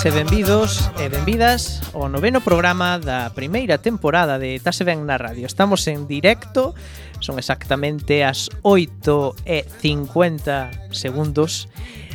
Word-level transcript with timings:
tardes 0.00 0.16
e 0.16 0.24
benvidos 0.24 0.90
e 0.96 1.08
benvidas 1.12 1.80
ao 1.92 2.08
noveno 2.08 2.40
programa 2.40 2.96
da 2.96 3.28
primeira 3.36 3.76
temporada 3.76 4.40
de 4.40 4.56
Tase 4.56 4.80
Ben 4.80 5.04
na 5.04 5.20
Radio. 5.20 5.44
Estamos 5.44 5.84
en 5.92 6.08
directo, 6.08 6.72
son 7.20 7.36
exactamente 7.36 8.24
as 8.24 8.48
8 8.64 9.44
e 9.44 9.60
50 9.68 10.88
segundos 10.96 11.68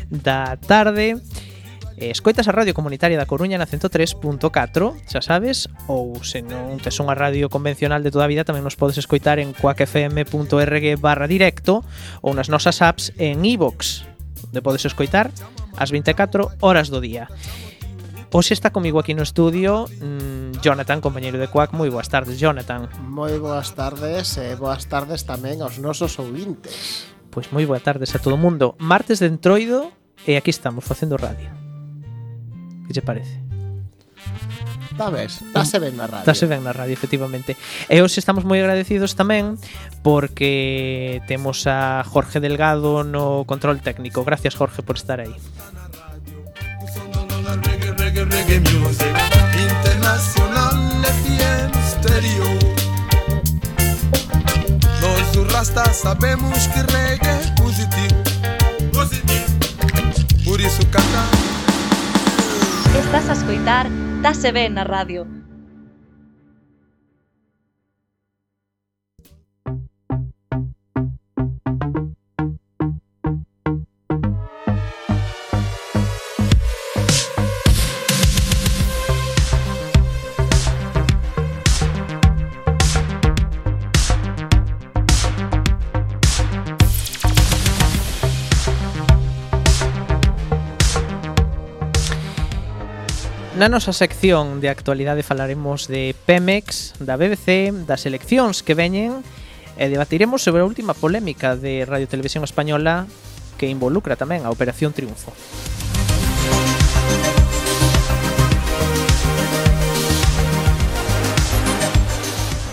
da 0.09 0.58
tarde. 0.58 1.21
Eh, 2.02 2.09
escoitas 2.09 2.49
a 2.49 2.55
Radio 2.58 2.73
Comunitaria 2.73 3.21
da 3.21 3.30
Coruña 3.30 3.61
na 3.61 3.70
103.4, 3.70 4.49
xa 5.05 5.22
sabes, 5.22 5.70
ou 5.86 6.17
se 6.25 6.41
non 6.41 6.81
tes 6.81 6.97
unha 6.97 7.13
radio 7.13 7.53
convencional 7.53 8.02
de 8.02 8.09
toda 8.09 8.25
a 8.25 8.31
vida 8.31 8.47
tamén 8.47 8.66
nos 8.66 8.80
podes 8.80 8.97
escoitar 8.97 9.38
en 9.38 9.53
coacfm.org 9.53 10.86
barra 10.97 11.30
directo 11.30 11.86
ou 12.25 12.33
nas 12.33 12.50
nosas 12.50 12.81
apps 12.81 13.13
en 13.22 13.45
iVox, 13.45 14.09
onde 14.50 14.66
podes 14.66 14.89
escoitar 14.89 15.30
as 15.78 15.91
24 15.94 16.50
horas 16.66 16.89
do 16.89 16.97
día. 16.97 17.30
Hoxe 18.36 18.52
está 18.52 18.75
comigo 18.75 19.00
aquí 19.00 19.16
no 19.16 19.23
estudio 19.23 19.88
mmm, 19.88 20.59
Jonathan, 20.59 21.00
compañeiro 21.00 21.39
de 21.39 21.47
Quack. 21.47 21.72
Moi 21.72 21.88
boas 21.88 22.11
tardes, 22.11 22.36
Jonathan 22.36 22.91
Moi 23.00 23.39
boas 23.39 23.72
tardes 23.80 24.36
e 24.36 24.59
boas 24.59 24.91
tardes 24.91 25.23
tamén 25.23 25.64
aos 25.64 25.80
nosos 25.80 26.19
ouvintes 26.19 27.08
Pois 27.31 27.47
moi 27.56 27.63
boas 27.63 27.80
tardes 27.80 28.11
a 28.11 28.19
todo 28.19 28.36
mundo 28.36 28.75
Martes 28.75 29.23
de 29.23 29.31
Entroido 29.31 29.88
e 30.28 30.36
aquí 30.36 30.52
estamos 30.52 30.83
facendo 30.83 31.16
radio 31.16 31.47
Que 32.91 32.91
te 32.91 33.00
parece? 33.00 33.39
Da 35.00 35.08
ves, 35.08 35.39
dase 35.56 35.80
ben 35.80 35.95
na 35.95 36.08
radio. 36.08 36.23
Dase 36.23 36.47
ben 36.47 36.63
na 36.63 36.72
radio, 36.72 36.95
efectivamente. 36.95 37.59
E 37.91 38.00
hoxe 38.00 38.23
estamos 38.23 38.47
moi 38.47 38.63
agradecidos 38.63 39.11
tamén 39.19 39.59
porque 40.08 41.19
temos 41.28 41.67
a 41.67 42.00
Jorge 42.08 42.39
Delgado 42.39 43.03
no 43.03 43.44
control 43.44 43.83
técnico. 43.83 44.23
Gracias, 44.23 44.56
Jorge, 44.56 44.88
por 44.88 44.95
estar 44.95 45.19
aí 45.19 45.36
reggae, 48.16 48.23
reggae 48.23 48.59
music. 48.59 49.13
Internacional 49.58 50.75
FM 51.03 51.71
Stereo 51.89 52.59
Nós 55.02 55.35
o 55.35 55.44
Rasta 55.53 55.94
sabemos 55.94 56.67
que 56.67 56.80
reggae 56.94 57.27
é 57.27 57.61
positivo. 57.61 58.16
Positivo. 58.94 59.45
Por 60.45 60.61
isso 60.61 60.85
canta. 60.88 61.25
Estás 63.03 63.30
a 63.30 63.33
escoitar 63.33 63.88
Tase 64.22 64.52
Ben 64.52 64.69
na 64.69 64.83
radio. 64.83 65.44
Na 93.66 93.81
nosa 93.81 93.98
sección 93.98 94.62
de 94.62 94.70
actualidade 94.70 95.26
falaremos 95.26 95.90
de 95.90 96.14
Pemex, 96.30 96.94
da 97.02 97.18
BBC, 97.18 97.74
das 97.90 98.06
eleccións 98.06 98.62
que 98.62 98.78
veñen 98.78 99.26
e 99.74 99.90
debatiremos 99.90 100.46
sobre 100.46 100.62
a 100.62 100.70
última 100.70 100.94
polémica 100.94 101.58
de 101.58 101.81
Radio 101.81 102.06
Televisión 102.06 102.46
Española 102.46 103.09
que 103.58 103.66
involucra 103.66 104.22
tamén 104.22 104.46
a 104.46 104.53
Operación 104.53 104.94
Triunfo. 104.94 105.34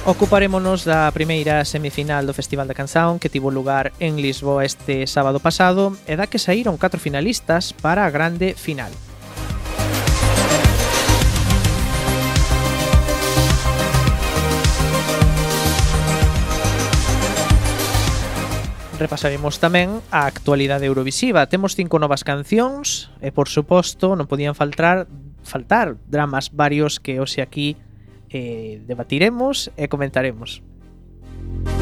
Ocuparémonos 0.05 0.85
da 0.85 1.09
primeira 1.17 1.65
semifinal 1.65 2.29
do 2.29 2.37
Festival 2.37 2.69
da 2.69 2.77
Canción 2.77 3.17
que 3.17 3.33
tivo 3.33 3.49
lugar 3.49 3.97
en 3.97 4.21
Lisboa 4.21 4.69
este 4.69 5.09
sábado 5.09 5.41
pasado 5.41 5.97
e 6.05 6.21
da 6.21 6.29
que 6.29 6.37
saíron 6.37 6.77
catro 6.77 7.01
finalistas 7.01 7.73
para 7.73 8.05
a 8.05 8.13
grande 8.13 8.53
final. 8.53 8.93
repasaremos 19.03 19.59
tamén 19.59 19.99
a 20.15 20.31
actualidade 20.31 20.87
eurovisiva. 20.87 21.51
Temos 21.51 21.75
cinco 21.75 21.99
novas 21.99 22.23
cancións 22.23 23.11
e, 23.19 23.35
por 23.35 23.51
suposto, 23.51 24.15
non 24.15 24.31
podían 24.31 24.55
faltar 24.55 25.11
faltar 25.43 25.99
dramas 26.07 26.55
varios 26.55 27.03
que 27.03 27.19
hoxe 27.19 27.43
aquí 27.43 27.75
eh, 28.31 28.79
debatiremos 28.87 29.75
e 29.75 29.91
comentaremos. 29.91 30.63
Música 30.63 31.82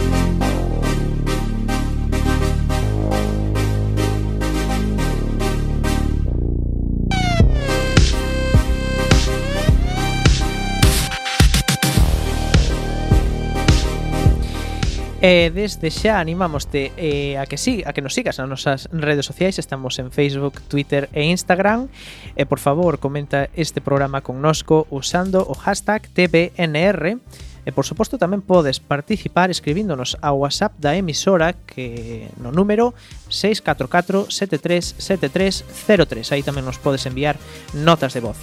E 15.21 15.53
desde 15.53 15.93
xa 15.93 16.17
animámoste 16.17 16.97
eh, 16.97 17.37
a 17.37 17.45
que 17.45 17.61
sí, 17.61 17.85
a 17.85 17.93
que 17.93 18.01
nos 18.01 18.17
sigas 18.17 18.41
nas 18.41 18.49
nosas 18.49 18.89
redes 18.89 19.29
sociais, 19.29 19.61
estamos 19.61 20.01
en 20.01 20.09
Facebook, 20.09 20.65
Twitter 20.65 21.13
e 21.13 21.29
Instagram. 21.29 21.93
E 22.41 22.49
por 22.49 22.57
favor, 22.57 22.97
comenta 22.97 23.53
este 23.53 23.85
programa 23.85 24.25
connosco 24.25 24.89
usando 24.89 25.45
o 25.45 25.53
hashtag 25.53 26.09
TBNR. 26.09 27.21
E 27.69 27.71
por 27.77 27.85
suposto 27.85 28.17
tamén 28.17 28.41
podes 28.41 28.81
participar 28.81 29.53
escribíndonos 29.53 30.17
ao 30.25 30.41
WhatsApp 30.41 30.81
da 30.81 30.97
emisora 30.97 31.53
que 31.69 32.33
no 32.41 32.49
número 32.49 32.97
644 33.29 34.33
737303. 34.33 36.33
Aí 36.33 36.41
tamén 36.41 36.65
nos 36.65 36.81
podes 36.81 37.05
enviar 37.05 37.37
notas 37.77 38.17
de 38.17 38.25
voz. 38.25 38.41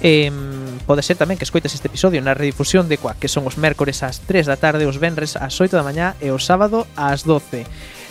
Eh, 0.00 0.30
pode 0.84 1.02
ser 1.02 1.16
tamén 1.16 1.40
que 1.40 1.48
escoites 1.48 1.72
este 1.72 1.88
episodio 1.88 2.20
na 2.20 2.36
redifusión 2.36 2.86
de 2.86 3.00
Coac, 3.00 3.16
que 3.16 3.32
son 3.32 3.48
os 3.48 3.56
mércores 3.56 4.04
ás 4.04 4.20
3 4.24 4.46
da 4.46 4.60
tarde, 4.60 4.84
os 4.84 5.00
venres 5.00 5.34
ás 5.34 5.56
8 5.56 5.72
da 5.72 5.86
mañá 5.86 6.14
e 6.20 6.28
o 6.30 6.38
sábado 6.38 6.84
ás 6.94 7.24
12. 7.24 7.64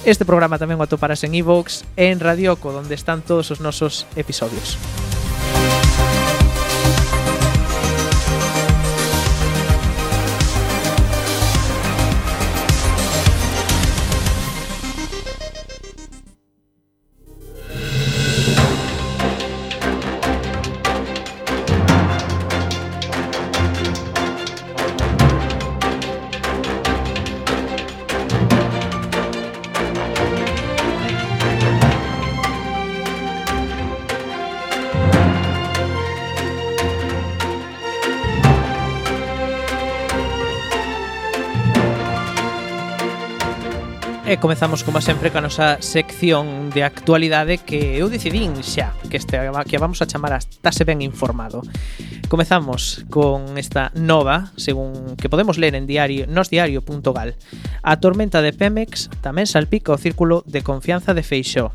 Este 0.05 0.25
programa 0.25 0.61
tamén 0.61 0.77
o 0.77 0.85
atoparás 0.85 1.25
en 1.25 1.33
iVoox 1.33 1.85
e 1.97 2.13
en 2.13 2.21
Radioco, 2.21 2.73
onde 2.73 2.93
están 2.97 3.21
todos 3.21 3.49
os 3.53 3.61
nosos 3.61 4.05
episodios. 4.17 4.77
e 44.35 44.37
comezamos 44.37 44.83
como 44.83 44.99
sempre 44.99 45.31
ca 45.31 45.39
nosa 45.39 45.79
sección 45.79 46.67
de 46.75 46.83
actualidade 46.83 47.55
que 47.55 47.95
eu 47.95 48.11
decidín 48.11 48.59
xa 48.59 48.91
que 49.07 49.15
este 49.15 49.39
que 49.39 49.79
vamos 49.79 50.03
a 50.03 50.09
chamar 50.11 50.35
hasta 50.35 50.75
se 50.75 50.83
ben 50.83 50.99
informado. 50.99 51.63
Comezamos 52.27 53.07
con 53.07 53.55
esta 53.55 53.95
nova, 53.95 54.51
según 54.59 55.15
que 55.15 55.31
podemos 55.31 55.55
ler 55.55 55.71
en 55.71 55.87
diario 55.87 56.27
nosdiario.gal. 56.27 57.39
A 57.79 57.95
tormenta 58.03 58.43
de 58.43 58.51
Pemex 58.51 59.07
tamén 59.23 59.47
salpica 59.47 59.95
o 59.95 60.01
círculo 60.01 60.43
de 60.43 60.67
confianza 60.67 61.15
de 61.15 61.23
Feixó. 61.23 61.71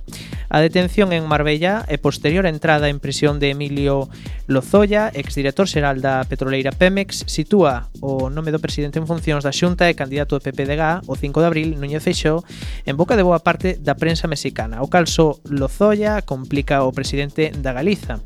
A 0.51 0.59
detención 0.59 1.15
en 1.15 1.31
Marbella 1.31 1.87
e 1.87 1.97
posterior 2.03 2.43
entrada 2.43 2.91
en 2.91 2.99
prisión 2.99 3.39
de 3.39 3.55
Emilio 3.55 4.11
Lozoya, 4.51 5.07
exdirector 5.15 5.71
xeral 5.71 6.03
da 6.03 6.27
petroleira 6.27 6.75
Pemex, 6.75 7.23
sitúa 7.31 7.87
o 8.03 8.27
nome 8.35 8.51
do 8.51 8.59
presidente 8.59 8.99
en 8.99 9.07
funcións 9.07 9.47
da 9.47 9.55
Xunta 9.55 9.87
e 9.87 9.95
candidato 9.95 10.35
do 10.35 10.43
PPDG 10.43 11.07
o 11.07 11.15
5 11.15 11.39
de 11.39 11.47
abril, 11.47 11.69
Núñez 11.79 12.03
Feixó, 12.03 12.43
en 12.87 12.97
boca 12.97 13.17
de 13.17 13.23
boa 13.23 13.41
parte 13.41 13.79
da 13.81 13.95
prensa 13.95 14.29
mexicana. 14.29 14.83
O 14.83 14.89
calso 14.89 15.41
Lozoya 15.49 16.23
complica 16.23 16.85
o 16.85 16.93
presidente 16.93 17.53
da 17.55 17.73
Galiza. 17.73 18.21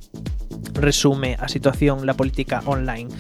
Resume 0.75 1.37
a 1.39 1.49
situación 1.49 2.07
la 2.07 2.15
política 2.15 2.63
online. 2.67 3.11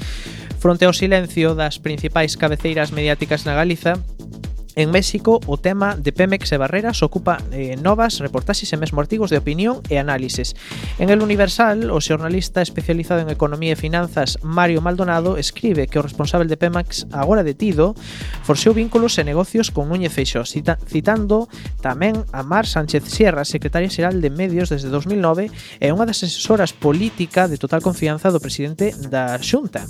Fronte 0.58 0.88
ao 0.88 0.96
silencio 0.96 1.52
das 1.52 1.76
principais 1.76 2.40
cabeceiras 2.40 2.88
mediáticas 2.90 3.44
na 3.44 3.52
Galiza, 3.52 4.00
En 4.76 4.90
México, 4.90 5.40
o 5.46 5.54
tema 5.54 5.94
de 5.94 6.10
Pemex 6.10 6.50
e 6.50 6.58
Barreras 6.58 7.02
ocupa 7.06 7.38
eh, 7.54 7.78
novas 7.78 8.18
reportaxes 8.18 8.66
e 8.74 8.80
mesmo 8.80 8.98
artigos 8.98 9.30
de 9.30 9.38
opinión 9.38 9.78
e 9.86 10.02
análises. 10.02 10.58
En 10.98 11.14
El 11.14 11.22
Universal, 11.22 11.94
o 11.94 12.02
xornalista 12.02 12.58
especializado 12.58 13.22
en 13.22 13.30
economía 13.30 13.74
e 13.74 13.78
finanzas 13.78 14.42
Mario 14.42 14.82
Maldonado 14.82 15.38
escribe 15.38 15.86
que 15.86 16.02
o 16.02 16.06
responsable 16.06 16.50
de 16.50 16.58
Pemex, 16.58 17.06
agora 17.14 17.46
detido, 17.46 17.94
forxeu 18.42 18.74
vínculos 18.74 19.14
e 19.18 19.22
negocios 19.22 19.70
con 19.70 19.86
Núñez 19.86 20.10
Feixó, 20.10 20.42
cita 20.42 20.74
citando 20.90 21.46
tamén 21.78 22.26
a 22.34 22.42
Mar 22.42 22.66
Sánchez 22.66 23.06
Sierra, 23.06 23.46
secretaria 23.46 23.86
xeral 23.86 24.18
de 24.18 24.34
Medios 24.34 24.74
desde 24.74 24.90
2009 24.90 25.54
e 25.78 25.86
unha 25.94 26.02
das 26.02 26.26
asesoras 26.26 26.74
política 26.74 27.46
de 27.46 27.62
total 27.62 27.78
confianza 27.78 28.34
do 28.34 28.42
presidente 28.42 28.90
da 29.06 29.38
Xunta. 29.38 29.86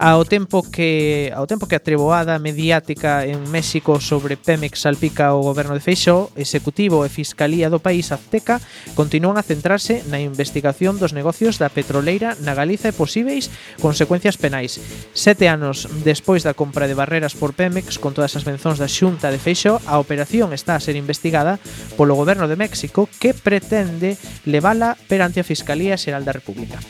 Ao 0.00 0.24
tempo 0.24 0.64
que 0.64 1.28
ao 1.36 1.44
tempo 1.44 1.68
que 1.68 1.76
a 1.76 1.84
treboada 1.84 2.40
mediática 2.40 3.28
en 3.28 3.44
México 3.52 4.00
sobre 4.00 4.40
Pemex 4.40 4.88
salpica 4.88 5.36
o 5.36 5.44
goberno 5.44 5.76
de 5.76 5.84
Feixó, 5.84 6.32
executivo 6.40 7.04
e 7.04 7.12
fiscalía 7.12 7.68
do 7.68 7.84
país 7.84 8.08
azteca 8.08 8.64
continúan 8.96 9.36
a 9.36 9.44
centrarse 9.44 10.00
na 10.08 10.16
investigación 10.16 10.96
dos 10.96 11.12
negocios 11.12 11.60
da 11.60 11.68
petroleira 11.68 12.32
na 12.40 12.56
Galiza 12.56 12.88
e 12.88 12.96
posíveis 12.96 13.52
consecuencias 13.76 14.40
penais. 14.40 14.80
Sete 15.12 15.52
anos 15.52 15.84
despois 16.00 16.48
da 16.48 16.56
compra 16.56 16.88
de 16.88 16.96
barreras 16.96 17.36
por 17.36 17.52
Pemex 17.52 18.00
con 18.00 18.16
todas 18.16 18.32
as 18.40 18.48
benzóns 18.48 18.80
da 18.80 18.88
Xunta 18.88 19.28
de 19.28 19.36
Feixó, 19.36 19.84
a 19.84 20.00
operación 20.00 20.56
está 20.56 20.80
a 20.80 20.84
ser 20.84 20.96
investigada 20.96 21.60
polo 22.00 22.16
goberno 22.16 22.48
de 22.48 22.56
México 22.56 23.04
que 23.20 23.36
pretende 23.36 24.16
levala 24.48 24.96
perante 25.12 25.44
a 25.44 25.48
Fiscalía 25.52 26.00
Xeral 26.00 26.24
da 26.24 26.32
República. 26.32 26.80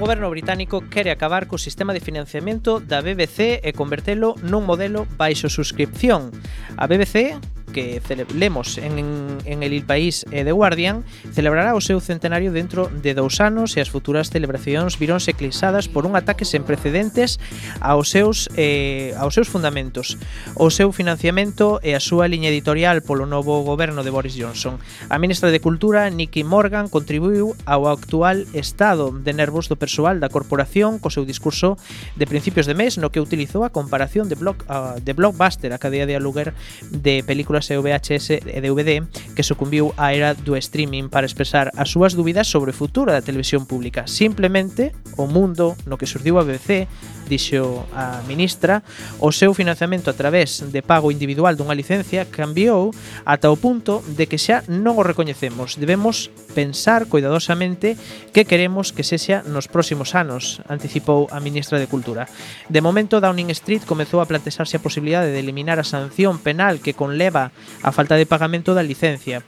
goberno 0.00 0.30
británico 0.30 0.88
quere 0.88 1.12
acabar 1.12 1.44
co 1.44 1.60
sistema 1.60 1.92
de 1.92 2.00
financiamento 2.00 2.80
da 2.80 3.04
BBC 3.04 3.60
e 3.60 3.76
convertelo 3.76 4.32
nun 4.40 4.64
modelo 4.64 5.04
baixo 5.20 5.52
suscripción. 5.52 6.32
A 6.80 6.88
BBC 6.88 7.36
que 7.70 8.02
lemos 8.34 8.78
en, 8.78 8.98
en 9.44 9.62
El 9.62 9.82
País 9.84 10.26
eh, 10.30 10.40
e 10.40 10.44
The 10.44 10.52
Guardian, 10.52 11.04
celebrará 11.32 11.74
o 11.74 11.80
seu 11.80 12.00
centenario 12.00 12.52
dentro 12.52 12.88
de 12.88 13.14
dous 13.14 13.40
anos 13.40 13.76
e 13.76 13.84
as 13.84 13.92
futuras 13.92 14.32
celebracións 14.32 14.96
vironse 14.96 15.36
eclipsadas 15.36 15.86
por 15.86 16.08
un 16.08 16.16
ataque 16.16 16.48
sen 16.48 16.64
precedentes 16.64 17.36
aos 17.80 18.08
seus, 18.08 18.48
eh, 18.56 19.12
aos 19.20 19.36
seus 19.36 19.52
fundamentos, 19.52 20.16
o 20.56 20.72
seu 20.72 20.90
financiamento 20.96 21.78
e 21.84 21.92
a 21.92 22.00
súa 22.00 22.26
liña 22.26 22.48
editorial 22.48 23.04
polo 23.04 23.28
novo 23.28 23.60
goberno 23.62 24.00
de 24.00 24.10
Boris 24.10 24.34
Johnson. 24.34 24.80
A 25.12 25.20
ministra 25.20 25.52
de 25.52 25.60
Cultura, 25.60 26.08
Nicky 26.08 26.42
Morgan, 26.42 26.88
contribuiu 26.88 27.52
ao 27.68 27.92
actual 27.92 28.48
estado 28.56 29.12
de 29.12 29.32
nervos 29.36 29.68
do 29.68 29.76
persoal 29.76 30.16
da 30.18 30.32
corporación 30.32 30.96
co 30.96 31.12
seu 31.12 31.28
discurso 31.28 31.76
de 32.16 32.24
principios 32.24 32.64
de 32.64 32.72
mes 32.72 32.96
no 32.96 33.12
que 33.12 33.20
utilizou 33.20 33.62
a 33.62 33.74
comparación 33.74 34.32
de, 34.32 34.36
block, 34.40 34.64
uh, 34.64 34.72
ah, 34.72 34.94
de 34.96 35.12
Blockbuster, 35.12 35.76
a 35.76 35.82
cadea 35.82 36.08
de 36.08 36.16
aluguer 36.16 36.56
de 36.88 37.20
películas 37.26 37.59
películas 37.60 37.70
e 37.70 37.76
VHS 37.76 38.30
e 38.46 38.60
DVD 38.60 39.04
que 39.36 39.42
sucumbiu 39.42 39.92
á 39.96 40.12
era 40.16 40.32
do 40.32 40.56
streaming 40.56 41.08
para 41.08 41.26
expresar 41.26 41.70
as 41.76 41.92
súas 41.92 42.16
dúbidas 42.16 42.48
sobre 42.48 42.72
o 42.72 42.76
futuro 42.76 43.12
da 43.12 43.20
televisión 43.20 43.66
pública. 43.66 44.06
Simplemente, 44.08 44.92
o 45.16 45.26
mundo 45.28 45.76
no 45.84 45.98
que 46.00 46.08
surdiu 46.08 46.40
a 46.40 46.44
BBC 46.44 46.88
dixo 47.30 47.86
a 47.94 48.18
ministra, 48.26 48.82
o 49.22 49.30
seu 49.30 49.54
financiamento 49.54 50.10
a 50.10 50.18
través 50.18 50.66
de 50.66 50.82
pago 50.82 51.14
individual 51.14 51.54
dunha 51.54 51.78
licencia 51.78 52.26
cambiou 52.26 52.90
ata 53.22 53.46
o 53.46 53.56
punto 53.56 54.02
de 54.02 54.26
que 54.26 54.34
xa 54.34 54.66
non 54.66 54.98
o 54.98 55.06
recoñecemos. 55.06 55.78
Debemos 55.78 56.34
pensar 56.58 57.06
cuidadosamente 57.06 57.94
que 58.34 58.42
queremos 58.42 58.90
que 58.90 59.06
sexa 59.06 59.46
nos 59.46 59.70
próximos 59.70 60.18
anos, 60.18 60.58
anticipou 60.66 61.30
a 61.30 61.38
ministra 61.38 61.78
de 61.78 61.86
Cultura. 61.86 62.26
De 62.66 62.82
momento, 62.82 63.22
Downing 63.22 63.54
Street 63.54 63.86
comezou 63.86 64.18
a 64.18 64.26
plantexarse 64.26 64.74
a 64.74 64.82
posibilidade 64.82 65.30
de 65.30 65.38
eliminar 65.38 65.78
a 65.78 65.86
sanción 65.86 66.42
penal 66.42 66.82
que 66.82 66.98
conleva 66.98 67.54
a 67.86 67.94
falta 67.94 68.18
de 68.18 68.26
pagamento 68.26 68.74
da 68.74 68.82
licencia. 68.82 69.46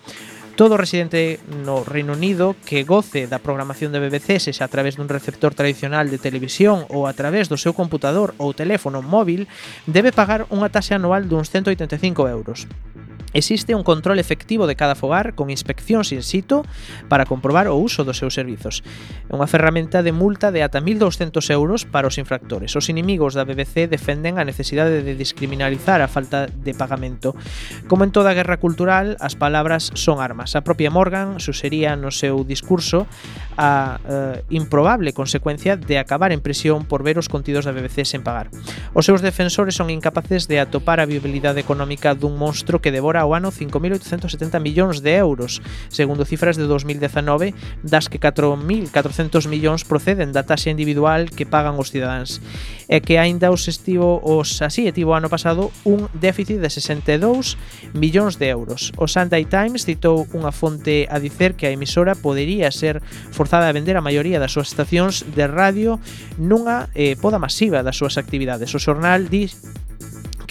Todo 0.57 0.77
residente 0.77 1.41
no 1.65 1.83
Reino 1.83 2.13
Unido 2.13 2.57
que 2.67 2.85
goce 2.85 3.27
da 3.27 3.41
programación 3.41 3.89
de 3.89 4.05
BBC, 4.05 4.37
sexa 4.37 4.69
a 4.69 4.73
través 4.73 5.01
dun 5.01 5.09
receptor 5.09 5.57
tradicional 5.57 6.13
de 6.13 6.21
televisión 6.21 6.85
ou 6.93 7.09
a 7.09 7.17
través 7.17 7.49
do 7.49 7.57
seu 7.57 7.73
computador 7.73 8.37
ou 8.37 8.53
teléfono 8.53 9.01
móvil, 9.01 9.49
debe 9.89 10.13
pagar 10.13 10.45
unha 10.53 10.69
taxa 10.69 11.01
anual 11.01 11.25
duns 11.25 11.49
185 11.49 12.29
euros. 12.29 12.69
Existe 13.33 13.75
un 13.75 13.83
control 13.83 14.19
efectivo 14.19 14.67
de 14.67 14.77
cada 14.77 14.95
fogar 14.95 15.35
con 15.35 15.49
inspeccións 15.49 16.13
in 16.13 16.23
situ 16.23 16.63
para 17.09 17.25
comprobar 17.25 17.69
o 17.69 17.81
uso 17.81 18.05
dos 18.05 18.21
seus 18.21 18.37
servizos. 18.37 18.85
É 19.29 19.33
unha 19.33 19.49
ferramenta 19.49 20.05
de 20.05 20.13
multa 20.13 20.53
de 20.53 20.61
ata 20.61 20.85
1.200 20.85 21.41
euros 21.49 21.89
para 21.89 22.09
os 22.09 22.21
infractores. 22.21 22.77
Os 22.77 22.93
inimigos 22.93 23.33
da 23.33 23.49
BBC 23.49 23.89
defenden 23.89 24.37
a 24.37 24.45
necesidade 24.45 25.01
de 25.01 25.17
descriminalizar 25.17 26.05
a 26.05 26.13
falta 26.13 26.45
de 26.47 26.77
pagamento. 26.77 27.33
Como 27.89 28.05
en 28.05 28.13
toda 28.13 28.37
guerra 28.37 28.61
cultural, 28.61 29.17
as 29.17 29.33
palabras 29.33 29.89
son 29.97 30.21
armas. 30.21 30.53
A 30.53 30.61
propia 30.61 30.93
Morgan 30.93 31.41
suxería 31.41 31.97
no 31.97 32.13
seu 32.13 32.45
discurso 32.45 33.09
a 33.57 33.97
eh, 34.05 34.45
improbable 34.53 35.17
consecuencia 35.17 35.77
de 35.77 35.97
acabar 35.97 36.33
en 36.33 36.45
prisión 36.45 36.85
por 36.85 37.01
ver 37.03 37.17
os 37.17 37.33
contidos 37.33 37.65
da 37.65 37.73
BBC 37.73 38.05
sen 38.05 38.21
pagar. 38.21 38.53
Os 38.93 39.09
seus 39.09 39.25
defensores 39.25 39.73
son 39.73 39.89
incapaces 39.89 40.49
de 40.49 40.61
atopar 40.61 41.01
a 41.01 41.09
viabilidade 41.09 41.65
económica 41.65 42.13
dun 42.13 42.37
monstro 42.37 42.85
que 42.85 42.93
devora 42.93 43.22
ao 43.23 43.39
ano 43.39 43.55
5.870 43.55 44.59
millóns 44.59 44.99
de 44.99 45.15
euros, 45.15 45.63
segundo 45.87 46.27
cifras 46.27 46.59
de 46.59 46.67
2019, 46.67 47.55
das 47.87 48.11
que 48.11 48.19
4.400 48.19 49.47
millóns 49.47 49.87
proceden 49.87 50.35
da 50.35 50.43
taxa 50.43 50.75
individual 50.75 51.31
que 51.31 51.47
pagan 51.47 51.79
os 51.79 51.95
cidadáns, 51.95 52.43
e 52.91 52.99
que 52.99 53.23
aínda 53.23 53.55
os 53.55 53.71
estivo 53.71 54.19
os 54.19 54.59
así 54.59 54.91
etivo 54.91 55.15
ano 55.15 55.31
pasado 55.31 55.71
un 55.87 56.11
déficit 56.19 56.59
de 56.59 56.69
62 56.69 57.55
millóns 57.95 58.43
de 58.43 58.51
euros. 58.51 58.91
O 58.99 59.07
Sunday 59.07 59.47
Times 59.47 59.87
citou 59.87 60.27
unha 60.35 60.51
fonte 60.51 61.07
a 61.07 61.23
dicer 61.23 61.55
que 61.55 61.71
a 61.71 61.75
emisora 61.75 62.19
podería 62.19 62.75
ser 62.75 62.99
forzada 63.31 63.71
a 63.71 63.77
vender 63.77 63.95
a 63.95 64.05
maioría 64.05 64.43
das 64.43 64.51
súas 64.51 64.75
estacións 64.75 65.23
de 65.23 65.47
radio 65.47 66.03
nunha 66.37 66.91
eh, 66.99 67.15
poda 67.15 67.39
masiva 67.39 67.87
das 67.87 67.97
súas 67.97 68.19
actividades. 68.19 68.75
O 68.75 68.83
xornal 68.83 69.31
di 69.31 69.47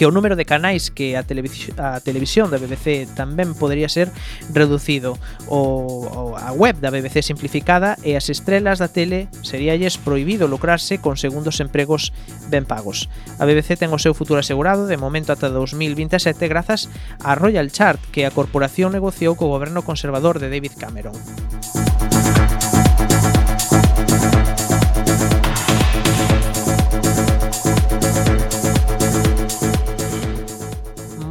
que 0.01 0.08
o 0.08 0.12
número 0.12 0.34
de 0.34 0.50
canais 0.50 0.89
que 0.89 1.13
a, 1.13 1.22
televisión, 1.22 1.77
a 1.77 2.01
televisión 2.01 2.50
da 2.50 2.58
BBC 2.58 3.05
tamén 3.13 3.53
podría 3.53 3.86
ser 3.86 4.10
reducido 4.50 5.22
o, 5.46 6.10
o 6.10 6.41
a 6.41 6.50
web 6.58 6.81
da 6.81 6.89
BBC 6.89 7.22
simplificada 7.22 8.01
e 8.01 8.17
as 8.17 8.25
estrelas 8.34 8.81
da 8.81 8.89
tele 8.89 9.29
seríalles 9.46 10.01
prohibido 10.01 10.50
lucrarse 10.50 10.98
con 10.98 11.22
segundos 11.22 11.62
empregos 11.62 12.17
ben 12.50 12.65
pagos. 12.65 13.13
A 13.38 13.46
BBC 13.46 13.77
ten 13.77 13.93
o 13.93 14.01
seu 14.01 14.17
futuro 14.17 14.41
asegurado 14.41 14.89
de 14.89 14.98
momento 14.98 15.38
ata 15.38 15.53
2027 15.53 16.50
grazas 16.50 16.89
a 17.22 17.38
Royal 17.38 17.70
Chart 17.70 18.01
que 18.10 18.25
a 18.25 18.34
corporación 18.34 18.98
negociou 18.98 19.38
co 19.38 19.53
goberno 19.53 19.86
conservador 19.86 20.41
de 20.41 20.50
David 20.50 20.81
Cameron. 20.81 21.13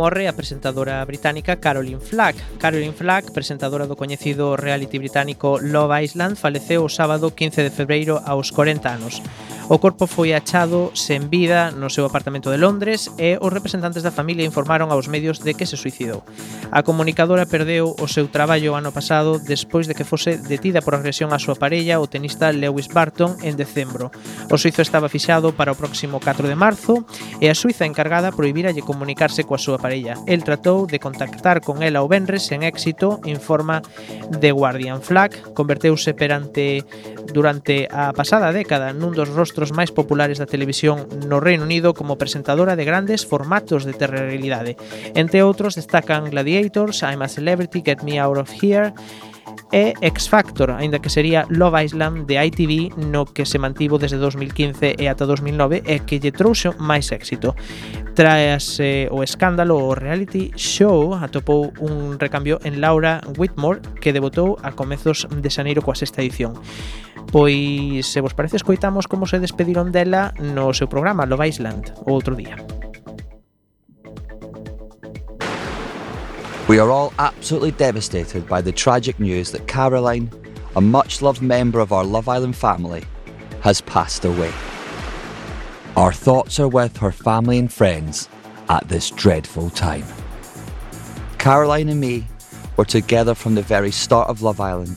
morre 0.00 0.28
a 0.28 0.32
presentadora 0.32 1.04
británica 1.04 1.60
Caroline 1.60 2.00
Flack. 2.00 2.56
Caroline 2.56 2.96
Flack, 2.96 3.36
presentadora 3.36 3.84
do 3.84 4.00
coñecido 4.00 4.56
reality 4.56 4.96
británico 4.96 5.60
Love 5.60 6.00
Island, 6.00 6.40
faleceu 6.40 6.88
o 6.88 6.88
sábado 6.88 7.36
15 7.36 7.68
de 7.68 7.68
febreiro 7.68 8.16
aos 8.24 8.48
40 8.48 8.96
anos. 8.96 9.20
O 9.70 9.78
corpo 9.78 10.10
foi 10.10 10.34
achado 10.34 10.90
sen 10.98 11.30
vida 11.30 11.70
no 11.70 11.94
seu 11.94 12.02
apartamento 12.02 12.50
de 12.50 12.58
Londres 12.58 13.06
e 13.22 13.38
os 13.38 13.54
representantes 13.54 14.02
da 14.02 14.10
familia 14.10 14.42
informaron 14.42 14.90
aos 14.90 15.06
medios 15.06 15.46
de 15.46 15.54
que 15.54 15.62
se 15.62 15.78
suicidou. 15.78 16.26
A 16.74 16.82
comunicadora 16.82 17.46
perdeu 17.46 17.94
o 17.94 18.06
seu 18.10 18.26
traballo 18.26 18.74
ano 18.74 18.90
pasado 18.90 19.38
despois 19.38 19.86
de 19.86 19.94
que 19.94 20.02
fose 20.02 20.42
detida 20.42 20.82
por 20.82 20.98
agresión 20.98 21.30
á 21.30 21.38
súa 21.38 21.54
parella 21.54 22.02
o 22.02 22.10
tenista 22.10 22.50
Lewis 22.50 22.90
Barton 22.90 23.38
en 23.46 23.54
decembro. 23.54 24.10
O 24.50 24.58
suizo 24.58 24.82
estaba 24.82 25.06
fixado 25.06 25.54
para 25.54 25.70
o 25.70 25.78
próximo 25.78 26.18
4 26.18 26.50
de 26.50 26.58
marzo 26.58 27.06
e 27.38 27.46
a 27.46 27.54
Suiza 27.54 27.86
encargada 27.86 28.34
proibíralle 28.34 28.82
comunicarse 28.82 29.46
coa 29.46 29.62
súa 29.62 29.78
parella. 29.78 30.18
El 30.26 30.42
tratou 30.42 30.90
de 30.90 30.98
contactar 30.98 31.62
con 31.62 31.86
ela 31.86 32.02
o 32.02 32.10
Benres 32.10 32.42
sen 32.42 32.66
éxito 32.66 33.22
informa 33.22 33.86
The 34.34 34.50
de 34.50 34.50
Guardian 34.50 34.98
Flag. 34.98 35.54
Converteuse 35.54 36.10
perante 36.10 36.82
durante 37.30 37.86
a 37.86 38.10
pasada 38.10 38.50
década 38.50 38.90
nun 38.90 39.14
dos 39.14 39.30
rostros 39.30 39.59
rostros 39.60 39.76
máis 39.76 39.92
populares 39.92 40.40
da 40.40 40.48
televisión 40.48 41.04
no 41.28 41.36
Reino 41.36 41.68
Unido 41.68 41.92
como 41.92 42.16
presentadora 42.16 42.80
de 42.80 42.88
grandes 42.88 43.28
formatos 43.28 43.84
de 43.84 43.92
terrorrealidade. 43.92 44.80
Entre 45.12 45.44
outros 45.44 45.76
destacan 45.76 46.32
Gladiators, 46.32 47.04
I'm 47.04 47.20
a 47.20 47.28
Celebrity, 47.28 47.84
Get 47.84 48.00
Me 48.00 48.16
Out 48.16 48.40
of 48.40 48.48
Here 48.56 48.96
e 49.72 49.94
X 50.00 50.28
Factor, 50.28 50.70
aínda 50.70 50.98
que 50.98 51.10
sería 51.10 51.46
Love 51.48 51.84
Island 51.84 52.26
de 52.26 52.44
ITV 52.44 52.96
no 53.06 53.24
que 53.24 53.46
se 53.46 53.58
mantivo 53.58 53.98
desde 53.98 54.18
2015 54.18 54.98
e 54.98 55.04
ata 55.06 55.26
2009 55.26 55.82
e 55.86 56.02
que 56.02 56.18
lle 56.18 56.34
trouxo 56.34 56.74
máis 56.78 57.14
éxito. 57.14 57.54
Tras 58.18 58.82
eh, 58.82 59.06
o 59.10 59.22
escándalo, 59.22 59.78
o 59.78 59.94
reality 59.94 60.50
show 60.58 61.14
atopou 61.14 61.70
un 61.78 62.18
recambio 62.18 62.58
en 62.66 62.80
Laura 62.82 63.22
Whitmore 63.38 63.80
que 64.02 64.12
debutou 64.12 64.58
a 64.62 64.74
comezos 64.74 65.30
de 65.30 65.50
xaneiro 65.50 65.82
coa 65.82 65.94
sexta 65.94 66.22
edición. 66.22 66.58
Pois, 67.30 68.10
se 68.10 68.18
vos 68.20 68.34
parece, 68.34 68.58
escoitamos 68.58 69.06
como 69.06 69.30
se 69.30 69.38
despediron 69.38 69.94
dela 69.94 70.34
no 70.42 70.74
seu 70.74 70.90
programa 70.90 71.28
Love 71.30 71.46
Island, 71.46 71.94
o 72.02 72.10
outro 72.10 72.34
día. 72.34 72.58
Are 76.80 76.90
all 76.90 77.12
absolutely 77.18 77.72
devastated 77.72 78.46
by 78.48 78.60
the 78.60 78.72
tragic 78.72 79.20
news 79.20 79.50
that 79.52 79.66
Caroline, 79.68 80.30
a 80.76 80.80
much 80.80 81.20
loved 81.20 81.42
member 81.42 81.80
of 81.80 81.92
our 81.92 82.04
Love 82.04 82.28
Island 82.28 82.56
family, 82.56 83.04
has 83.60 83.80
passed 83.82 84.24
away. 84.24 84.52
Our 85.96 86.12
thoughts 86.12 86.58
are 86.60 86.68
with 86.68 86.96
her 86.98 87.12
family 87.12 87.58
and 87.58 87.72
friends 87.72 88.28
at 88.68 88.88
this 88.88 89.10
dreadful 89.10 89.70
time. 89.70 90.04
Caroline 91.38 91.88
and 91.88 92.00
me 92.00 92.26
were 92.76 92.84
together 92.84 93.34
from 93.34 93.54
the 93.54 93.62
very 93.62 93.90
start 93.90 94.28
of 94.28 94.42
Love 94.42 94.60
Island, 94.60 94.96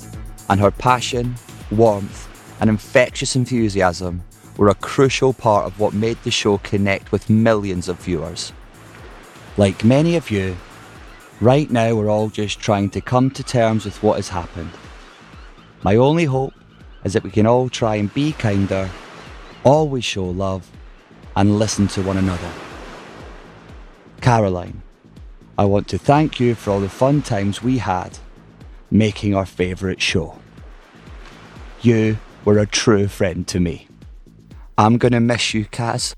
and 0.50 0.60
her 0.60 0.72
passion, 0.72 1.36
warmth, 1.72 2.30
and 2.62 2.70
infectious 2.70 3.36
enthusiasm 3.36 4.24
were 4.58 4.70
a 4.70 4.76
crucial 4.76 5.34
part 5.34 5.66
of 5.66 5.80
what 5.80 5.94
made 5.94 6.22
the 6.24 6.32
show 6.32 6.60
connect 6.60 7.12
with 7.12 7.30
millions 7.30 7.90
of 7.90 8.00
viewers. 8.00 8.54
Like 9.58 9.84
many 9.84 10.16
of 10.16 10.30
you, 10.30 10.56
Right 11.42 11.70
now, 11.70 11.96
we're 11.96 12.10
all 12.10 12.30
just 12.30 12.60
trying 12.60 12.90
to 12.92 13.02
come 13.02 13.30
to 13.32 13.44
terms 13.44 13.86
with 13.86 14.02
what 14.02 14.16
has 14.16 14.30
happened. 14.30 14.72
My 15.84 15.96
only 15.96 16.26
hope 16.26 16.54
is 17.04 17.14
that 17.14 17.24
we 17.24 17.32
can 17.32 17.46
all 17.46 17.70
try 17.70 17.96
and 17.96 18.14
be 18.14 18.32
kinder, 18.32 18.90
always 19.64 20.06
show 20.06 20.26
love, 20.26 20.70
and 21.36 21.60
listen 21.60 21.88
to 21.90 22.02
one 22.02 22.18
another. 22.18 22.52
Caroline, 24.22 24.82
I 25.58 25.66
want 25.66 25.88
to 25.90 25.98
thank 25.98 26.40
you 26.40 26.56
for 26.56 26.72
all 26.72 26.80
the 26.80 26.88
fun 26.88 27.22
times 27.22 27.62
we 27.62 27.78
had 27.80 28.18
making 28.90 29.36
our 29.36 29.46
favourite 29.46 30.02
show. 30.02 30.40
You 31.82 32.18
were 32.46 32.60
a 32.60 32.68
true 32.68 33.08
friend 33.08 33.46
to 33.48 33.60
me. 33.60 33.88
I'm 34.78 34.98
going 34.98 35.12
to 35.12 35.20
miss 35.20 35.54
you, 35.54 35.66
Kaz. 35.66 36.16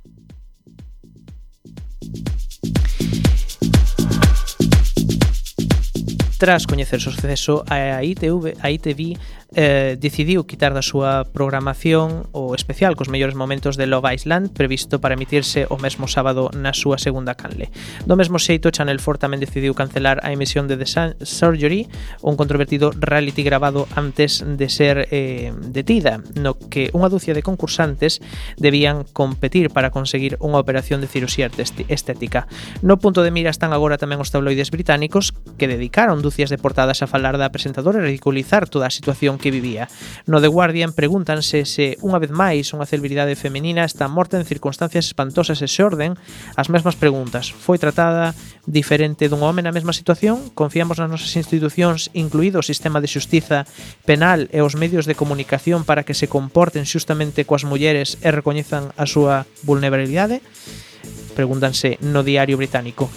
Tras 6.46 6.68
coñecer 6.68 7.00
o 7.00 7.10
suceso, 7.10 7.66
a 7.68 8.04
ITV, 8.04 8.54
a 8.62 8.70
ITV 8.70 9.18
eh, 9.56 9.96
decidiu 9.96 10.44
quitar 10.44 10.76
da 10.76 10.84
súa 10.84 11.24
programación 11.24 12.28
o 12.36 12.54
especial 12.54 13.00
cos 13.00 13.08
mellores 13.08 13.40
momentos 13.40 13.80
de 13.80 13.88
Love 13.88 14.12
Island 14.12 14.52
previsto 14.52 15.00
para 15.00 15.16
emitirse 15.16 15.66
o 15.72 15.80
mesmo 15.80 16.12
sábado 16.12 16.52
na 16.52 16.76
súa 16.76 17.00
segunda 17.00 17.40
canle. 17.40 17.72
Do 18.04 18.20
mesmo 18.20 18.36
xeito, 18.38 18.70
Channel 18.70 19.00
4 19.00 19.24
tamén 19.24 19.40
decidiu 19.40 19.72
cancelar 19.72 20.20
a 20.28 20.36
emisión 20.36 20.68
de 20.68 20.76
The 20.76 21.24
Surgery, 21.24 21.88
un 22.20 22.36
controvertido 22.36 22.92
reality 22.92 23.48
grabado 23.48 23.88
antes 23.96 24.44
de 24.44 24.68
ser 24.68 25.08
eh, 25.10 25.56
detida, 25.72 26.20
no 26.36 26.60
que 26.60 26.92
unha 26.92 27.08
dúcia 27.08 27.32
de 27.32 27.42
concursantes 27.42 28.20
debían 28.60 29.08
competir 29.16 29.72
para 29.72 29.90
conseguir 29.90 30.36
unha 30.44 30.60
operación 30.60 31.00
de 31.00 31.08
cirurxía 31.08 31.48
estética. 31.88 32.52
No 32.84 33.00
punto 33.00 33.24
de 33.24 33.32
mira 33.32 33.56
están 33.56 33.72
agora 33.72 33.96
tamén 33.96 34.20
os 34.20 34.36
tabloides 34.36 34.68
británicos 34.68 35.32
que 35.56 35.72
dedicaron 35.72 36.20
dúcias 36.20 36.52
de 36.52 36.60
portadas 36.60 37.00
a 37.00 37.08
falar 37.08 37.40
da 37.40 37.56
presentadora 37.56 38.04
e 38.04 38.12
ridiculizar 38.12 38.68
toda 38.68 38.92
a 38.92 38.94
situación 38.94 39.40
que 39.46 39.54
vivía. 39.54 39.86
No 40.26 40.42
The 40.42 40.50
Guardian 40.50 40.98
pregúntanse 40.98 41.70
se 41.70 42.02
unha 42.02 42.18
vez 42.18 42.34
máis 42.34 42.74
unha 42.74 42.90
celebridade 42.90 43.38
femenina 43.38 43.86
está 43.86 44.10
morta 44.10 44.42
en 44.42 44.50
circunstancias 44.50 45.06
espantosas 45.06 45.62
e 45.62 45.70
se 45.70 45.86
orden 45.86 46.18
as 46.58 46.74
mesmas 46.74 46.98
preguntas. 46.98 47.54
Foi 47.54 47.78
tratada 47.78 48.34
diferente 48.66 49.30
dun 49.30 49.46
home 49.46 49.62
na 49.62 49.70
mesma 49.70 49.94
situación? 49.94 50.50
Confiamos 50.58 50.98
nas 50.98 51.14
nosas 51.14 51.30
institucións, 51.38 52.10
incluído 52.18 52.58
o 52.58 52.66
sistema 52.66 52.98
de 52.98 53.06
xustiza 53.06 53.70
penal 54.10 54.50
e 54.50 54.66
os 54.66 54.74
medios 54.74 55.06
de 55.06 55.14
comunicación 55.14 55.86
para 55.86 56.02
que 56.02 56.18
se 56.18 56.26
comporten 56.26 56.90
xustamente 56.90 57.46
coas 57.46 57.70
mulleres 57.70 58.18
e 58.26 58.34
recoñezan 58.34 58.90
a 58.98 59.06
súa 59.06 59.46
vulnerabilidade? 59.62 60.42
Pregúntanse 61.38 62.02
no 62.02 62.26
diario 62.26 62.58
británico. 62.58 63.14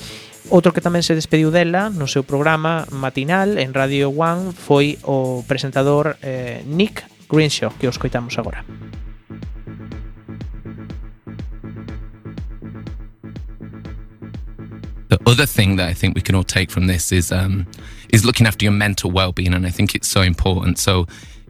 Outro 0.50 0.72
que 0.72 0.80
tamén 0.80 1.04
se 1.04 1.12
despediu 1.12 1.52
dela 1.52 1.92
no 1.92 2.08
seu 2.08 2.24
programa 2.24 2.88
matinal 2.88 3.60
en 3.60 3.76
Radio 3.76 4.08
One 4.08 4.56
foi 4.56 4.96
o 5.04 5.44
presentador 5.44 6.16
eh, 6.24 6.64
Nick 6.64 7.04
Greenshaw, 7.28 7.68
que 7.76 7.84
os 7.84 8.00
coitamos 8.00 8.40
agora. 8.40 8.64
The 15.08 15.20
other 15.28 15.44
thing 15.44 15.76
that 15.76 15.88
I 15.88 15.92
think 15.92 16.16
we 16.16 16.24
can 16.24 16.34
all 16.34 16.48
take 16.48 16.72
from 16.72 16.88
this 16.88 17.12
is 17.12 17.28
um, 17.28 17.68
is 18.08 18.24
looking 18.24 18.46
after 18.46 18.64
your 18.64 18.72
mental 18.72 19.10
well-being, 19.12 19.52
and 19.52 19.66
I 19.66 19.70
think 19.70 19.94
it's 19.94 20.08
so 20.08 20.22
important. 20.24 20.78
So, 20.78 21.04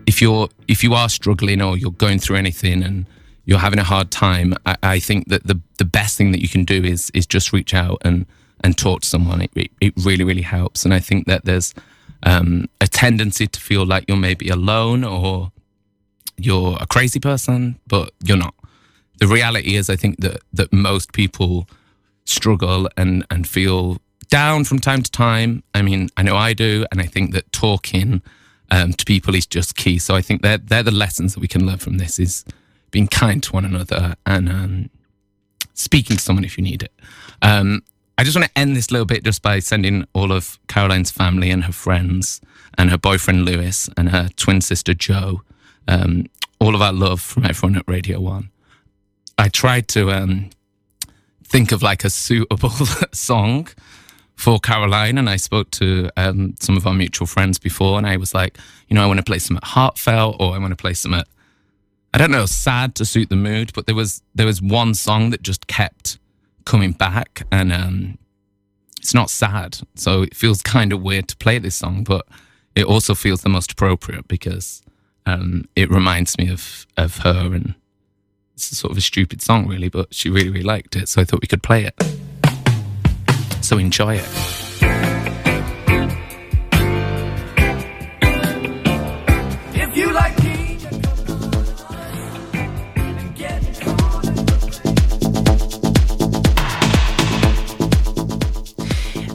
if 0.07 0.21
you're 0.21 0.49
if 0.67 0.83
you 0.83 0.95
are 0.95 1.09
struggling 1.09 1.63
or 1.63 1.79
you're 1.79 1.95
going 1.95 2.19
through 2.19 2.37
anything 2.43 2.83
and 2.83 3.07
you're 3.47 3.63
having 3.63 3.79
a 3.79 3.87
hard 3.87 4.11
time, 4.11 4.55
I, 4.67 4.75
I 4.83 4.99
think 4.99 5.29
that 5.29 5.47
the 5.47 5.61
the 5.79 5.87
best 5.87 6.19
thing 6.19 6.33
that 6.33 6.43
you 6.43 6.49
can 6.49 6.65
do 6.65 6.83
is 6.83 7.11
is 7.15 7.27
just 7.27 7.53
reach 7.53 7.75
out 7.75 8.03
and 8.03 8.27
and 8.63 8.77
talk 8.77 9.03
to 9.03 9.09
someone, 9.09 9.43
it, 9.43 9.71
it 9.81 9.95
really, 10.05 10.25
really 10.25 10.43
helps. 10.43 10.85
And 10.85 10.93
I 10.93 11.01
think 11.01 11.27
that 11.27 11.45
there's 11.45 11.75
um, 12.23 12.69
a 12.81 12.87
tendency 12.87 13.47
to 13.47 13.61
feel 13.61 13.87
like 13.87 14.05
you're 14.09 14.17
maybe 14.17 14.49
alone 14.49 15.05
or 15.05 15.53
you're 16.37 16.77
a 16.81 16.87
crazy 16.87 17.21
person, 17.21 17.79
but 17.87 18.13
you're 18.23 18.37
not. 18.37 18.55
The 19.19 19.27
reality 19.27 19.75
is, 19.75 19.91
I 19.91 19.97
think 19.97 20.21
that 20.21 20.41
that 20.53 20.73
most 20.73 21.13
people 21.13 21.69
struggle 22.25 22.89
and 22.97 23.25
and 23.31 23.49
feel 23.49 23.99
down 24.29 24.65
from 24.65 24.79
time 24.79 25.03
to 25.03 25.11
time. 25.11 25.63
I 25.75 25.83
mean, 25.83 26.09
I 26.17 26.23
know 26.23 26.37
I 26.37 26.53
do, 26.53 26.87
and 26.93 27.01
I 27.01 27.07
think 27.07 27.33
that 27.33 27.51
talking 27.53 28.23
um, 28.71 28.93
to 28.93 29.05
people 29.05 29.35
is 29.35 29.47
just 29.47 29.77
key. 29.77 29.99
So 29.99 30.15
I 30.15 30.23
think 30.23 30.43
they're 30.43 30.59
they're 30.59 30.83
the 30.85 30.93
lessons 30.93 31.35
that 31.35 31.41
we 31.41 31.49
can 31.49 31.67
learn 31.67 31.79
from 31.79 31.99
this 31.99 32.19
is 32.19 32.45
being 32.91 33.09
kind 33.09 33.43
to 33.43 33.53
one 33.53 33.65
another 33.65 34.15
and 34.25 34.49
um, 34.49 34.91
speaking 35.75 36.17
to 36.17 36.23
someone 36.23 36.45
if 36.45 36.57
you 36.57 36.65
need 36.65 36.83
it. 36.83 36.93
Um, 37.43 37.83
I 38.19 38.25
just 38.25 38.37
want 38.37 38.49
to 38.53 38.59
end 38.59 38.75
this 38.75 38.91
little 38.91 39.07
bit 39.07 39.23
just 39.23 39.43
by 39.43 39.61
sending 39.61 40.05
all 40.13 40.33
of 40.33 40.59
Caroline's 40.67 41.13
family 41.13 41.51
and 41.51 41.63
her 41.65 41.73
friends 41.73 42.41
and 42.77 42.91
her 42.91 42.99
boyfriend 42.99 43.45
Lewis 43.45 43.89
and 43.97 44.09
her 44.09 44.29
twin 44.35 44.61
sister 44.61 44.93
Joe 44.93 45.43
um, 45.87 46.27
all 46.59 46.75
of 46.75 46.83
our 46.83 46.93
love 46.93 47.21
from 47.21 47.45
everyone 47.47 47.77
at 47.79 47.85
Radio 47.87 48.19
One. 48.19 48.51
I 49.39 49.49
tried 49.49 49.87
to 49.89 50.11
um, 50.11 50.51
think 51.45 51.71
of 51.71 51.81
like 51.81 52.03
a 52.03 52.11
suitable 52.11 52.71
song 53.13 53.69
for 54.35 54.59
Caroline, 54.59 55.17
and 55.17 55.31
I 55.31 55.37
spoke 55.37 55.71
to 55.73 56.11
um, 56.17 56.57
some 56.59 56.77
of 56.77 56.89
our 56.89 56.95
mutual 56.95 57.29
friends 57.29 57.61
before, 57.61 57.99
and 57.99 58.07
I 58.07 58.17
was 58.17 58.35
like, 58.35 58.59
you 58.89 58.97
know, 58.97 59.05
I 59.05 59.07
want 59.07 59.19
to 59.19 59.25
play 59.25 59.39
some 59.39 59.57
at 59.57 59.65
heartfelt, 59.65 60.37
or 60.41 60.55
I 60.55 60.59
want 60.59 60.73
to 60.73 60.77
play 60.77 60.95
some 60.95 61.15
at, 61.15 61.29
I 62.13 62.19
don't 62.19 62.33
know, 62.33 62.47
sad 62.47 62.97
to 62.97 63.05
suit 63.05 63.29
the 63.31 63.37
mood. 63.37 63.73
But 63.75 63.87
there 63.87 63.95
was 63.95 64.23
there 64.35 64.47
was 64.47 64.61
one 64.61 64.95
song 64.95 65.31
that 65.31 65.43
just 65.43 65.69
kept 65.69 66.19
coming 66.69 66.93
back, 66.93 67.47
and 67.51 67.73
um, 67.73 68.19
it's 68.99 69.15
not 69.15 69.31
sad, 69.31 69.79
so 69.95 70.21
it 70.23 70.37
feels 70.37 70.61
kind 70.61 70.93
of 70.93 71.01
weird 71.01 71.27
to 71.29 71.37
play 71.39 71.59
this 71.59 71.75
song, 71.75 72.05
but 72.05 72.27
it 72.75 72.85
also 72.85 73.15
feels 73.15 73.41
the 73.41 73.49
most 73.49 73.73
appropriate 73.73 74.29
because 74.29 74.83
um, 75.25 75.65
it 75.75 75.91
reminds 75.91 76.37
me 76.37 76.51
of 76.51 76.87
of 76.99 77.19
her, 77.19 77.55
and 77.55 77.75
it's 78.53 78.77
sort 78.77 78.91
of 78.91 78.99
a 78.99 79.01
stupid 79.01 79.41
song, 79.41 79.67
really, 79.67 79.89
but 79.89 80.15
she 80.15 80.29
really 80.29 80.51
really 80.51 80.63
liked 80.63 80.95
it, 80.95 81.09
so 81.09 81.23
I 81.23 81.25
thought 81.25 81.41
we 81.41 81.49
could 81.49 81.63
play 81.63 81.85
it. 81.85 81.95
So 83.65 83.79
enjoy 83.79 84.17
it. 84.17 84.68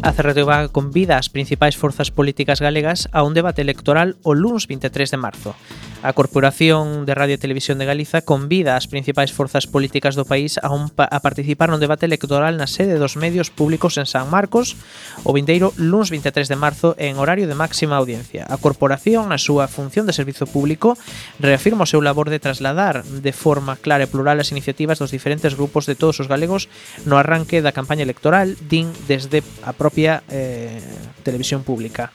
A 0.04 0.12
Cerretova 0.12 0.68
convida 0.68 1.16
as 1.16 1.32
principais 1.32 1.80
forzas 1.80 2.12
políticas 2.12 2.60
galegas 2.60 3.08
a 3.16 3.24
un 3.24 3.32
debate 3.32 3.64
electoral 3.64 4.20
o 4.20 4.36
luns 4.36 4.68
23 4.68 5.16
de 5.16 5.16
marzo. 5.16 5.56
A 6.04 6.12
Corporación 6.12 7.08
de 7.08 7.16
Radio 7.16 7.40
e 7.40 7.40
Televisión 7.40 7.80
de 7.80 7.88
Galiza 7.88 8.28
convida 8.28 8.76
as 8.76 8.92
principais 8.92 9.32
forzas 9.32 9.72
políticas 9.72 10.20
do 10.20 10.28
país 10.28 10.60
a, 10.60 10.68
un 10.68 10.92
pa 10.92 11.08
a 11.08 11.24
participar 11.24 11.72
nun 11.72 11.80
debate 11.80 12.04
electoral 12.04 12.60
na 12.60 12.68
sede 12.68 13.00
dos 13.00 13.16
medios 13.16 13.48
públicos 13.48 13.96
en 13.96 14.04
San 14.04 14.28
Marcos 14.28 14.76
o 15.24 15.32
vindeiro 15.32 15.72
luns 15.80 16.12
23 16.12 16.52
de 16.52 16.60
marzo 16.60 16.92
en 17.00 17.16
horario 17.24 17.48
de 17.48 17.56
máxima 17.56 17.96
audiencia. 17.96 18.44
A 18.52 18.60
Corporación, 18.60 19.32
na 19.32 19.40
súa 19.40 19.72
función 19.72 20.04
de 20.04 20.12
servizo 20.12 20.44
público, 20.44 21.00
reafirma 21.40 21.88
o 21.88 21.92
seu 21.92 22.04
labor 22.04 22.28
de 22.28 22.44
trasladar 22.44 23.08
de 23.08 23.32
forma 23.32 23.80
clara 23.80 24.04
e 24.04 24.12
plural 24.12 24.44
as 24.44 24.52
iniciativas 24.52 25.00
dos 25.00 25.16
diferentes 25.16 25.56
grupos 25.56 25.88
de 25.88 25.96
todos 25.96 26.20
os 26.20 26.28
galegos 26.28 26.68
no 27.08 27.16
arranque 27.16 27.64
da 27.64 27.72
campaña 27.72 28.04
electoral, 28.04 28.60
din 28.68 28.92
desde 29.08 29.40
a 29.64 29.72
propia 29.72 30.20
eh, 30.28 30.84
televisión 31.24 31.64
pública. 31.64 32.12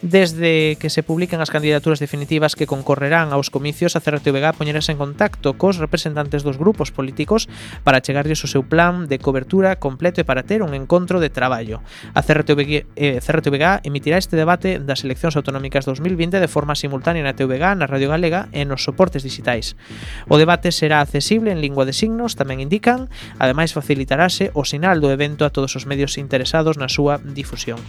Desde 0.00 0.76
que 0.78 0.90
se 0.94 1.02
publican 1.02 1.42
as 1.42 1.50
candidaturas 1.50 1.98
definitivas 1.98 2.54
que 2.54 2.70
concorrerán 2.70 3.34
aos 3.34 3.50
comicios, 3.50 3.98
a 3.98 4.00
CRTVG 4.00 4.54
poñerase 4.54 4.94
en 4.94 4.98
contacto 5.02 5.58
cos 5.58 5.82
representantes 5.82 6.46
dos 6.46 6.54
grupos 6.54 6.94
políticos 6.94 7.50
para 7.82 7.98
chegarlles 7.98 8.38
o 8.46 8.46
seu 8.46 8.62
plan 8.62 9.10
de 9.10 9.18
cobertura 9.18 9.74
completo 9.82 10.22
e 10.22 10.28
para 10.28 10.46
ter 10.46 10.62
un 10.62 10.78
encontro 10.78 11.18
de 11.18 11.34
traballo. 11.34 11.82
A 12.14 12.22
CRTVG, 12.22 12.86
eh, 12.94 13.18
CRTVG 13.18 13.82
emitirá 13.82 14.22
este 14.22 14.38
debate 14.38 14.78
das 14.78 15.02
eleccións 15.02 15.34
autonómicas 15.34 15.82
2020 15.82 16.38
de 16.38 16.46
forma 16.46 16.78
simultánea 16.78 17.26
na 17.26 17.34
TVG, 17.34 17.74
na 17.74 17.90
Radio 17.90 18.14
Galega 18.14 18.46
e 18.54 18.62
nos 18.62 18.86
soportes 18.86 19.26
digitais. 19.26 19.74
O 20.30 20.38
debate 20.38 20.70
será 20.70 21.02
accesible 21.02 21.50
en 21.50 21.58
lingua 21.58 21.82
de 21.82 21.90
signos, 21.90 22.38
tamén 22.38 22.62
indican, 22.62 23.10
ademais 23.42 23.74
facilitarase 23.74 24.54
o 24.54 24.62
sinal 24.62 25.02
do 25.02 25.10
evento 25.10 25.42
a 25.42 25.50
todos 25.50 25.74
os 25.74 25.90
medios 25.90 26.22
interesados 26.22 26.78
na 26.78 26.86
súa 26.86 27.18
difusión. 27.18 27.82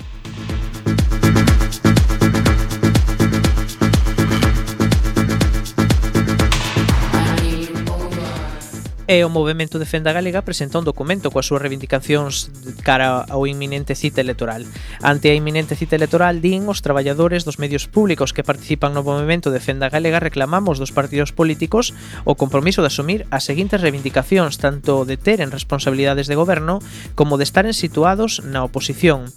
e 9.10 9.26
o 9.26 9.30
Movimento 9.34 9.82
Defenda 9.82 10.14
Galega 10.14 10.46
presenta 10.46 10.78
un 10.78 10.86
documento 10.86 11.34
coas 11.34 11.50
súas 11.50 11.66
reivindicacións 11.66 12.54
cara 12.86 13.26
ao 13.26 13.50
inminente 13.50 13.98
cita 13.98 14.22
electoral. 14.22 14.70
Ante 15.02 15.34
a 15.34 15.36
inminente 15.36 15.74
cita 15.74 15.98
electoral, 15.98 16.46
din 16.46 16.70
os 16.70 16.86
traballadores 16.86 17.42
dos 17.42 17.58
medios 17.58 17.90
públicos 17.90 18.38
que 18.38 18.46
participan 18.46 18.94
no 18.94 19.02
Movimento 19.02 19.50
Defenda 19.50 19.90
Galega 19.90 20.22
reclamamos 20.22 20.78
dos 20.78 20.94
partidos 20.94 21.34
políticos 21.34 21.98
o 22.22 22.38
compromiso 22.38 22.86
de 22.86 22.94
asumir 22.94 23.26
as 23.34 23.50
seguintes 23.50 23.82
reivindicacións 23.82 24.62
tanto 24.62 25.10
de 25.10 25.18
ter 25.18 25.42
en 25.42 25.50
responsabilidades 25.50 26.30
de 26.30 26.38
goberno 26.38 26.78
como 27.18 27.42
de 27.42 27.50
estaren 27.50 27.74
situados 27.74 28.46
na 28.46 28.62
oposición 28.62 29.34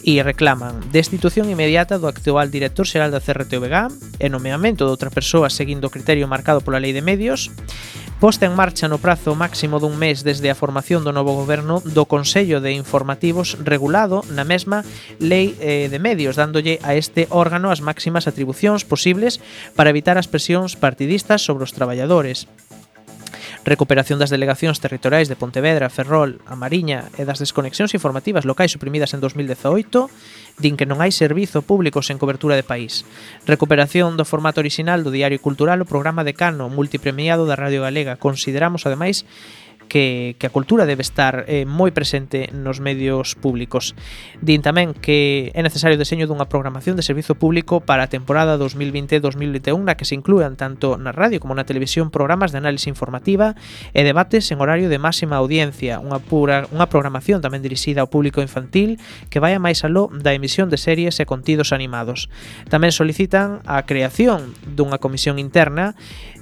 e 0.00 0.24
reclaman 0.24 0.80
destitución 0.88 1.52
inmediata 1.52 2.00
do 2.00 2.08
actual 2.08 2.48
director 2.48 2.88
xeral 2.88 3.12
da 3.12 3.20
CRTVG 3.20 3.92
e 4.16 4.32
nomeamento 4.32 4.88
de 4.88 4.92
outra 4.96 5.12
persoa 5.12 5.52
seguindo 5.52 5.92
o 5.92 5.92
criterio 5.92 6.24
marcado 6.24 6.64
pola 6.64 6.80
Lei 6.80 6.96
de 6.96 7.04
Medios 7.04 7.52
posta 8.20 8.44
en 8.44 8.52
marcha 8.52 8.86
no 8.86 9.00
prazo 9.00 9.32
máximo 9.32 9.80
dun 9.80 9.96
mes 9.96 10.20
desde 10.20 10.52
a 10.52 10.58
formación 10.58 11.08
do 11.08 11.16
novo 11.16 11.32
goberno 11.32 11.80
do 11.80 12.04
Consello 12.04 12.60
de 12.60 12.76
Informativos 12.76 13.56
regulado 13.64 14.20
na 14.28 14.44
mesma 14.44 14.84
Lei 15.16 15.56
eh, 15.56 15.88
de 15.88 15.96
Medios, 15.96 16.36
dándolle 16.36 16.84
a 16.84 16.92
este 16.92 17.24
órgano 17.32 17.72
as 17.72 17.80
máximas 17.80 18.28
atribucións 18.28 18.84
posibles 18.84 19.40
para 19.72 19.88
evitar 19.88 20.20
as 20.20 20.28
presións 20.28 20.76
partidistas 20.76 21.40
sobre 21.40 21.64
os 21.64 21.72
traballadores 21.72 22.44
recuperación 23.64 24.16
das 24.16 24.32
delegacións 24.32 24.80
territoriais 24.80 25.28
de 25.28 25.36
Pontevedra, 25.36 25.92
Ferrol, 25.92 26.40
a 26.48 26.56
Mariña 26.56 27.12
e 27.20 27.28
das 27.28 27.40
desconexións 27.42 27.92
informativas 27.92 28.48
locais 28.48 28.72
suprimidas 28.72 29.12
en 29.12 29.20
2018, 29.20 30.08
din 30.56 30.76
que 30.80 30.88
non 30.88 31.04
hai 31.04 31.12
servizo 31.12 31.60
público 31.60 32.00
sen 32.00 32.16
cobertura 32.16 32.56
de 32.56 32.64
país, 32.64 33.04
recuperación 33.44 34.16
do 34.16 34.24
formato 34.24 34.64
orixinal 34.64 35.04
do 35.04 35.12
Diario 35.12 35.40
Cultural, 35.40 35.80
o 35.84 35.88
programa 35.88 36.24
de 36.24 36.32
Cano, 36.32 36.72
multipremiado 36.72 37.44
da 37.44 37.56
Radio 37.56 37.84
Galega. 37.84 38.16
Consideramos, 38.16 38.88
ademais, 38.88 39.28
que, 39.90 40.36
que 40.38 40.46
a 40.46 40.54
cultura 40.54 40.86
debe 40.86 41.02
estar 41.02 41.44
eh, 41.50 41.66
moi 41.66 41.90
presente 41.90 42.46
nos 42.54 42.78
medios 42.78 43.34
públicos. 43.34 43.98
Din 44.38 44.62
tamén 44.62 44.94
que 44.94 45.50
é 45.50 45.60
necesario 45.66 45.98
o 45.98 46.00
deseño 46.00 46.30
dunha 46.30 46.46
programación 46.46 46.94
de 46.94 47.02
servizo 47.02 47.34
público 47.34 47.82
para 47.82 48.06
a 48.06 48.08
temporada 48.08 48.54
2020-2021 48.54 49.74
na 49.82 49.98
que 49.98 50.06
se 50.06 50.14
inclúan 50.14 50.54
tanto 50.54 50.94
na 50.94 51.10
radio 51.10 51.42
como 51.42 51.58
na 51.58 51.66
televisión 51.66 52.14
programas 52.14 52.54
de 52.54 52.62
análise 52.62 52.86
informativa 52.86 53.58
e 53.90 54.06
debates 54.06 54.46
en 54.54 54.62
horario 54.62 54.86
de 54.86 55.02
máxima 55.02 55.34
audiencia, 55.42 55.98
unha, 55.98 56.22
pura, 56.22 56.70
unha 56.70 56.86
programación 56.86 57.42
tamén 57.42 57.60
dirixida 57.60 58.06
ao 58.06 58.08
público 58.08 58.38
infantil 58.38 59.02
que 59.26 59.42
vaya 59.42 59.58
máis 59.58 59.82
aló 59.82 60.06
da 60.14 60.30
emisión 60.30 60.70
de 60.70 60.78
series 60.78 61.18
e 61.18 61.26
contidos 61.26 61.74
animados. 61.74 62.30
Tamén 62.70 62.94
solicitan 62.94 63.58
a 63.66 63.82
creación 63.82 64.54
dunha 64.62 65.02
comisión 65.02 65.42
interna 65.42 65.98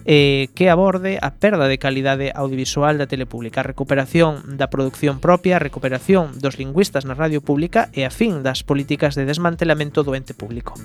eh, 0.08 0.48
que 0.54 0.70
aborde 0.70 1.20
a 1.20 1.36
perda 1.36 1.68
de 1.68 1.76
calidade 1.76 2.32
audiovisual 2.32 2.96
da 2.96 3.04
telepública, 3.04 3.60
a 3.60 3.68
recuperación 3.68 4.56
da 4.56 4.72
producción 4.72 5.20
propia, 5.20 5.60
a 5.60 5.62
recuperación 5.62 6.40
dos 6.40 6.56
lingüistas 6.56 7.04
na 7.04 7.12
radio 7.12 7.44
pública 7.44 7.92
e 7.92 8.08
a 8.08 8.10
fin 8.10 8.40
das 8.40 8.64
políticas 8.64 9.12
de 9.20 9.28
desmantelamento 9.28 10.00
do 10.00 10.16
ente 10.16 10.32
público. 10.32 10.80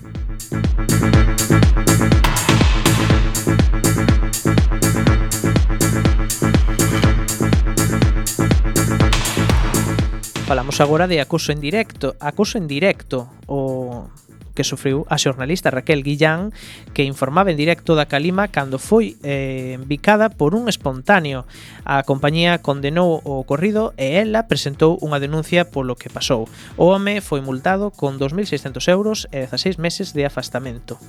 Falamos 10.44 10.84
agora 10.84 11.08
de 11.08 11.24
acoso 11.24 11.56
en 11.56 11.64
directo. 11.64 12.20
Acoso 12.20 12.60
en 12.60 12.68
directo, 12.68 13.32
o 13.48 14.12
que 14.54 14.64
sufriu 14.64 15.06
a 15.10 15.18
xornalista 15.18 15.74
Raquel 15.74 16.04
Guillán 16.04 16.54
que 16.94 17.04
informaba 17.04 17.52
en 17.52 17.58
directo 17.58 17.98
da 17.98 18.06
Calima 18.06 18.48
cando 18.48 18.78
foi 18.78 19.18
eh, 19.26 19.82
bicada 19.86 20.30
por 20.30 20.56
un 20.56 20.70
espontáneo. 20.70 21.46
A 21.84 22.06
compañía 22.06 22.62
condenou 22.62 23.20
o 23.26 23.42
ocorrido 23.42 23.94
e 23.98 24.22
ela 24.22 24.46
presentou 24.46 25.02
unha 25.02 25.18
denuncia 25.18 25.66
polo 25.68 25.98
que 25.98 26.14
pasou. 26.14 26.46
O 26.78 26.94
home 26.94 27.20
foi 27.20 27.42
multado 27.42 27.90
con 27.90 28.22
2.600 28.22 28.88
euros 28.88 29.26
e 29.34 29.50
16 29.50 29.82
meses 29.82 30.14
de 30.14 30.24
afastamento. 30.26 31.02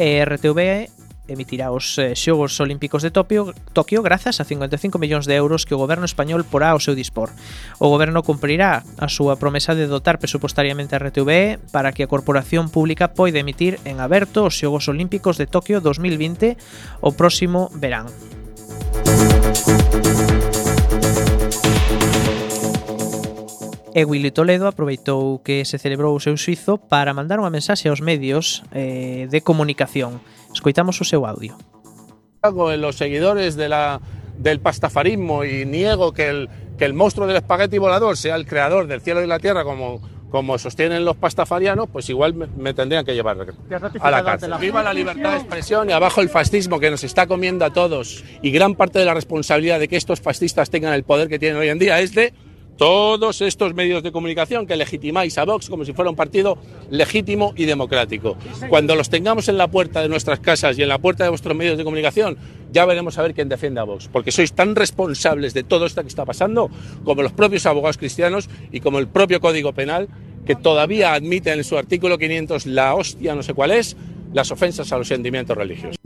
E 0.00 0.24
RTV 0.24 0.99
emitirá 1.30 1.70
os 1.70 1.94
eh, 1.96 2.18
Xogos 2.18 2.58
Olímpicos 2.58 3.06
de 3.06 3.14
Tokio, 3.14 3.54
Tokio 3.72 4.02
grazas 4.02 4.42
a 4.42 4.44
55 4.44 4.98
millóns 4.98 5.30
de 5.30 5.38
euros 5.38 5.62
que 5.62 5.72
o 5.72 5.80
goberno 5.80 6.04
español 6.04 6.42
porá 6.42 6.74
ao 6.74 6.82
seu 6.82 6.98
dispor. 6.98 7.30
O 7.78 7.86
goberno 7.86 8.26
cumprirá 8.26 8.82
a 8.98 9.06
súa 9.06 9.38
promesa 9.38 9.78
de 9.78 9.86
dotar 9.86 10.18
presupostariamente 10.18 10.98
a 10.98 11.00
RTVE 11.00 11.62
para 11.70 11.94
que 11.94 12.02
a 12.02 12.10
corporación 12.10 12.68
pública 12.68 13.14
poida 13.14 13.38
emitir 13.38 13.78
en 13.86 14.02
aberto 14.02 14.42
os 14.42 14.58
Xogos 14.58 14.90
Olímpicos 14.90 15.38
de 15.38 15.46
Tokio 15.46 15.78
2020 15.78 16.58
o 17.00 17.14
próximo 17.14 17.70
verán. 17.78 18.10
E 23.92 24.04
Willy 24.04 24.30
Toledo 24.30 24.70
aproveitou 24.70 25.42
que 25.42 25.66
se 25.66 25.74
celebrou 25.78 26.14
o 26.14 26.22
seu 26.22 26.38
suizo 26.38 26.78
para 26.78 27.10
mandar 27.10 27.42
unha 27.42 27.50
mensaxe 27.50 27.90
aos 27.90 27.98
medios 27.98 28.62
eh, 28.70 29.26
de 29.26 29.42
comunicación. 29.42 30.22
Escoitamos 30.52 31.00
o 31.00 31.04
seu 31.04 31.26
audio. 31.26 31.56
Con 32.42 32.80
los 32.80 32.96
seguidores 32.96 33.56
de 33.56 33.68
la, 33.68 34.00
del 34.38 34.60
pastafarismo 34.60 35.44
y 35.44 35.66
niego 35.66 36.12
que 36.12 36.28
el, 36.28 36.48
que 36.78 36.84
el 36.84 36.94
monstruo 36.94 37.26
del 37.26 37.36
espagueti 37.36 37.78
volador 37.78 38.16
sea 38.16 38.36
el 38.36 38.46
creador 38.46 38.86
del 38.86 39.00
cielo 39.00 39.22
y 39.22 39.26
la 39.26 39.38
tierra 39.38 39.64
como, 39.64 40.00
como 40.30 40.56
sostienen 40.58 41.04
los 41.04 41.16
pastafarianos, 41.16 41.88
pues 41.90 42.08
igual 42.08 42.34
me, 42.34 42.46
me 42.46 42.72
tendrían 42.72 43.04
que 43.04 43.14
llevar 43.14 43.36
a 44.00 44.10
la 44.10 44.24
cárcel. 44.24 44.54
Viva 44.58 44.82
la 44.82 44.94
libertad 44.94 45.32
de 45.32 45.36
expresión 45.36 45.90
y 45.90 45.92
abajo 45.92 46.22
el 46.22 46.30
fascismo 46.30 46.80
que 46.80 46.90
nos 46.90 47.04
está 47.04 47.26
comiendo 47.26 47.64
a 47.64 47.70
todos. 47.70 48.24
Y 48.40 48.50
gran 48.50 48.74
parte 48.74 48.98
de 48.98 49.04
la 49.04 49.14
responsabilidad 49.14 49.78
de 49.78 49.88
que 49.88 49.96
estos 49.96 50.20
fascistas 50.20 50.70
tengan 50.70 50.94
el 50.94 51.04
poder 51.04 51.28
que 51.28 51.38
tienen 51.38 51.58
hoy 51.58 51.68
en 51.68 51.78
día 51.78 52.00
es 52.00 52.14
de 52.14 52.32
todos 52.80 53.42
estos 53.42 53.74
medios 53.74 54.02
de 54.02 54.10
comunicación 54.10 54.66
que 54.66 54.74
legitimáis 54.74 55.36
a 55.36 55.44
Vox 55.44 55.68
como 55.68 55.84
si 55.84 55.92
fuera 55.92 56.08
un 56.08 56.16
partido 56.16 56.56
legítimo 56.88 57.52
y 57.54 57.66
democrático. 57.66 58.38
Cuando 58.70 58.96
los 58.96 59.10
tengamos 59.10 59.50
en 59.50 59.58
la 59.58 59.68
puerta 59.68 60.00
de 60.00 60.08
nuestras 60.08 60.40
casas 60.40 60.78
y 60.78 60.82
en 60.82 60.88
la 60.88 60.96
puerta 60.96 61.24
de 61.24 61.28
vuestros 61.28 61.54
medios 61.54 61.76
de 61.76 61.84
comunicación, 61.84 62.38
ya 62.72 62.86
veremos 62.86 63.18
a 63.18 63.22
ver 63.22 63.34
quién 63.34 63.50
defiende 63.50 63.80
a 63.80 63.84
Vox, 63.84 64.08
porque 64.08 64.32
sois 64.32 64.54
tan 64.54 64.74
responsables 64.74 65.52
de 65.52 65.62
todo 65.62 65.84
esto 65.84 66.00
que 66.00 66.08
está 66.08 66.24
pasando 66.24 66.70
como 67.04 67.20
los 67.20 67.32
propios 67.32 67.66
abogados 67.66 67.98
cristianos 67.98 68.48
y 68.72 68.80
como 68.80 68.98
el 68.98 69.08
propio 69.08 69.42
Código 69.42 69.74
Penal, 69.74 70.08
que 70.46 70.54
todavía 70.54 71.12
admite 71.12 71.52
en 71.52 71.62
su 71.64 71.76
artículo 71.76 72.16
500 72.16 72.64
la 72.64 72.94
hostia, 72.94 73.34
no 73.34 73.42
sé 73.42 73.52
cuál 73.52 73.72
es, 73.72 73.94
las 74.32 74.50
ofensas 74.50 74.90
a 74.90 74.96
los 74.96 75.06
sentimientos 75.06 75.54
religiosos. 75.54 75.99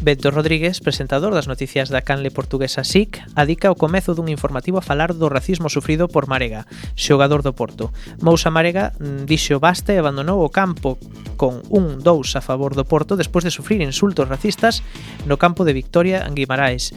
Beto 0.00 0.30
Rodríguez, 0.30 0.78
presentador 0.78 1.34
das 1.34 1.50
noticias 1.50 1.90
da 1.90 2.06
canle 2.06 2.30
portuguesa 2.30 2.86
SIC, 2.86 3.18
adica 3.34 3.74
o 3.74 3.74
comezo 3.74 4.14
dun 4.14 4.30
informativo 4.30 4.78
a 4.78 4.86
falar 4.86 5.10
do 5.10 5.26
racismo 5.26 5.66
sufrido 5.66 6.06
por 6.06 6.30
Marega, 6.30 6.70
xogador 6.94 7.42
do 7.42 7.50
Porto. 7.50 7.90
Mousa 8.22 8.54
Marega 8.54 8.94
mm, 8.94 9.26
dixo 9.26 9.58
basta 9.58 9.90
e 9.90 9.98
abandonou 9.98 10.46
o 10.46 10.54
campo 10.54 11.02
con 11.34 11.66
un 11.74 11.98
2 11.98 12.38
a 12.38 12.42
favor 12.42 12.78
do 12.78 12.86
Porto 12.86 13.18
despois 13.18 13.42
de 13.42 13.50
sufrir 13.50 13.82
insultos 13.82 14.30
racistas 14.30 14.86
no 15.26 15.34
campo 15.34 15.66
de 15.66 15.74
Victoria 15.74 16.22
en 16.22 16.38
Guimarães. 16.38 16.94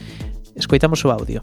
Escoitamos 0.54 1.02
o 1.02 1.10
audio. 1.10 1.42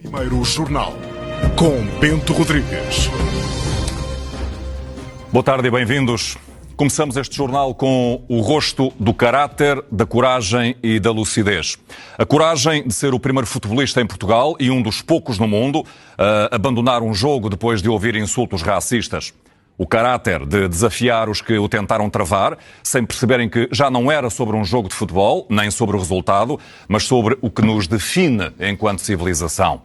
Primeiro 0.00 0.40
Jornal, 0.48 0.96
com 1.60 1.76
Bento 2.00 2.32
Rodrigues. 2.32 3.12
Boa 5.28 5.44
tarde 5.44 5.68
e 5.68 5.70
bem-vindos. 5.70 6.40
Começamos 6.76 7.16
este 7.16 7.34
jornal 7.34 7.74
com 7.74 8.22
o 8.28 8.40
rosto 8.40 8.92
do 9.00 9.14
caráter, 9.14 9.82
da 9.90 10.04
coragem 10.04 10.76
e 10.82 11.00
da 11.00 11.10
lucidez. 11.10 11.78
A 12.18 12.26
coragem 12.26 12.86
de 12.86 12.92
ser 12.92 13.14
o 13.14 13.18
primeiro 13.18 13.46
futebolista 13.46 14.02
em 14.02 14.06
Portugal 14.06 14.54
e 14.60 14.70
um 14.70 14.82
dos 14.82 15.00
poucos 15.00 15.38
no 15.38 15.48
mundo 15.48 15.86
a 16.18 16.54
abandonar 16.54 17.02
um 17.02 17.14
jogo 17.14 17.48
depois 17.48 17.80
de 17.80 17.88
ouvir 17.88 18.14
insultos 18.14 18.60
racistas. 18.60 19.32
o 19.78 19.86
caráter 19.86 20.46
de 20.46 20.68
desafiar 20.68 21.28
os 21.28 21.42
que 21.42 21.58
o 21.58 21.68
tentaram 21.68 22.08
travar, 22.08 22.56
sem 22.82 23.04
perceberem 23.04 23.48
que 23.48 23.68
já 23.70 23.90
não 23.90 24.10
era 24.10 24.30
sobre 24.30 24.56
um 24.56 24.64
jogo 24.64 24.88
de 24.88 24.94
futebol, 24.94 25.46
nem 25.50 25.70
sobre 25.70 25.96
o 25.96 25.98
resultado, 25.98 26.58
mas 26.88 27.04
sobre 27.04 27.36
o 27.42 27.50
que 27.50 27.62
nos 27.62 27.86
define 27.86 28.52
enquanto 28.58 29.00
civilização. 29.00 29.82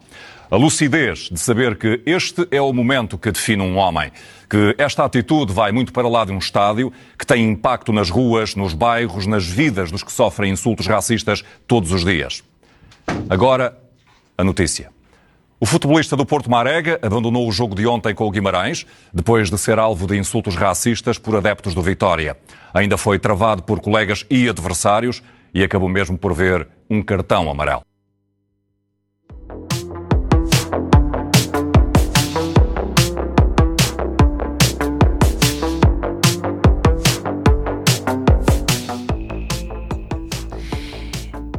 A 0.52 0.56
lucidez 0.56 1.30
de 1.32 1.40
saber 1.40 1.78
que 1.78 2.02
este 2.04 2.46
é 2.50 2.60
o 2.60 2.74
momento 2.74 3.16
que 3.16 3.32
define 3.32 3.62
um 3.62 3.78
homem, 3.78 4.12
que 4.50 4.74
esta 4.76 5.02
atitude 5.02 5.50
vai 5.50 5.72
muito 5.72 5.94
para 5.94 6.06
lá 6.06 6.26
de 6.26 6.32
um 6.32 6.36
estádio, 6.36 6.92
que 7.18 7.26
tem 7.26 7.48
impacto 7.48 7.90
nas 7.90 8.10
ruas, 8.10 8.54
nos 8.54 8.74
bairros, 8.74 9.26
nas 9.26 9.46
vidas 9.46 9.90
dos 9.90 10.02
que 10.02 10.12
sofrem 10.12 10.52
insultos 10.52 10.86
racistas 10.86 11.42
todos 11.66 11.90
os 11.90 12.04
dias. 12.04 12.44
Agora, 13.30 13.78
a 14.36 14.44
notícia. 14.44 14.90
O 15.58 15.64
futebolista 15.64 16.18
do 16.18 16.26
Porto 16.26 16.50
Marega 16.50 16.98
abandonou 17.00 17.48
o 17.48 17.52
jogo 17.52 17.74
de 17.74 17.86
ontem 17.86 18.14
com 18.14 18.26
o 18.26 18.30
Guimarães, 18.30 18.84
depois 19.10 19.48
de 19.48 19.56
ser 19.56 19.78
alvo 19.78 20.06
de 20.06 20.18
insultos 20.18 20.54
racistas 20.54 21.16
por 21.16 21.34
adeptos 21.34 21.74
do 21.74 21.80
Vitória. 21.80 22.36
Ainda 22.74 22.98
foi 22.98 23.18
travado 23.18 23.62
por 23.62 23.80
colegas 23.80 24.26
e 24.28 24.50
adversários 24.50 25.22
e 25.54 25.64
acabou 25.64 25.88
mesmo 25.88 26.18
por 26.18 26.34
ver 26.34 26.68
um 26.90 27.02
cartão 27.02 27.50
amarelo. 27.50 27.82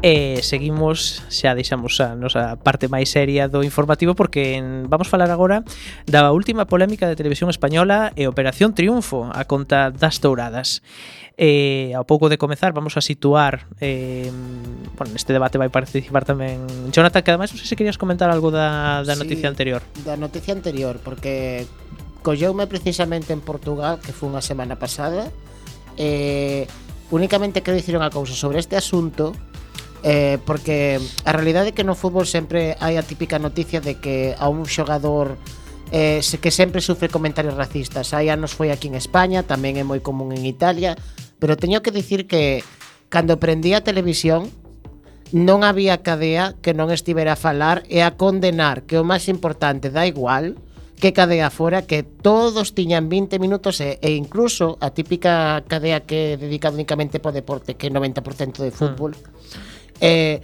E 0.04 0.44
seguimos, 0.44 1.24
xa 1.32 1.56
deixamos 1.56 1.96
a 2.04 2.12
nosa 2.12 2.60
parte 2.60 2.92
máis 2.92 3.08
seria 3.08 3.48
do 3.48 3.64
informativo 3.64 4.20
porque 4.20 4.60
en, 4.60 4.92
vamos 4.92 5.08
falar 5.08 5.32
agora 5.32 5.64
da 6.04 6.28
última 6.36 6.68
polémica 6.68 7.08
de 7.08 7.16
televisión 7.16 7.48
española 7.48 8.12
e 8.20 8.28
Operación 8.28 8.76
Triunfo 8.76 9.32
a 9.32 9.48
conta 9.48 9.96
das 9.96 10.20
Douradas. 10.20 10.84
E 11.40 11.96
ao 11.96 12.04
pouco 12.04 12.28
de 12.28 12.36
comezar 12.36 12.76
vamos 12.76 13.00
a 13.00 13.02
situar 13.02 13.72
eh, 13.80 14.28
bueno, 15.00 15.16
neste 15.16 15.32
debate 15.32 15.56
vai 15.56 15.72
participar 15.72 16.28
tamén 16.28 16.68
Jonathan, 16.92 17.24
que 17.24 17.32
ademais 17.32 17.56
non 17.56 17.64
sei 17.64 17.72
se 17.72 17.80
querías 17.80 17.96
comentar 17.96 18.28
algo 18.28 18.52
da, 18.52 19.08
da 19.08 19.16
sí, 19.16 19.24
noticia 19.24 19.48
anterior. 19.48 19.88
Da 20.04 20.20
noticia 20.20 20.52
anterior, 20.52 21.00
porque 21.00 21.64
colleume 22.20 22.68
precisamente 22.68 23.32
en 23.32 23.40
Portugal, 23.40 24.04
que 24.04 24.12
foi 24.12 24.28
unha 24.28 24.44
semana 24.44 24.76
pasada, 24.76 25.32
eh, 25.96 26.68
únicamente 27.08 27.64
quero 27.64 27.80
dicir 27.80 27.96
unha 27.96 28.12
cousa 28.12 28.36
sobre 28.36 28.60
este 28.60 28.76
asunto, 28.76 29.32
eh, 30.04 30.38
porque 30.46 31.00
a 31.24 31.32
realidade 31.32 31.72
é 31.72 31.76
que 31.76 31.88
no 31.88 31.96
fútbol 31.96 32.28
sempre 32.28 32.76
hai 32.84 33.00
a 33.00 33.08
típica 33.08 33.40
noticia 33.40 33.80
de 33.80 33.98
que 34.04 34.36
a 34.36 34.52
un 34.52 34.68
xogador 34.68 35.40
eh, 35.96 36.20
que 36.20 36.52
sempre 36.52 36.84
sufre 36.84 37.08
comentarios 37.08 37.56
racistas. 37.56 38.12
Hai 38.12 38.28
anos 38.28 38.52
foi 38.52 38.70
aquí 38.70 38.92
en 38.92 39.00
España, 39.00 39.48
tamén 39.48 39.80
é 39.80 39.88
moi 39.88 40.04
común 40.04 40.36
en 40.36 40.44
Italia, 40.44 41.00
pero 41.40 41.56
teño 41.56 41.80
que 41.80 41.96
dicir 41.96 42.28
que 42.28 42.68
cando 43.08 43.40
prendí 43.40 43.72
a 43.72 43.86
televisión 43.86 44.52
non 45.34 45.66
había 45.66 46.06
cadea 46.06 46.54
que 46.62 46.78
non 46.78 46.94
estivera 46.94 47.34
a 47.34 47.40
falar 47.40 47.82
e 47.90 48.06
a 48.06 48.14
condenar, 48.20 48.86
que 48.86 49.02
o 49.02 49.08
máis 49.08 49.26
importante 49.32 49.90
da 49.90 50.06
igual, 50.06 50.60
que 51.02 51.10
cadea 51.10 51.50
fora, 51.50 51.84
que 51.90 52.04
todos 52.04 52.78
tiñan 52.78 53.10
20 53.10 53.42
minutos 53.42 53.82
e, 53.82 53.98
e 54.04 54.14
incluso 54.14 54.78
a 54.78 54.94
típica 54.94 55.64
cadea 55.66 56.06
que 56.06 56.38
dedica 56.38 56.70
únicamente 56.70 57.18
ao 57.18 57.34
deporte, 57.34 57.74
que 57.74 57.88
é 57.88 57.92
90% 57.92 58.62
de 58.62 58.70
fútbol, 58.70 59.18
mm 59.18 59.73
eh, 60.00 60.42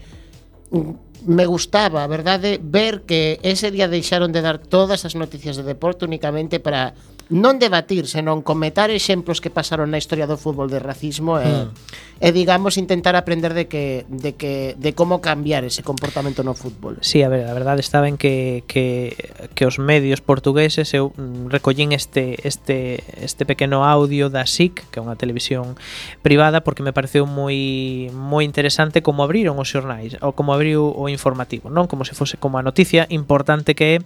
me 1.26 1.46
gustaba, 1.46 2.04
a 2.04 2.08
verdade, 2.08 2.60
ver 2.62 3.02
que 3.04 3.40
ese 3.44 3.72
día 3.72 3.88
deixaron 3.88 4.32
de 4.32 4.42
dar 4.42 4.58
todas 4.58 5.06
as 5.06 5.16
noticias 5.16 5.58
de 5.58 5.64
deporte 5.64 6.06
únicamente 6.06 6.60
para 6.60 6.94
non 7.30 7.62
debatir, 7.62 8.10
senón 8.10 8.42
comentar 8.42 8.90
exemplos 8.90 9.38
que 9.38 9.54
pasaron 9.54 9.94
na 9.94 10.02
historia 10.02 10.26
do 10.26 10.34
fútbol 10.34 10.66
de 10.66 10.82
racismo 10.82 11.38
e, 11.38 11.46
mm. 11.46 12.26
e 12.26 12.28
digamos 12.34 12.74
intentar 12.82 13.14
aprender 13.14 13.54
de 13.54 13.70
que 13.70 14.10
de 14.10 14.34
que 14.34 14.74
de 14.74 14.98
como 14.98 15.22
cambiar 15.22 15.62
ese 15.62 15.86
comportamento 15.86 16.42
no 16.42 16.58
fútbol. 16.58 16.98
Sí, 17.06 17.22
a 17.22 17.30
ver, 17.30 17.46
a 17.46 17.54
verdade 17.54 17.86
estaba 17.86 18.10
en 18.10 18.18
que 18.18 18.66
que 18.66 19.14
que 19.54 19.70
os 19.70 19.78
medios 19.78 20.26
portugueses 20.26 20.90
eu 20.98 21.14
mm, 21.14 21.54
recollín 21.54 21.94
este 21.94 22.34
este 22.42 23.06
este 23.22 23.46
pequeno 23.46 23.86
audio 23.86 24.34
da 24.34 24.50
SIC, 24.50 24.90
que 24.90 24.98
é 24.98 25.06
unha 25.06 25.14
televisión 25.14 25.78
privada 26.26 26.66
porque 26.66 26.82
me 26.82 26.98
pareceu 26.98 27.30
moi 27.30 28.10
moi 28.10 28.42
interesante 28.42 29.06
como 29.06 29.22
abriron 29.22 29.62
os 29.62 29.70
xornais 29.70 30.18
ou 30.26 30.34
como 30.34 30.50
abriu 30.50 30.82
o 30.82 31.06
informativo, 31.14 31.70
non? 31.70 31.86
Como 31.86 32.10
se 32.10 32.18
fose 32.18 32.42
como 32.42 32.58
a 32.58 32.66
noticia 32.66 33.06
importante 33.14 33.78
que 33.78 33.86
é 33.86 33.98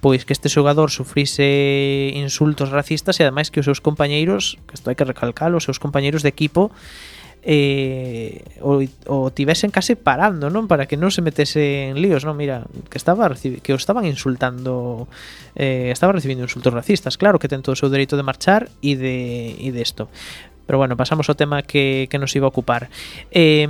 pois 0.00 0.24
que 0.24 0.32
este 0.32 0.48
xogador 0.52 0.92
sufrise 0.92 2.12
insultos 2.14 2.70
racistas 2.70 3.18
e 3.18 3.24
ademais 3.24 3.48
que 3.50 3.60
os 3.60 3.66
seus 3.66 3.80
compañeiros, 3.80 4.60
que 4.68 4.76
isto 4.76 4.88
hai 4.92 4.96
que 4.98 5.08
recalcalo, 5.08 5.58
os 5.58 5.64
seus 5.64 5.80
compañeiros 5.80 6.22
de 6.22 6.30
equipo 6.30 6.70
eh, 7.48 8.42
o, 8.60 8.82
o 9.06 9.30
tivesen 9.30 9.70
case 9.70 9.94
parando, 9.94 10.50
non? 10.50 10.66
Para 10.66 10.90
que 10.90 10.98
non 10.98 11.14
se 11.14 11.22
metese 11.22 11.94
en 11.94 12.02
líos, 12.02 12.26
non? 12.26 12.34
Mira, 12.34 12.66
que 12.90 12.98
estaba 12.98 13.30
que 13.38 13.70
o 13.70 13.78
estaban 13.78 14.02
insultando 14.02 15.06
eh, 15.54 15.94
estaba 15.94 16.10
recibindo 16.10 16.42
insultos 16.42 16.74
racistas, 16.74 17.14
claro 17.14 17.38
que 17.38 17.46
ten 17.46 17.62
todo 17.62 17.78
o 17.78 17.80
seu 17.80 17.86
dereito 17.86 18.18
de 18.18 18.26
marchar 18.26 18.66
e 18.82 18.98
de 18.98 19.54
e 19.62 19.70
de 19.70 19.78
isto. 19.78 20.10
Pero 20.66 20.78
bueno, 20.78 20.98
pasamos 20.98 21.30
ao 21.30 21.38
tema 21.38 21.62
que, 21.62 22.10
que 22.10 22.18
nos 22.18 22.34
iba 22.34 22.46
a 22.46 22.52
ocupar. 22.52 22.90
Eh, 23.30 23.66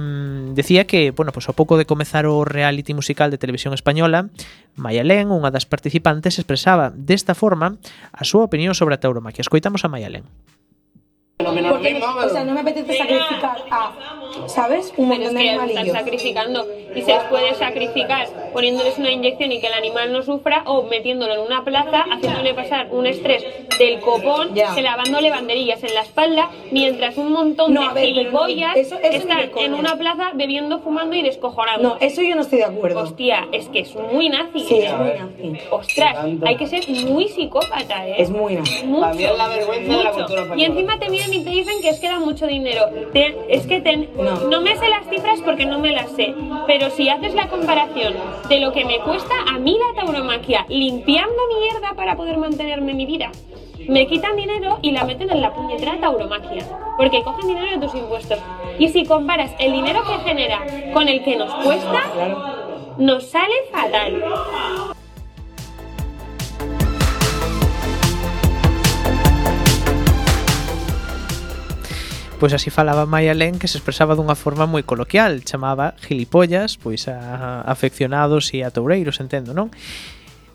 decía 0.57 0.89
que, 0.89 1.13
bueno, 1.13 1.31
pois 1.31 1.47
pues, 1.47 1.53
ao 1.53 1.57
pouco 1.57 1.77
de 1.77 1.85
comezar 1.85 2.25
o 2.25 2.43
reality 2.43 2.97
musical 2.97 3.31
de 3.31 3.39
televisión 3.39 3.77
española, 3.77 4.33
Mayalén, 4.77 5.33
unha 5.33 5.53
das 5.53 5.65
participantes, 5.65 6.37
expresaba 6.41 6.93
desta 6.93 7.37
forma 7.37 7.77
a 8.13 8.23
súa 8.25 8.49
opinión 8.49 8.77
sobre 8.77 8.97
a 8.97 9.01
tauromaquia. 9.01 9.45
Escoitamos 9.45 9.85
a 9.85 9.93
Mayalén. 9.93 10.25
Porque, 11.37 12.01
o 12.01 12.29
sea, 12.33 12.45
non 12.49 12.57
me 12.57 12.65
apetece 12.65 12.97
sacrificar 12.97 13.61
a 13.69 13.93
¿sabes? 14.47 14.93
Un 14.97 15.09
Pero 15.09 15.23
es 15.25 15.33
montón 15.33 15.35
de 15.35 15.41
que 15.43 15.49
están 15.51 15.65
animalillos. 15.65 15.97
sacrificando 15.97 16.67
y 16.95 17.03
se 17.03 17.13
les 17.15 17.23
puede 17.25 17.55
sacrificar 17.55 18.27
poniéndoles 18.53 18.97
una 18.99 19.11
inyección 19.11 19.53
y 19.53 19.61
que 19.61 19.67
el 19.67 19.75
animal 19.75 20.13
no 20.13 20.23
sufra 20.23 20.63
o 20.67 20.83
metiéndolo 20.85 21.35
en 21.35 21.41
una 21.41 21.63
plaza, 21.65 22.05
haciéndole 22.11 22.55
pasar 22.55 22.89
un 22.91 23.07
estrés 23.07 23.45
del 23.79 24.01
copón, 24.01 24.55
Ya. 24.55 24.75
clavándole 24.75 25.29
banderillas 25.31 25.83
en 25.85 25.93
la 25.95 26.01
espalda, 26.03 26.51
mientras 26.71 27.17
un 27.19 27.33
montón 27.33 27.75
No, 27.75 27.81
de 27.93 27.95
ver, 27.95 28.09
no, 28.09 28.15
gilipollas 28.15 28.77
eso- 28.77 28.97
eso 28.97 29.09
ni 29.11 29.17
están 29.17 29.51
en 29.59 29.75
una 29.75 29.97
plaza 29.97 30.31
bebiendo, 30.35 30.79
fumando 30.81 31.15
y 31.17 31.23
descojonando. 31.23 31.89
No, 31.91 31.97
eso 32.01 32.23
yo 32.23 32.35
no 32.35 32.43
estoy 32.43 32.59
de 32.59 32.65
acuerdo. 32.65 33.01
Hostia, 33.01 33.47
es 33.53 33.69
que 33.69 33.81
es 33.81 33.95
muy 33.95 34.29
nazi. 34.31 34.61
Sí, 34.61 34.79
es 34.79 34.93
muy 34.97 35.09
nazi. 35.53 35.67
Ostras, 35.71 36.17
hay 36.47 36.57
que 36.57 36.67
ser 36.67 36.89
muy 36.89 37.29
psicópata, 37.29 38.09
¿eh? 38.09 38.15
Es 38.19 38.31
muy 38.31 38.55
nazi. 38.55 38.87
Mucho, 38.87 39.01
También 39.07 39.37
la 39.37 39.49
vergüenza 39.49 39.93
de 39.99 40.05
la 40.05 40.13
mucho. 40.13 40.25
cultura 40.27 40.57
Y 40.57 40.65
encima 40.65 40.99
te 40.99 41.11
miran 41.11 41.35
y 41.35 41.45
te 41.45 41.51
dicen 41.51 41.75
que 41.83 41.89
es 41.91 42.01
que 42.01 42.09
da 42.09 42.19
mucho 42.21 42.47
dinero. 42.47 42.83
Te- 43.13 43.37
es 43.51 43.67
que 43.67 43.81
te- 43.83 44.09
no. 44.49 44.61
me 44.61 44.77
sé 44.77 44.89
las 44.89 45.09
cifras 45.09 45.41
porque 45.43 45.67
no 45.67 45.79
me 45.79 45.93
las 45.93 46.11
sé. 46.13 46.35
Pero 46.67 46.91
si 46.91 47.09
haces 47.09 47.35
la 47.35 47.49
comparación 47.49 48.15
de 48.49 48.61
lo 48.61 48.73
que 48.73 48.85
me 48.85 48.99
cuesta 49.01 49.35
a 49.49 49.59
mí 49.59 49.79
la 49.79 50.01
tauromaquia 50.01 50.67
limpiando 50.69 51.35
mierda 51.61 51.95
para 51.95 52.17
poder 52.17 52.39
mantenerme 52.39 52.95
mi 52.95 53.07
vida. 53.07 53.31
Me 53.89 54.07
quitan 54.07 54.37
dinero 54.37 54.79
y 54.83 54.91
la 54.91 55.05
meten 55.05 55.31
en 55.31 55.41
la 55.41 55.55
puñetera 55.55 55.99
tauromaquia. 56.01 56.65
Porque 56.97 57.23
cogen 57.23 57.49
dinero 57.49 57.71
de 57.71 57.87
tus 57.87 57.95
impuestos. 57.95 58.39
Y 58.79 58.89
si 58.89 59.05
comparas 59.05 59.53
el 59.59 59.73
dinero 59.73 60.03
que 60.05 60.29
genera 60.29 60.67
con 60.93 61.09
el 61.09 61.23
que 61.23 61.37
nos 61.37 61.53
cuesta, 61.55 62.03
nos 62.99 63.25
sale 63.25 63.55
fatal. 63.71 64.23
Pois 72.39 72.53
así 72.53 72.69
falaba 72.69 73.07
Maya 73.07 73.33
Len 73.33 73.57
que 73.59 73.65
se 73.67 73.81
expresaba 73.81 74.13
dunha 74.13 74.37
forma 74.37 74.69
moi 74.69 74.85
coloquial, 74.85 75.41
chamaba 75.41 75.97
gilipollas, 76.05 76.77
pois 76.77 77.09
a 77.09 77.65
afeccionados 77.65 78.53
e 78.53 78.61
a 78.61 78.69
toureiros, 78.69 79.25
entendo, 79.25 79.57
non? 79.57 79.73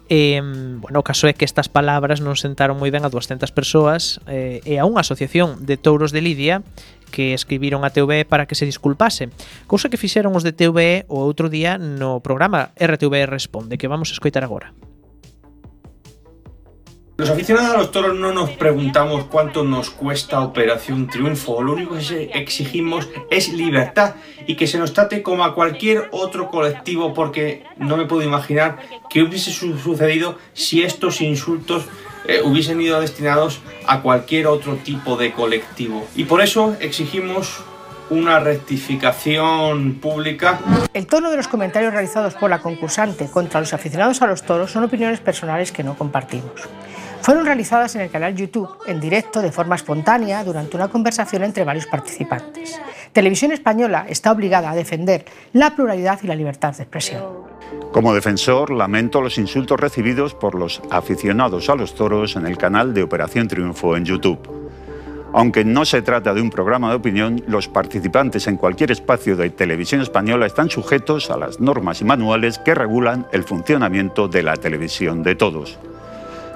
E, 0.06 0.38
bueno, 0.78 1.02
o 1.02 1.08
caso 1.08 1.26
é 1.26 1.34
que 1.34 1.42
estas 1.42 1.72
palabras 1.72 2.22
non 2.22 2.38
sentaron 2.38 2.78
moi 2.78 2.94
ben 2.94 3.02
a 3.02 3.10
200 3.10 3.50
persoas 3.50 4.22
eh, 4.30 4.62
e 4.62 4.78
a 4.78 4.86
unha 4.86 5.02
asociación 5.02 5.66
de 5.66 5.80
touros 5.80 6.14
de 6.14 6.22
Lidia 6.22 6.62
que 7.10 7.34
escribiron 7.34 7.82
a 7.82 7.90
TVE 7.90 8.30
para 8.30 8.46
que 8.46 8.54
se 8.54 8.70
disculpase. 8.70 9.34
Cousa 9.66 9.90
que 9.90 9.98
fixeron 9.98 10.38
os 10.38 10.46
de 10.46 10.54
TVE 10.54 11.10
o 11.10 11.24
outro 11.24 11.50
día 11.50 11.80
no 11.82 12.22
programa 12.22 12.76
RTVE 12.78 13.26
Responde, 13.26 13.82
que 13.82 13.90
vamos 13.90 14.12
a 14.12 14.16
escoitar 14.20 14.46
agora. 14.46 14.76
Los 17.22 17.30
aficionados 17.30 17.76
a 17.76 17.78
los 17.78 17.92
toros 17.92 18.18
no 18.18 18.34
nos 18.34 18.50
preguntamos 18.50 19.26
cuánto 19.26 19.64
nos 19.64 19.92
cuesta 19.92 20.40
Operación 20.42 21.06
Triunfo, 21.06 21.62
lo 21.62 21.74
único 21.74 21.94
que 21.96 22.32
exigimos 22.34 23.08
es 23.30 23.50
libertad 23.54 24.16
y 24.48 24.56
que 24.56 24.66
se 24.66 24.80
nos 24.80 24.92
trate 24.94 25.22
como 25.22 25.44
a 25.44 25.54
cualquier 25.54 26.08
otro 26.14 26.50
colectivo 26.50 27.14
porque 27.14 27.64
no 27.78 27.96
me 27.96 28.06
puedo 28.06 28.24
imaginar 28.24 28.80
qué 29.08 29.22
hubiese 29.22 29.52
su- 29.52 29.78
sucedido 29.78 30.40
si 30.54 30.82
estos 30.82 31.22
insultos 31.22 31.84
eh, 32.26 32.42
hubiesen 32.44 32.82
ido 32.82 33.00
destinados 33.00 33.60
a 33.86 34.02
cualquier 34.02 34.48
otro 34.48 34.78
tipo 34.78 35.16
de 35.16 35.32
colectivo. 35.32 36.08
Y 36.16 36.24
por 36.24 36.42
eso 36.42 36.76
exigimos 36.80 37.64
una 38.10 38.40
rectificación 38.40 40.00
pública 40.02 40.60
El 40.96 41.06
tono 41.06 41.30
de 41.30 41.38
los 41.38 41.48
comentarios 41.48 41.94
realizados 41.94 42.34
por 42.34 42.50
la 42.50 42.60
concursante 42.64 43.30
contra 43.30 43.60
los 43.60 43.74
aficionados 43.76 44.24
a 44.24 44.28
los 44.28 44.42
toros 44.42 44.72
son 44.72 44.84
opiniones 44.86 45.20
personales 45.20 45.72
que 45.72 45.84
no 45.84 45.96
compartimos. 45.96 46.50
Fueron 47.22 47.46
realizadas 47.46 47.96
en 47.96 48.02
el 48.02 48.10
canal 48.10 48.36
YouTube, 48.36 48.70
en 48.88 49.00
directo, 49.00 49.42
de 49.42 49.52
forma 49.52 49.76
espontánea, 49.76 50.44
durante 50.44 50.76
una 50.76 50.88
conversación 50.88 51.44
entre 51.44 51.64
varios 51.64 51.86
participantes. 51.86 52.82
Televisión 53.14 53.52
Española 53.52 54.06
está 54.10 54.32
obligada 54.32 54.72
a 54.72 54.76
defender 54.76 55.26
la 55.54 55.76
pluralidad 55.76 56.20
y 56.24 56.28
la 56.28 56.36
libertad 56.36 56.76
de 56.76 56.84
expresión. 56.84 57.24
Como 57.92 58.16
defensor, 58.16 58.72
lamento 58.72 59.22
los 59.22 59.38
insultos 59.38 59.80
recibidos 59.80 60.34
por 60.34 60.56
los 60.56 60.82
aficionados 60.90 61.70
a 61.70 61.76
los 61.76 61.94
toros 61.94 62.36
en 62.36 62.48
el 62.48 62.58
canal 62.58 62.94
de 62.94 63.04
Operación 63.04 63.48
Triunfo 63.48 63.96
en 63.96 64.06
YouTube. 64.06 64.40
Aunque 65.34 65.64
no 65.64 65.86
se 65.86 66.02
trata 66.02 66.34
de 66.34 66.42
un 66.42 66.50
programa 66.50 66.90
de 66.90 66.96
opinión, 66.96 67.44
los 67.48 67.68
participantes 67.68 68.48
en 68.48 68.58
cualquier 68.58 68.92
espacio 68.92 69.38
de 69.38 69.50
televisión 69.52 70.02
española 70.02 70.48
están 70.48 70.70
sujetos 70.70 71.30
a 71.30 71.38
las 71.38 71.60
normas 71.60 72.02
y 72.02 72.06
manuales 72.06 72.58
que 72.60 72.76
regulan 72.76 73.28
el 73.32 73.44
funcionamiento 73.44 74.28
de 74.28 74.44
la 74.44 74.58
televisión 74.58 75.24
de 75.24 75.36
todos. 75.36 75.80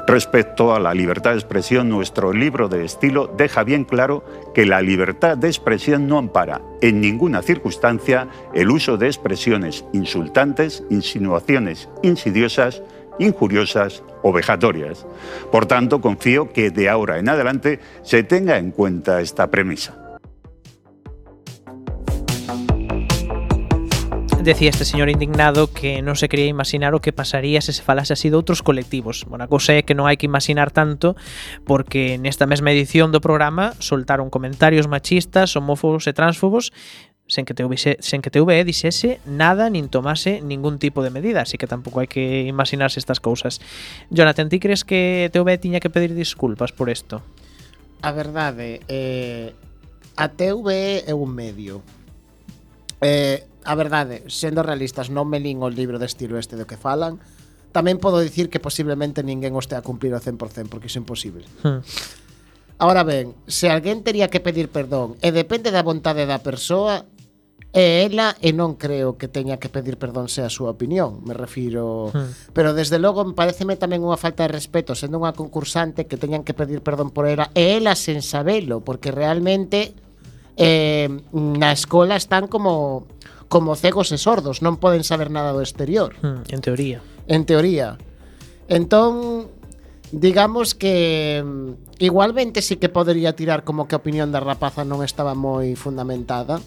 Respecto 0.08 0.76
a 0.76 0.80
la 0.80 0.94
libertad 0.94 1.32
de 1.32 1.38
expresión, 1.38 1.90
nuestro 1.90 2.32
libro 2.32 2.70
de 2.70 2.86
estilo 2.86 3.28
deja 3.36 3.64
bien 3.64 3.86
claro 3.86 4.24
que 4.54 4.68
la 4.68 4.82
libertad 4.82 5.36
de 5.36 5.48
expresión 5.48 6.08
no 6.08 6.20
ampara 6.20 6.62
en 6.82 7.02
ninguna 7.02 7.42
circunstancia 7.42 8.28
el 8.54 8.70
uso 8.70 8.98
de 8.98 9.08
expresiones 9.08 9.84
insultantes, 9.94 10.84
insinuaciones 10.92 11.90
insidiosas, 12.04 12.84
injuriosas 13.18 14.04
o 14.22 14.32
vejatorias. 14.32 15.08
Por 15.52 15.66
tanto, 15.66 16.02
confío 16.02 16.54
que 16.54 16.70
de 16.70 16.88
ahora 16.88 17.18
en 17.18 17.28
adelante 17.28 17.80
se 18.04 18.22
tenga 18.22 18.60
en 18.60 18.70
cuenta 18.70 19.22
esta 19.22 19.50
premisa. 19.50 20.05
Decía 24.46 24.70
este 24.70 24.86
señor 24.86 25.10
indignado 25.10 25.74
que 25.74 26.06
non 26.06 26.14
se 26.14 26.30
quería 26.30 26.46
imaginar 26.46 26.94
o 26.94 27.02
que 27.02 27.10
pasaría 27.10 27.66
se 27.66 27.74
se 27.74 27.82
falase 27.82 28.14
así 28.14 28.30
de 28.30 28.38
outros 28.38 28.62
colectivos. 28.62 29.26
Bueno, 29.26 29.42
a 29.42 29.50
cousa 29.50 29.74
é 29.74 29.82
que 29.82 29.98
non 29.98 30.06
hai 30.06 30.22
que 30.22 30.30
imaginar 30.30 30.70
tanto 30.70 31.18
porque 31.66 32.22
nesta 32.22 32.46
mesma 32.46 32.70
edición 32.70 33.10
do 33.10 33.26
programa 33.26 33.74
soltaron 33.82 34.30
comentarios 34.30 34.86
machistas, 34.86 35.58
homófobos 35.58 36.06
e 36.06 36.14
transfobos 36.14 36.70
sen 37.26 37.42
que 37.50 37.58
TV, 37.58 37.74
sen 37.98 38.22
que 38.22 38.30
TV 38.30 38.62
dixese 38.62 39.18
nada 39.26 39.66
nin 39.74 39.90
tomase 39.90 40.46
ningún 40.46 40.78
tipo 40.78 41.02
de 41.02 41.10
medida, 41.10 41.42
así 41.42 41.58
que 41.58 41.66
tampouco 41.66 41.98
hai 41.98 42.06
que 42.06 42.46
imaginarse 42.46 43.02
estas 43.02 43.18
cousas. 43.18 43.58
Jonathan, 44.14 44.46
ti 44.46 44.62
crees 44.62 44.86
que 44.86 45.34
TV 45.34 45.58
tiña 45.58 45.82
que 45.82 45.90
pedir 45.90 46.14
disculpas 46.14 46.70
por 46.70 46.94
isto? 46.94 47.26
A 48.06 48.14
verdade, 48.14 48.86
eh, 48.86 49.58
a 50.14 50.30
TV 50.30 51.02
é 51.02 51.18
un 51.18 51.34
medio. 51.34 51.82
Eh, 53.02 53.55
a 53.66 53.74
verdade, 53.74 54.24
sendo 54.30 54.62
realistas, 54.62 55.10
non 55.10 55.26
me 55.26 55.42
lín 55.42 55.66
o 55.66 55.70
libro 55.74 55.98
de 55.98 56.06
estilo 56.06 56.38
este 56.38 56.54
do 56.54 56.70
que 56.70 56.78
falan, 56.78 57.18
tamén 57.74 58.00
podo 58.00 58.24
dicir 58.24 58.48
que 58.48 58.64
posiblemente 58.64 59.26
ninguén 59.26 59.52
o 59.52 59.60
estea 59.60 59.82
a 59.82 59.86
cumplir 59.86 60.16
o 60.16 60.22
100% 60.22 60.72
porque 60.72 60.88
iso 60.88 61.02
é 61.02 61.04
imposible. 61.04 61.44
Hmm. 61.66 61.84
Ahora 62.80 63.04
ben, 63.04 63.36
se 63.50 63.68
alguén 63.68 64.06
tería 64.06 64.30
que 64.30 64.40
pedir 64.40 64.72
perdón 64.72 65.20
e 65.20 65.36
depende 65.36 65.74
da 65.74 65.84
vontade 65.84 66.24
da 66.24 66.40
persoa, 66.40 67.04
é 67.76 68.08
ela 68.08 68.32
e 68.40 68.56
non 68.56 68.80
creo 68.80 69.20
que 69.20 69.28
teña 69.28 69.60
que 69.60 69.68
pedir 69.68 70.00
perdón 70.00 70.32
se 70.32 70.40
a 70.40 70.48
súa 70.48 70.72
opinión, 70.72 71.20
me 71.28 71.36
refiro... 71.36 72.16
Hmm. 72.16 72.32
Pero 72.56 72.72
desde 72.72 73.04
logo 73.04 73.28
me 73.28 73.36
pareceme 73.36 73.76
tamén 73.76 74.00
unha 74.00 74.16
falta 74.16 74.48
de 74.48 74.56
respeto 74.56 74.96
sendo 74.96 75.20
unha 75.20 75.36
concursante 75.36 76.08
que 76.08 76.16
teñan 76.16 76.48
que 76.48 76.56
pedir 76.56 76.80
perdón 76.80 77.12
por 77.12 77.28
ela 77.28 77.52
e 77.52 77.76
ela 77.76 78.00
sen 78.00 78.24
sabelo, 78.24 78.80
porque 78.80 79.12
realmente 79.12 79.92
eh, 80.56 81.12
na 81.36 81.76
escola 81.76 82.16
están 82.16 82.48
como 82.48 83.12
como 83.48 83.76
cegos 83.76 84.12
e 84.12 84.18
sordos, 84.18 84.62
non 84.66 84.82
poden 84.82 85.06
saber 85.06 85.30
nada 85.30 85.54
do 85.54 85.62
exterior. 85.62 86.18
Hmm, 86.22 86.44
en 86.50 86.60
teoría. 86.62 87.00
En 87.30 87.46
teoría. 87.46 87.98
Entón, 88.68 89.48
digamos 90.12 90.74
que 90.74 91.44
mm, 91.46 92.04
igualmente 92.04 92.62
sí 92.62 92.78
que 92.78 92.90
podería 92.90 93.36
tirar 93.36 93.64
como 93.64 93.88
que 93.88 93.96
a 93.96 94.02
opinión 94.02 94.32
da 94.34 94.42
rapaza 94.42 94.84
non 94.84 95.06
estaba 95.06 95.38
moi 95.38 95.78
fundamentada. 95.78 96.62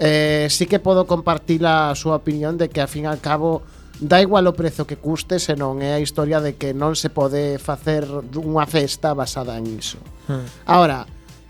Eh, 0.00 0.48
sí 0.50 0.66
que 0.66 0.80
podo 0.82 1.06
compartir 1.06 1.62
a 1.68 1.94
súa 1.94 2.18
opinión 2.18 2.56
de 2.56 2.72
que 2.72 2.80
a 2.80 2.88
fin 2.88 3.06
al 3.06 3.20
cabo 3.20 3.62
da 4.02 4.18
igual 4.18 4.50
o 4.50 4.56
prezo 4.56 4.82
que 4.82 4.98
custe, 4.98 5.38
senón 5.38 5.78
é 5.78 5.94
a 5.94 6.02
historia 6.02 6.42
de 6.42 6.58
que 6.58 6.74
non 6.74 6.98
se 6.98 7.12
pode 7.12 7.60
facer 7.62 8.02
unha 8.34 8.66
festa 8.66 9.14
basada 9.14 9.54
en 9.54 9.78
iso. 9.78 10.02
Hmm. 10.26 10.42
Agora, 10.66 11.06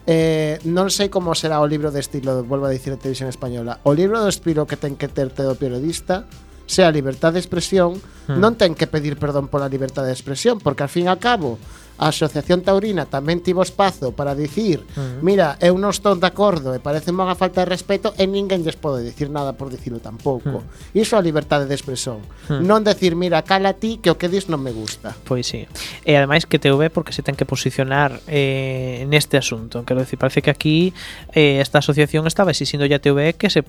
Eh, 0.07 0.59
non 0.67 0.91
sei 0.91 1.07
como 1.07 1.31
será 1.39 1.63
o 1.63 1.67
libro 1.71 1.95
de 1.95 2.03
estilo, 2.03 2.43
volvo 2.43 2.67
a 2.67 2.75
dicir 2.75 2.91
a 2.91 2.99
televisión 2.99 3.31
española. 3.31 3.79
O 3.87 3.95
libro 3.95 4.19
do 4.19 4.27
estilo 4.27 4.67
que 4.67 4.75
ten 4.75 4.99
que 4.99 5.07
terte 5.07 5.47
todo 5.47 5.55
periodista 5.55 6.27
sea 6.67 6.89
a 6.89 6.95
de 7.31 7.39
expresión, 7.39 8.01
hmm. 8.27 8.39
non 8.39 8.59
ten 8.59 8.75
que 8.75 8.91
pedir 8.91 9.15
perdón 9.21 9.47
pola 9.47 9.69
libertad 9.69 10.03
de 10.03 10.15
expresión, 10.15 10.59
porque 10.59 10.83
al 10.83 10.91
fin 10.91 11.07
e 11.07 11.13
al 11.13 11.21
cabo 11.21 11.59
a 11.99 12.09
Asociación 12.09 12.63
Taurina 12.63 13.05
tamén 13.07 13.41
tivo 13.45 13.61
espazo 13.63 14.13
para 14.13 14.35
dicir 14.35 14.85
uh 14.97 15.01
-huh. 15.01 15.25
mira, 15.25 15.57
eu 15.61 15.77
non 15.77 15.93
estou 15.93 16.17
de 16.17 16.29
acordo 16.29 16.73
e 16.73 16.81
parece 16.81 17.13
unha 17.13 17.37
falta 17.37 17.63
de 17.65 17.69
respeto 17.69 18.15
e 18.17 18.25
ninguén 18.27 18.65
lles 18.65 18.77
pode 18.77 19.05
dicir 19.05 19.29
nada 19.29 19.53
por 19.53 19.69
dicilo 19.69 20.01
tampouco. 20.01 20.61
Uh 20.61 20.65
-huh. 20.65 21.03
Iso 21.03 21.17
é 21.17 21.19
a 21.21 21.25
liberdade 21.25 21.69
de 21.69 21.75
expresión. 21.75 22.25
Uh 22.49 22.59
-huh. 22.59 22.61
Non 22.65 22.83
decir, 22.83 23.15
mira, 23.15 23.43
cala 23.45 23.77
ti 23.77 24.01
que 24.03 24.11
o 24.11 24.17
que 24.17 24.29
dis 24.29 24.49
non 24.49 24.61
me 24.61 24.73
gusta. 24.73 25.15
Pois 25.25 25.47
sí. 25.47 25.69
E 26.05 26.17
ademais 26.17 26.49
que 26.49 26.59
TV 26.59 26.91
porque 26.91 27.13
se 27.13 27.23
ten 27.23 27.37
que 27.37 27.45
posicionar 27.45 28.21
eh, 28.27 29.05
neste 29.09 29.37
asunto. 29.37 29.85
Quero 29.85 30.01
decir, 30.01 30.19
parece 30.19 30.43
que 30.43 30.51
aquí 30.51 30.93
eh, 31.33 31.61
esta 31.61 31.79
asociación 31.79 32.27
estaba 32.27 32.51
exixindo 32.51 32.87
ya 32.87 32.99
TV 32.99 33.35
que 33.35 33.51
se 33.51 33.65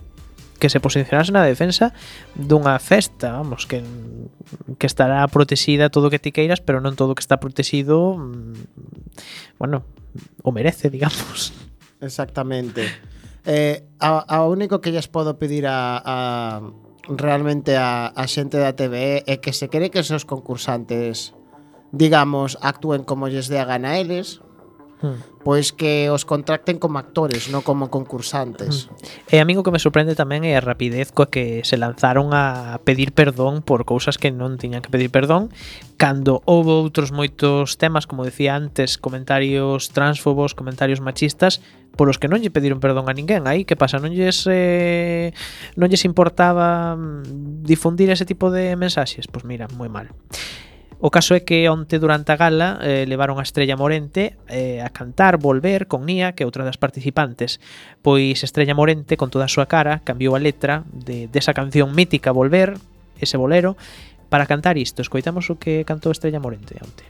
que 0.60 0.70
se 0.70 0.80
posicionase 0.80 1.34
na 1.34 1.44
defensa 1.44 1.92
dunha 2.36 2.78
festa, 2.80 3.34
vamos, 3.34 3.66
que 3.66 3.84
que 4.78 4.88
estará 4.88 5.26
protexida 5.28 5.89
todo 5.89 6.08
o 6.08 6.12
que 6.13 6.20
ti 6.22 6.32
queiras, 6.32 6.62
pero 6.62 6.80
non 6.80 6.94
todo 6.94 7.13
o 7.13 7.16
que 7.18 7.26
está 7.26 7.42
protegido 7.42 8.16
mm, 8.16 9.58
bueno, 9.58 9.84
o 10.44 10.52
merece, 10.52 10.89
digamos. 10.89 11.54
Exactamente. 12.02 12.86
Eh, 13.46 13.84
a, 14.00 14.24
a 14.24 14.48
único 14.48 14.80
que 14.80 14.92
lles 14.92 15.08
podo 15.08 15.39
pedir 15.39 15.68
a, 15.68 16.00
a 16.00 16.18
realmente 17.08 17.76
a, 17.76 18.12
a 18.16 18.24
xente 18.28 18.56
da 18.56 18.76
TV 18.76 19.24
é 19.28 19.39
que 19.44 19.52
se 19.52 19.68
quere 19.68 19.92
que 19.92 20.00
os 20.00 20.08
seus 20.08 20.24
concursantes 20.24 21.36
digamos, 21.94 22.58
actúen 22.66 23.06
como 23.06 23.30
lles 23.30 23.48
dé 23.48 23.62
a 23.62 23.70
gana 23.70 24.02
eles 24.02 24.42
hmm. 25.04 25.44
pois 25.44 25.76
que 25.76 26.08
os 26.08 26.24
contracten 26.24 26.80
como 26.80 26.98
actores, 26.98 27.52
non 27.52 27.62
como 27.62 27.92
concursantes. 27.92 28.88
Hmm. 28.88 29.36
E 29.36 29.36
a 29.38 29.46
mí 29.46 29.54
o 29.60 29.62
que 29.62 29.76
me 29.76 29.84
sorprende 29.84 30.16
tamén 30.16 30.48
é 30.48 30.56
a 30.56 30.63
rapidez 30.63 31.12
coa 31.12 31.28
que 31.28 31.62
se 31.68 31.76
lanzaron 31.76 32.32
a 32.32 32.80
pedir 32.88 33.12
perdón 33.12 33.60
por 33.60 33.84
cousas 33.84 34.16
que 34.16 34.32
non 34.32 34.56
tiñan 34.56 34.80
que 34.80 34.89
pedir 34.89 35.12
perdón, 35.12 35.52
cando 36.00 36.39
houve 36.48 36.72
outros 36.72 37.12
moitos 37.12 37.76
temas, 37.76 38.08
como 38.08 38.24
decía 38.24 38.56
antes, 38.56 38.96
comentarios 38.96 39.92
transfobos, 39.92 40.56
comentarios 40.56 41.04
machistas, 41.04 41.60
por 41.96 42.10
os 42.10 42.18
que 42.18 42.32
non 42.32 42.42
lle 42.42 42.50
pediron 42.50 42.82
perdón 42.82 43.06
a 43.06 43.13
ninguén. 43.13 43.46
Aí 43.46 43.68
que 43.70 43.78
pasa, 43.78 44.02
non 44.02 44.16
lles 44.16 44.50
eh, 44.50 45.36
non 45.78 45.92
lles 45.92 46.08
importaba 46.08 46.98
mm, 46.98 47.62
difundir 47.62 48.10
ese 48.10 48.26
tipo 48.26 48.50
de 48.50 48.74
mensaxes, 48.74 49.30
pois 49.30 49.46
mira, 49.46 49.70
moi 49.78 49.92
mal. 49.92 50.10
O 51.04 51.12
caso 51.12 51.36
é 51.36 51.44
que 51.44 51.68
onte 51.68 52.00
durante 52.00 52.32
a 52.32 52.39
gala 52.39 52.80
eh, 52.80 53.04
levaron 53.04 53.36
a 53.36 53.44
Estrella 53.44 53.76
Morente 53.76 54.39
eh, 54.48 54.80
a 54.80 54.88
cantar 54.88 55.36
Volver 55.36 55.92
con 55.92 56.08
Nia, 56.08 56.32
que 56.32 56.44
é 56.44 56.48
outra 56.48 56.63
das 56.63 56.80
participantes. 56.80 57.60
Pois 58.00 58.39
Estrella 58.39 58.72
Morente, 58.72 59.20
con 59.20 59.28
toda 59.28 59.44
a 59.44 59.52
súa 59.52 59.68
cara, 59.68 60.00
cambiou 60.08 60.32
a 60.32 60.39
letra 60.39 60.88
de, 60.96 61.28
desa 61.28 61.52
canción 61.52 61.92
mítica 61.92 62.32
Volver, 62.32 62.80
ese 63.20 63.36
bolero, 63.36 63.76
para 64.32 64.48
cantar 64.48 64.80
isto. 64.80 65.04
Escoitamos 65.04 65.52
o 65.52 65.60
que 65.60 65.84
cantou 65.84 66.16
Estrella 66.16 66.39
Morente 66.39 66.80
onte. 66.80 67.04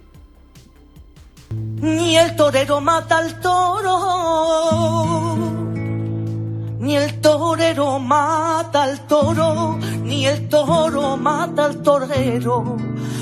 Ni 1.77 2.17
el 2.17 2.33
torero 2.33 2.81
mata 2.81 3.21
al 3.21 3.37
toro 3.45 3.93
ni 6.83 6.97
el 6.97 7.21
torero 7.21 7.97
mata 7.97 8.83
al 8.83 9.07
toro, 9.07 9.77
ni 10.03 10.25
el 10.25 10.49
toro 10.49 11.15
mata 11.15 11.63
al 11.65 11.81
torero. 11.81 12.75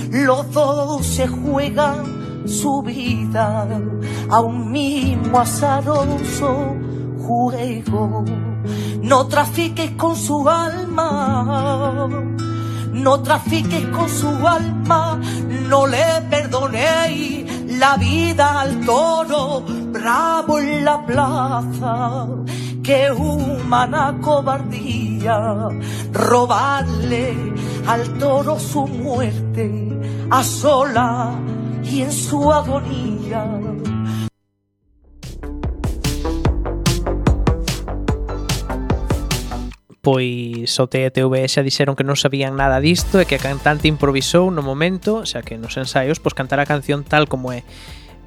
Los 0.10 0.52
dos 0.52 1.06
se 1.06 1.28
juegan 1.28 2.48
su 2.48 2.82
vida 2.82 3.68
a 4.30 4.42
un 4.42 4.72
mismo 4.72 5.40
azaroso 5.40 6.76
juego. 7.20 8.26
No 9.04 9.28
trafiques 9.28 9.92
con 9.92 10.16
su 10.16 10.50
alma 10.50 12.10
no 12.92 13.22
trafiques 13.22 13.86
con 13.88 14.10
su 14.10 14.30
alma, 14.48 15.20
no 15.68 15.88
le 15.88 16.22
perdonéis 16.30 17.78
la 17.80 17.98
vida 17.98 18.62
al 18.62 18.86
toro, 18.86 19.64
bravo 19.92 20.60
en 20.60 20.86
la 20.86 21.06
plaza, 21.06 22.28
que 22.84 23.12
humana 23.12 24.18
cobardía, 24.22 25.70
robarle 26.12 27.36
al 27.88 28.18
toro 28.18 28.60
su 28.60 28.88
muerte, 28.88 30.00
a 30.30 30.44
sola 30.44 31.32
y 31.84 32.02
en 32.02 32.12
su 32.12 32.52
agonía. 32.52 33.46
pois 40.02 40.74
o 40.82 40.86
TTV 40.90 41.46
xa 41.46 41.62
dixeron 41.62 41.94
que 41.94 42.02
non 42.02 42.18
sabían 42.18 42.58
nada 42.58 42.82
disto 42.82 43.22
e 43.22 43.30
que 43.30 43.38
a 43.38 43.44
cantante 43.44 43.86
improvisou 43.86 44.50
no 44.50 44.66
momento, 44.66 45.24
xa 45.30 45.46
que 45.46 45.62
nos 45.62 45.78
ensaios 45.78 46.18
pois 46.18 46.34
cantar 46.34 46.58
a 46.58 46.66
canción 46.66 47.06
tal 47.06 47.30
como 47.30 47.54
é. 47.54 47.62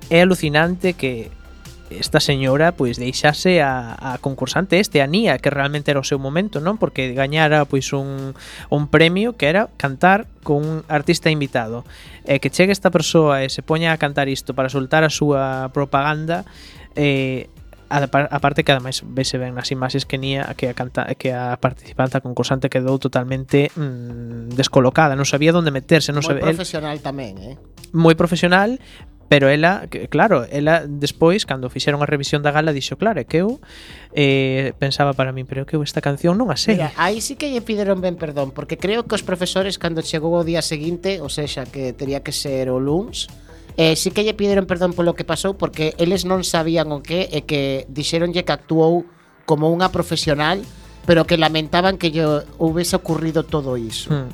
É 0.06 0.22
alucinante 0.22 0.94
que 0.94 1.34
esta 1.90 2.22
señora 2.22 2.72
pois 2.72 2.96
deixase 2.96 3.58
a, 3.58 3.98
a 3.98 4.18
concursante 4.22 4.78
este, 4.78 5.02
a 5.02 5.06
Nia, 5.10 5.38
que 5.42 5.50
realmente 5.50 5.90
era 5.90 6.00
o 6.00 6.06
seu 6.06 6.22
momento, 6.22 6.62
non? 6.62 6.78
Porque 6.78 7.12
gañara 7.12 7.66
pois 7.66 7.90
un, 7.90 8.38
un 8.70 8.82
premio 8.86 9.34
que 9.34 9.50
era 9.50 9.68
cantar 9.74 10.30
con 10.46 10.62
un 10.62 10.76
artista 10.86 11.28
invitado. 11.28 11.82
E 12.22 12.38
que 12.38 12.54
chegue 12.54 12.72
esta 12.72 12.94
persoa 12.94 13.42
e 13.42 13.50
se 13.50 13.66
poña 13.66 13.90
a 13.90 14.00
cantar 14.00 14.30
isto 14.30 14.54
para 14.54 14.70
soltar 14.70 15.02
a 15.02 15.12
súa 15.12 15.74
propaganda 15.74 16.46
eh, 16.94 17.50
aparte 18.02 18.64
que 18.64 18.72
ademais 18.72 19.02
vese 19.06 19.38
ben 19.38 19.54
nas 19.54 19.70
imaxes 19.70 20.02
que 20.04 20.18
Nia 20.18 20.50
que 20.58 20.70
a, 20.70 20.74
canta, 20.74 21.06
que 21.14 21.30
a 21.30 21.54
participante 21.62 22.18
a 22.18 22.24
concursante 22.24 22.66
quedou 22.66 22.98
totalmente 22.98 23.70
mm, 23.74 24.54
descolocada, 24.58 25.14
non 25.14 25.28
sabía 25.28 25.54
onde 25.54 25.70
meterse, 25.70 26.10
non 26.10 26.26
sabía. 26.26 26.42
Moi 26.42 26.58
profesional 26.58 26.96
tamén, 27.00 27.32
eh. 27.38 27.54
Moi 27.94 28.18
profesional, 28.18 28.82
pero 29.28 29.48
ela, 29.48 29.88
claro, 30.10 30.46
ela 30.50 30.84
despois 30.86 31.46
cando 31.46 31.70
fixeron 31.70 32.02
a 32.02 32.06
revisión 32.06 32.44
da 32.44 32.52
gala 32.52 32.76
dixo, 32.76 33.00
claro, 33.00 33.20
é 33.20 33.24
que 33.24 33.40
eu 33.40 33.58
eh, 34.12 34.76
pensaba 34.78 35.16
para 35.16 35.32
min, 35.32 35.48
pero 35.48 35.64
que 35.64 35.76
eu 35.76 35.82
esta 35.82 36.04
canción 36.04 36.36
non 36.36 36.52
a 36.52 36.58
sei. 36.60 36.76
Mira, 36.76 36.92
aí 37.00 37.18
sí 37.24 37.34
que 37.34 37.48
lle 37.48 37.64
pideron 37.64 38.04
ben 38.04 38.20
perdón, 38.20 38.52
porque 38.52 38.76
creo 38.76 39.08
que 39.08 39.14
os 39.16 39.24
profesores 39.24 39.80
cando 39.80 40.04
chegou 40.04 40.36
o 40.36 40.44
día 40.44 40.60
seguinte, 40.60 41.18
ou 41.24 41.32
sexa, 41.32 41.64
que 41.64 41.96
teria 41.96 42.20
que 42.20 42.30
ser 42.30 42.68
o 42.68 42.78
luns, 42.78 43.32
Eh, 43.76 43.96
sí 43.96 44.14
que 44.14 44.22
lle 44.22 44.38
pideron 44.38 44.70
perdón 44.70 44.94
polo 44.94 45.18
que 45.18 45.26
pasou 45.26 45.58
porque 45.58 45.98
eles 45.98 46.22
non 46.22 46.46
sabían 46.46 46.94
o 46.94 47.02
que 47.02 47.26
e 47.26 47.42
que 47.42 47.90
dixeronlle 47.90 48.46
que 48.46 48.54
actuou 48.54 49.02
como 49.50 49.66
unha 49.74 49.90
profesional, 49.90 50.62
pero 51.10 51.26
que 51.26 51.34
lamentaban 51.34 51.98
que 51.98 52.14
lle 52.14 52.46
houvese 52.62 52.94
ocurrido 52.94 53.42
todo 53.42 53.74
iso. 53.74 54.14
Hmm. 54.14 54.30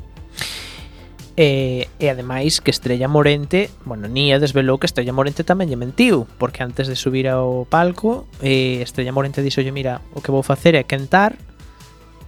E, 1.40 1.88
e 1.96 2.06
ademais 2.12 2.60
que 2.60 2.74
Estrella 2.74 3.08
Morente 3.08 3.70
Bueno, 3.86 4.10
Nia 4.10 4.42
desvelou 4.42 4.76
que 4.76 4.84
Estrella 4.84 5.14
Morente 5.14 5.46
tamén 5.46 5.70
lle 5.70 5.78
mentiu 5.78 6.26
Porque 6.36 6.60
antes 6.60 6.90
de 6.90 6.98
subir 6.98 7.30
ao 7.30 7.64
palco 7.70 8.26
eh, 8.42 8.82
Estrella 8.82 9.14
Morente 9.14 9.40
dixo 9.40 9.62
mira, 9.70 10.02
o 10.12 10.20
que 10.20 10.34
vou 10.34 10.42
facer 10.42 10.74
é 10.74 10.82
cantar 10.82 11.38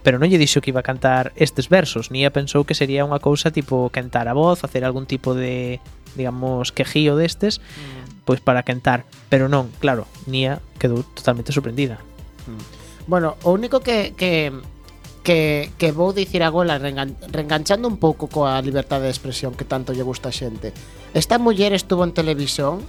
Pero 0.01 0.17
non 0.17 0.31
lle 0.31 0.39
dixo 0.39 0.63
que 0.63 0.71
iba 0.71 0.81
a 0.81 0.87
cantar 0.87 1.35
estes 1.35 1.67
versos 1.67 2.09
Nia 2.09 2.31
pensou 2.31 2.63
que 2.63 2.73
sería 2.73 3.05
unha 3.05 3.19
cousa 3.19 3.51
tipo 3.51 3.91
Cantar 3.91 4.31
a 4.31 4.33
voz, 4.33 4.63
facer 4.63 4.81
algún 4.87 5.05
tipo 5.05 5.35
de 5.35 5.83
digamos, 6.15 6.71
quejío 6.71 7.15
destes, 7.15 7.59
mm. 7.59 8.25
pois 8.25 8.39
para 8.39 8.63
quentar. 8.63 9.05
Pero 9.29 9.49
non, 9.49 9.69
claro, 9.79 10.07
Nia 10.25 10.61
quedou 10.77 11.03
totalmente 11.15 11.51
sorprendida. 11.51 12.01
Mm. 12.47 12.61
Bueno, 13.07 13.35
o 13.43 13.51
único 13.51 13.83
que, 13.83 14.15
que 14.15 14.51
que, 15.23 15.71
que 15.79 15.91
vou 15.95 16.11
dicir 16.11 16.43
agora 16.43 16.77
reengan, 16.77 17.15
reenganchando 17.31 17.87
un 17.87 17.97
pouco 17.97 18.27
coa 18.27 18.59
liberdade 18.59 19.07
de 19.07 19.15
expresión 19.15 19.55
que 19.55 19.63
tanto 19.63 19.95
lle 19.95 20.03
gusta 20.03 20.29
a 20.29 20.35
xente. 20.35 20.75
Esta 21.15 21.39
muller 21.39 21.71
estuvo 21.71 22.03
en 22.03 22.11
televisión 22.11 22.83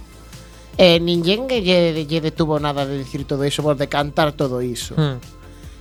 e 0.75 0.95
eh, 0.95 0.99
ninguén 0.99 1.47
lle, 1.47 1.95
lle 1.95 2.19
detuvo 2.19 2.59
nada 2.59 2.83
de 2.83 2.99
dicir 2.99 3.23
todo 3.23 3.47
iso, 3.47 3.63
de 3.63 3.87
cantar 3.87 4.35
todo 4.35 4.59
iso. 4.59 4.93
Mm. 4.99 5.17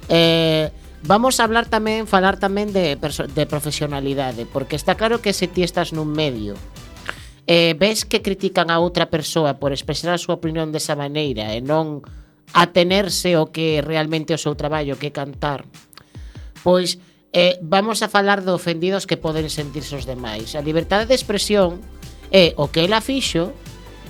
Eh, 0.08 0.70
vamos 1.02 1.42
a 1.42 1.44
hablar 1.44 1.66
tamén, 1.66 2.06
falar 2.06 2.38
tamén 2.38 2.70
de, 2.70 2.94
de 2.94 3.44
profesionalidade, 3.50 4.46
porque 4.46 4.78
está 4.78 4.94
claro 4.94 5.18
que 5.18 5.34
se 5.34 5.50
ti 5.50 5.66
estás 5.66 5.90
nun 5.90 6.06
medio 6.06 6.54
eh, 7.46 7.76
ves 7.78 8.04
que 8.04 8.22
critican 8.22 8.72
a 8.72 8.80
outra 8.80 9.12
persoa 9.12 9.60
por 9.60 9.72
expresar 9.72 10.16
a 10.16 10.20
súa 10.20 10.40
opinión 10.40 10.72
desa 10.72 10.96
maneira 10.96 11.52
e 11.52 11.60
non 11.60 12.00
atenerse 12.56 13.36
o 13.36 13.52
que 13.52 13.84
realmente 13.84 14.32
o 14.32 14.40
seu 14.40 14.56
traballo 14.56 14.96
que 14.96 15.12
cantar. 15.12 15.68
Pois 16.64 16.96
eh, 17.36 17.58
vamos 17.60 18.00
a 18.00 18.08
falar 18.08 18.40
de 18.40 18.54
ofendidos 18.54 19.04
que 19.04 19.20
poden 19.20 19.50
sentirse 19.52 19.92
os 19.98 20.08
demais. 20.08 20.56
A 20.56 20.64
liberdade 20.64 21.10
de 21.10 21.18
expresión 21.18 21.82
é 22.32 22.54
o 22.56 22.72
que 22.72 22.86
ela 22.86 23.04
fixo 23.04 23.52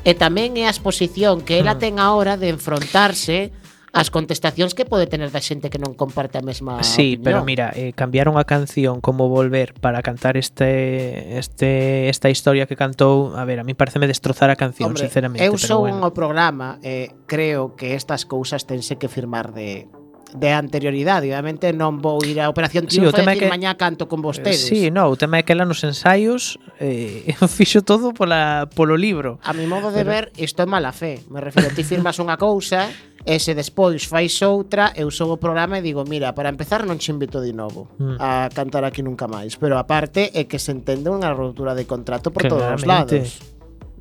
e 0.05 0.13
tamén 0.15 0.55
é 0.61 0.69
a 0.69 0.75
exposición 0.75 1.43
que 1.43 1.59
ela 1.59 1.75
ah. 1.75 1.81
ten 1.81 1.99
agora 1.99 2.39
de 2.39 2.53
enfrontarse 2.53 3.51
as 3.95 4.11
contestacións 4.11 4.75
que 4.75 4.83
pode 4.85 5.07
tener 5.07 5.31
da 5.31 5.39
xente 5.39 5.71
que 5.71 5.79
non 5.79 5.95
comparte 5.95 6.37
a 6.37 6.43
mesma 6.43 6.83
Sí, 6.83 7.15
opinión. 7.15 7.23
pero 7.23 7.39
mira, 7.47 7.71
eh, 7.79 7.95
cambiaron 7.95 8.35
a 8.37 8.45
canción 8.45 8.99
como 8.99 9.31
volver 9.31 9.73
para 9.79 10.03
cantar 10.03 10.35
este 10.37 11.39
este 11.39 12.11
esta 12.11 12.29
historia 12.29 12.67
que 12.67 12.75
cantou, 12.75 13.33
a 13.39 13.47
ver, 13.47 13.63
a 13.63 13.65
mí 13.65 13.73
pareceme 13.79 14.11
destrozar 14.11 14.51
a 14.51 14.59
canción, 14.59 14.91
Hombre, 14.93 15.07
sinceramente, 15.07 15.47
eu 15.47 15.55
sou 15.57 15.87
bueno. 15.87 16.03
o 16.03 16.11
programa, 16.11 16.83
eh, 16.83 17.15
creo 17.31 17.79
que 17.79 17.95
estas 17.95 18.27
cousas 18.27 18.67
tense 18.67 18.99
que 18.99 19.07
firmar 19.07 19.55
de 19.55 19.87
de 20.35 20.51
anterioridade. 20.51 21.31
Obviamente 21.31 21.71
non 21.71 22.03
vou 22.03 22.19
ir 22.27 22.43
a 22.43 22.51
Operación 22.51 22.91
Triunfo 22.91 23.15
sí, 23.15 23.23
e 23.23 23.25
decir 23.25 23.47
que... 23.47 23.49
mañá 23.49 23.79
canto 23.79 24.11
con 24.11 24.19
vostedes. 24.19 24.67
Eh, 24.67 24.69
sí, 24.69 24.81
no, 24.91 25.07
o 25.07 25.15
tema 25.15 25.39
é 25.39 25.47
que 25.47 25.55
ela 25.55 25.63
nos 25.63 25.87
ensaios 25.87 26.59
eh, 26.83 27.23
fixo 27.47 27.87
todo 27.87 28.11
pola, 28.11 28.67
polo 28.75 28.99
libro. 28.99 29.39
A 29.47 29.55
mi 29.55 29.71
modo 29.71 29.95
de 29.95 30.03
Pero... 30.03 30.11
ver, 30.11 30.25
isto 30.35 30.61
é 30.61 30.67
mala 30.67 30.91
fe. 30.91 31.23
Me 31.31 31.39
refiro, 31.39 31.71
ti 31.71 31.87
firmas 31.87 32.19
unha 32.19 32.35
cousa 32.35 32.91
e 33.23 33.39
se 33.39 33.55
despois 33.55 34.05
fais 34.11 34.35
outra, 34.43 34.91
eu 34.99 35.09
sou 35.15 35.31
o 35.31 35.39
programa 35.39 35.79
e 35.79 35.83
digo, 35.87 36.03
mira, 36.03 36.35
para 36.35 36.51
empezar 36.51 36.83
non 36.83 36.99
te 36.99 37.15
invito 37.15 37.39
de 37.39 37.55
novo 37.55 37.89
mm. 37.97 38.19
a 38.19 38.51
cantar 38.51 38.83
aquí 38.83 39.07
nunca 39.07 39.31
máis, 39.31 39.55
pero 39.55 39.79
aparte 39.79 40.35
é 40.35 40.51
que 40.51 40.59
se 40.59 40.75
entende 40.75 41.09
unha 41.09 41.31
rotura 41.31 41.79
de 41.79 41.87
contrato 41.87 42.35
por 42.35 42.43
Claramente. 42.43 42.83
todos 42.83 42.83
os 42.83 42.85
lados. 42.85 43.29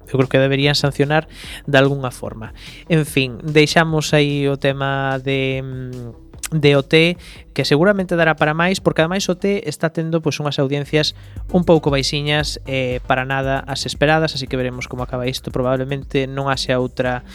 Eu 0.04 0.20
creo 0.20 0.28
que 0.28 0.42
deberían 0.42 0.76
sancionar 0.76 1.32
de 1.66 1.78
algunha 1.78 2.12
forma. 2.12 2.52
En 2.90 3.08
fin, 3.08 3.40
deixamos 3.40 4.12
aí 4.12 4.50
o 4.52 4.60
tema 4.60 5.16
de 5.24 5.64
mm, 5.64 6.23
de 6.54 6.78
OT 6.78 6.94
que 7.54 7.66
seguramente 7.66 8.16
dará 8.16 8.38
para 8.38 8.54
máis 8.54 8.78
porque 8.78 9.02
ademais 9.02 9.26
OT 9.26 9.66
está 9.66 9.90
tendo 9.90 10.22
pois 10.22 10.38
unhas 10.38 10.62
audiencias 10.62 11.18
un 11.50 11.66
pouco 11.66 11.90
baixiñas 11.90 12.62
eh, 12.70 13.02
para 13.10 13.26
nada 13.26 13.66
as 13.66 13.90
esperadas 13.90 14.38
así 14.38 14.46
que 14.46 14.56
veremos 14.56 14.86
como 14.86 15.02
acaba 15.02 15.26
isto 15.26 15.50
probablemente 15.50 16.30
non 16.30 16.48
haxe 16.48 16.72
outra 16.78 17.26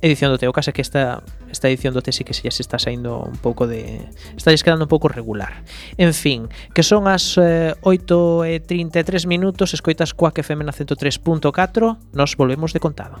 edición 0.00 0.30
do 0.30 0.38
Teo 0.38 0.54
Casa 0.54 0.70
que 0.70 0.82
esta, 0.82 1.22
esta 1.50 1.66
edición 1.68 1.94
do 1.94 2.02
T 2.02 2.12
sí 2.12 2.22
que 2.22 2.34
se, 2.34 2.46
se 2.50 2.62
está 2.62 2.78
saindo 2.78 3.18
un 3.18 3.36
pouco 3.38 3.66
de... 3.66 4.06
está 4.36 4.54
quedando 4.54 4.84
un 4.84 4.92
pouco 4.92 5.08
regular. 5.08 5.64
En 5.98 6.14
fin, 6.14 6.48
que 6.74 6.82
son 6.82 7.10
as 7.10 7.34
eh, 7.38 7.74
8 7.82 8.44
e 8.46 8.60
33 8.62 9.26
minutos, 9.26 9.74
escoitas 9.74 10.14
coa 10.14 10.30
que 10.30 10.46
FM 10.46 10.62
na 10.62 10.74
103.4, 10.74 12.14
nos 12.14 12.30
volvemos 12.38 12.70
de 12.70 12.80
contado. 12.80 13.18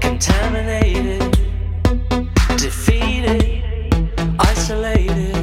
Contaminated, 0.00 1.20
defeated, 2.56 3.62
isolated. 4.38 5.39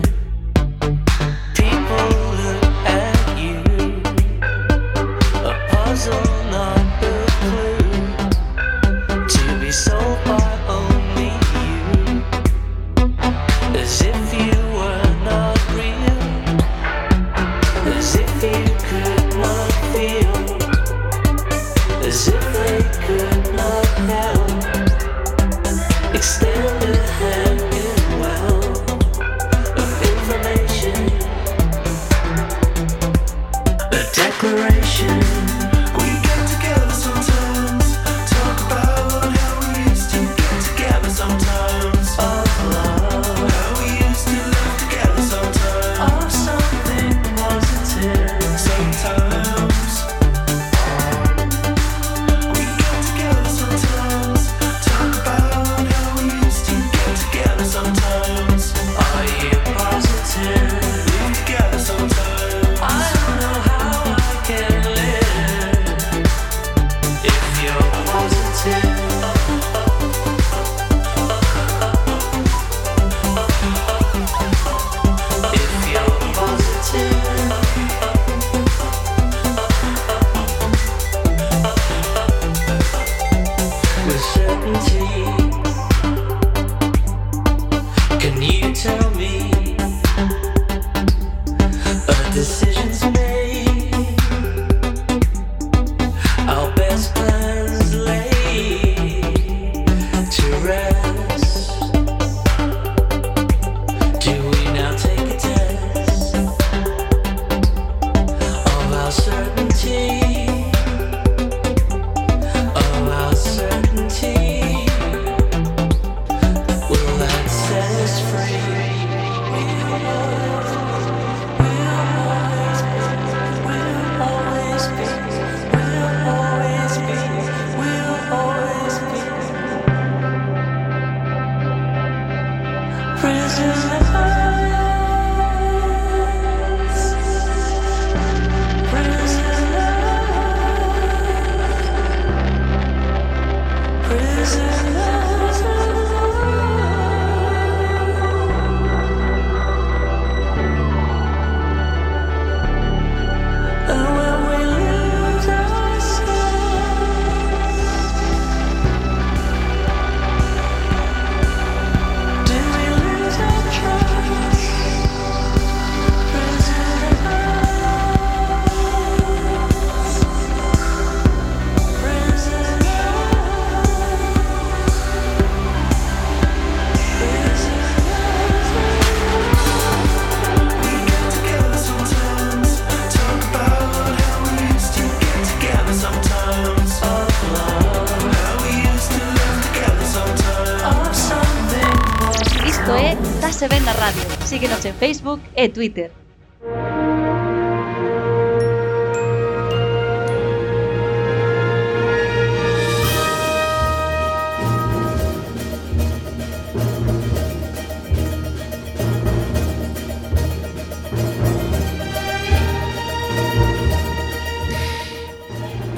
Twitter. 195.70 196.17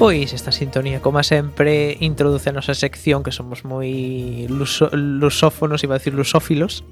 Pois 0.00 0.32
esta 0.32 0.50
sintonía, 0.50 1.02
como 1.02 1.22
sempre, 1.22 1.98
introduce 2.00 2.48
a 2.48 2.56
nosa 2.56 2.72
sección 2.72 3.20
que 3.20 3.36
somos 3.36 3.68
moi 3.68 4.48
luso, 4.48 4.88
lusófonos, 4.96 5.84
iba 5.84 5.92
a 5.92 6.00
decir 6.00 6.16
lusófilos. 6.16 6.88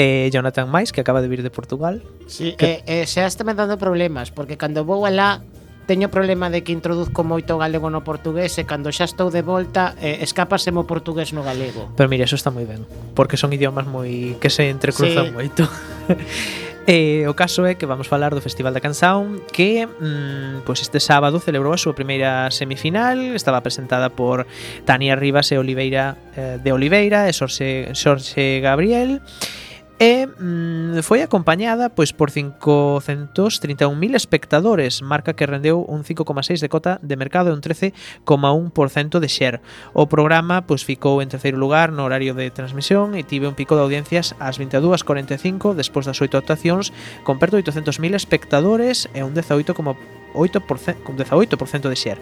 Eh, 0.00 0.32
Jonathan 0.32 0.64
Mais, 0.72 0.96
que 0.96 1.04
acaba 1.04 1.20
de 1.20 1.28
vir 1.28 1.44
de 1.44 1.52
Portugal. 1.52 2.00
Sí, 2.24 2.56
que... 2.56 2.80
eh, 2.88 3.04
eh, 3.04 3.04
xa 3.04 3.28
estame 3.28 3.52
dando 3.52 3.76
problemas, 3.76 4.32
porque 4.32 4.56
cando 4.56 4.80
vou 4.80 5.04
alá 5.04 5.44
teño 5.84 6.08
problema 6.08 6.48
de 6.48 6.64
que 6.64 6.72
introduzco 6.72 7.20
moito 7.20 7.60
galego 7.60 7.92
no 7.92 8.00
portugués 8.00 8.56
e 8.56 8.64
cando 8.64 8.88
xa 8.96 9.04
estou 9.04 9.28
de 9.28 9.44
volta 9.44 9.92
eh, 10.00 10.24
escápaseme 10.24 10.80
o 10.80 10.88
portugués 10.88 11.36
no 11.36 11.44
galego. 11.44 11.92
Pero 12.00 12.08
mira, 12.08 12.24
eso 12.24 12.40
está 12.40 12.48
moi 12.48 12.64
ben, 12.64 12.88
porque 13.12 13.36
son 13.36 13.52
idiomas 13.52 13.84
moi 13.84 14.40
que 14.40 14.48
se 14.48 14.72
entrecruzan 14.72 15.28
sí. 15.28 15.36
moito. 15.36 15.68
E 16.86 17.22
o 17.28 17.34
caso 17.34 17.64
é 17.64 17.76
que 17.78 17.86
vamos 17.86 18.08
falar 18.08 18.34
do 18.34 18.40
Festival 18.42 18.72
da 18.72 18.80
Canção 18.80 19.38
que 19.52 19.86
mm, 19.86 20.66
pois 20.66 20.82
este 20.82 20.98
sábado 20.98 21.38
celebrou 21.38 21.72
a 21.72 21.78
súa 21.78 21.94
primeira 21.94 22.50
semifinal, 22.50 23.14
estaba 23.38 23.62
presentada 23.62 24.10
por 24.10 24.42
Tania 24.84 25.14
Rivas 25.14 25.54
e 25.54 25.58
Oliveira 25.62 26.18
eh, 26.34 26.58
de 26.58 26.72
Oliveira 26.74 27.30
e 27.30 27.32
Xorxe, 27.32 27.94
Xorxe 27.94 28.58
Gabriel. 28.58 29.22
E 29.22 29.61
e 30.02 30.26
mm, 30.26 30.98
foi 31.06 31.22
acompañada 31.22 31.94
pois 31.94 32.10
por 32.10 32.34
531.000 32.34 34.18
espectadores, 34.18 34.98
marca 34.98 35.38
que 35.38 35.46
rendeu 35.46 35.86
un 35.86 36.02
5,6 36.02 36.58
de 36.58 36.66
cota 36.66 36.98
de 37.06 37.14
mercado 37.14 37.50
e 37.50 37.54
un 37.54 37.62
13,1% 37.62 39.22
de 39.22 39.28
share. 39.30 39.62
O 39.94 40.10
programa 40.10 40.66
pois 40.66 40.82
ficou 40.82 41.22
en 41.22 41.30
terceiro 41.30 41.54
lugar 41.54 41.94
no 41.94 42.02
horario 42.02 42.34
de 42.34 42.50
transmisión 42.50 43.14
e 43.14 43.22
tive 43.22 43.46
un 43.46 43.54
pico 43.54 43.78
de 43.78 43.86
audiencias 43.86 44.34
ás 44.42 44.58
22:45 44.58 45.78
despois 45.78 46.02
das 46.02 46.18
oito 46.18 46.34
actuacións 46.34 46.90
con 47.22 47.38
perto 47.38 47.54
de 47.54 47.62
800.000 47.62 48.18
espectadores 48.18 49.06
e 49.14 49.22
un 49.22 49.38
18,8% 49.38 51.06
con 51.06 51.14
18% 51.14 51.86
de 51.86 51.94
share. 51.94 52.18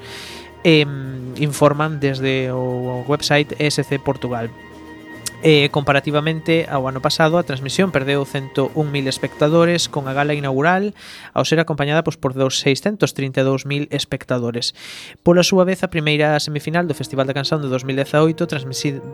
Eh, 0.68 0.84
informan 1.40 1.96
desde 1.96 2.52
o 2.52 3.08
website 3.08 3.56
SC 3.56 3.96
Portugal. 4.04 4.52
E, 5.40 5.72
comparativamente 5.72 6.68
ao 6.68 6.84
ano 6.84 7.00
pasado, 7.00 7.40
a 7.40 7.46
transmisión 7.48 7.88
perdeu 7.88 8.28
101.000 8.28 9.08
espectadores 9.08 9.88
con 9.88 10.04
a 10.04 10.12
gala 10.12 10.36
inaugural 10.36 10.92
ao 11.32 11.48
ser 11.48 11.56
acompañada 11.64 12.04
pois, 12.04 12.20
por 12.20 12.36
632.000 12.36 13.88
espectadores. 13.88 14.76
Pola 15.24 15.40
súa 15.40 15.64
vez, 15.64 15.80
a 15.80 15.88
primeira 15.88 16.36
semifinal 16.44 16.84
do 16.84 16.92
Festival 16.92 17.24
da 17.24 17.32
Canção 17.32 17.56
de 17.56 17.72
2018, 17.72 18.44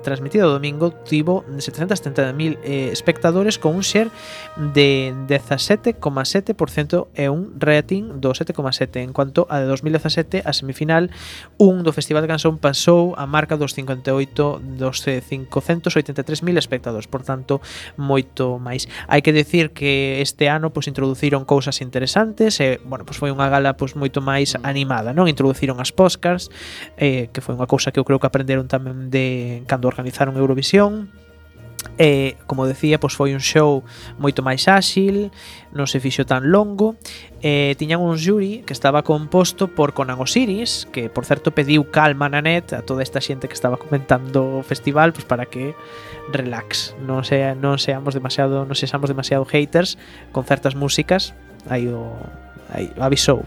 transmitida 0.03 0.51
o 0.51 0.55
domingo, 0.59 0.91
tivo 1.07 1.47
730.000 1.47 2.59
eh, 2.66 2.91
espectadores 2.91 3.55
con 3.55 3.79
un 3.79 3.87
share 3.87 4.11
de 4.59 5.14
17,7% 5.31 7.07
e 7.14 7.31
un 7.31 7.55
rating 7.55 8.18
do 8.18 8.35
7,7%. 8.35 8.99
En 8.99 9.14
cuanto 9.14 9.47
a 9.47 9.62
de 9.62 9.70
2017, 9.70 10.43
a 10.43 10.51
semifinal 10.51 11.07
un 11.55 11.87
do 11.87 11.95
Festival 11.95 12.27
da 12.27 12.35
Canción 12.35 12.59
pasou 12.59 13.14
a 13.14 13.31
marca 13.31 13.55
dos 13.55 13.79
58 13.79 14.74
dos 14.74 15.07
eh, 15.07 15.22
580 15.22 16.16
63.000 16.17 16.57
espectadores, 16.57 17.07
por 17.07 17.21
tanto, 17.23 17.61
moito 18.01 18.57
máis. 18.57 18.89
Hai 19.07 19.21
que 19.21 19.37
decir 19.37 19.77
que 19.77 20.25
este 20.25 20.49
ano 20.49 20.73
pois 20.73 20.89
introduciron 20.89 21.45
cousas 21.45 21.85
interesantes, 21.85 22.57
e, 22.64 22.81
bueno, 22.89 23.05
pois 23.05 23.21
foi 23.21 23.29
unha 23.29 23.53
gala 23.53 23.77
pois 23.77 23.93
moito 23.93 24.25
máis 24.25 24.57
mm. 24.57 24.64
animada, 24.64 25.12
non? 25.12 25.29
Introduciron 25.29 25.77
as 25.85 25.93
podcasts, 25.93 26.49
eh, 26.97 27.29
que 27.31 27.45
foi 27.45 27.53
unha 27.53 27.69
cousa 27.69 27.93
que 27.93 28.01
eu 28.01 28.07
creo 28.09 28.17
que 28.17 28.29
aprenderon 28.29 28.64
tamén 28.67 29.12
de 29.12 29.61
cando 29.69 29.87
organizaron 29.87 30.35
Eurovisión, 30.41 31.12
E, 31.99 32.37
como 32.47 32.66
decía, 32.66 33.01
pois 33.01 33.14
foi 33.14 33.32
un 33.32 33.41
show 33.41 33.87
moito 34.18 34.43
máis 34.45 34.68
áxil, 34.68 35.30
non 35.72 35.87
se 35.87 36.03
fixo 36.03 36.26
tan 36.28 36.51
longo. 36.53 36.97
E 37.41 37.74
tiñan 37.78 38.03
un 38.03 38.18
jury 38.18 38.66
que 38.66 38.74
estaba 38.74 39.07
composto 39.07 39.70
por 39.70 39.95
Conan 39.95 40.18
Osiris, 40.18 40.89
que 40.91 41.09
por 41.09 41.24
certo 41.24 41.53
pediu 41.53 41.89
calma 41.89 42.28
na 42.28 42.43
net 42.43 42.74
a 42.74 42.82
toda 42.82 43.05
esta 43.05 43.22
xente 43.22 43.47
que 43.47 43.57
estaba 43.57 43.76
comentando 43.80 44.61
festival, 44.66 45.12
pois 45.12 45.24
para 45.24 45.47
que 45.47 45.76
relax, 46.32 46.97
non 47.03 47.22
se 47.22 47.43
non 47.57 47.78
seamos 47.78 48.12
demasiado, 48.12 48.66
non 48.66 48.74
sexamos 48.74 49.09
demasiado 49.09 49.47
haters 49.47 49.97
con 50.34 50.45
certas 50.45 50.74
músicas. 50.74 51.32
Aí 51.70 51.87
o 51.91 52.14
aí 52.70 52.91
avisou. 52.99 53.47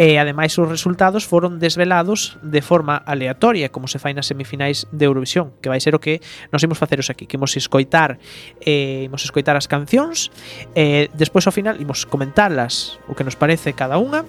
e 0.00 0.16
ademais 0.16 0.56
os 0.56 0.64
resultados 0.64 1.28
foron 1.28 1.60
desvelados 1.60 2.40
de 2.40 2.64
forma 2.64 3.04
aleatoria, 3.04 3.68
como 3.68 3.84
se 3.84 4.00
fai 4.00 4.16
nas 4.16 4.24
semifinais 4.32 4.88
de 4.88 5.04
Eurovisión, 5.04 5.52
que 5.60 5.68
vai 5.68 5.76
ser 5.76 5.92
o 5.92 6.00
que 6.00 6.24
nos 6.48 6.64
imos 6.64 6.80
faceros 6.80 7.12
aquí, 7.12 7.28
que 7.28 7.36
imos 7.36 7.52
escoitar 7.60 8.16
eh, 8.64 9.04
imos 9.04 9.28
escoitar 9.28 9.60
as 9.60 9.68
cancións 9.68 10.32
eh, 10.72 11.12
despois 11.12 11.44
ao 11.44 11.52
final 11.52 11.76
imos 11.76 12.08
comentarlas 12.08 12.96
o 13.04 13.12
que 13.12 13.28
nos 13.28 13.36
parece 13.36 13.76
cada 13.76 14.00
unha. 14.00 14.24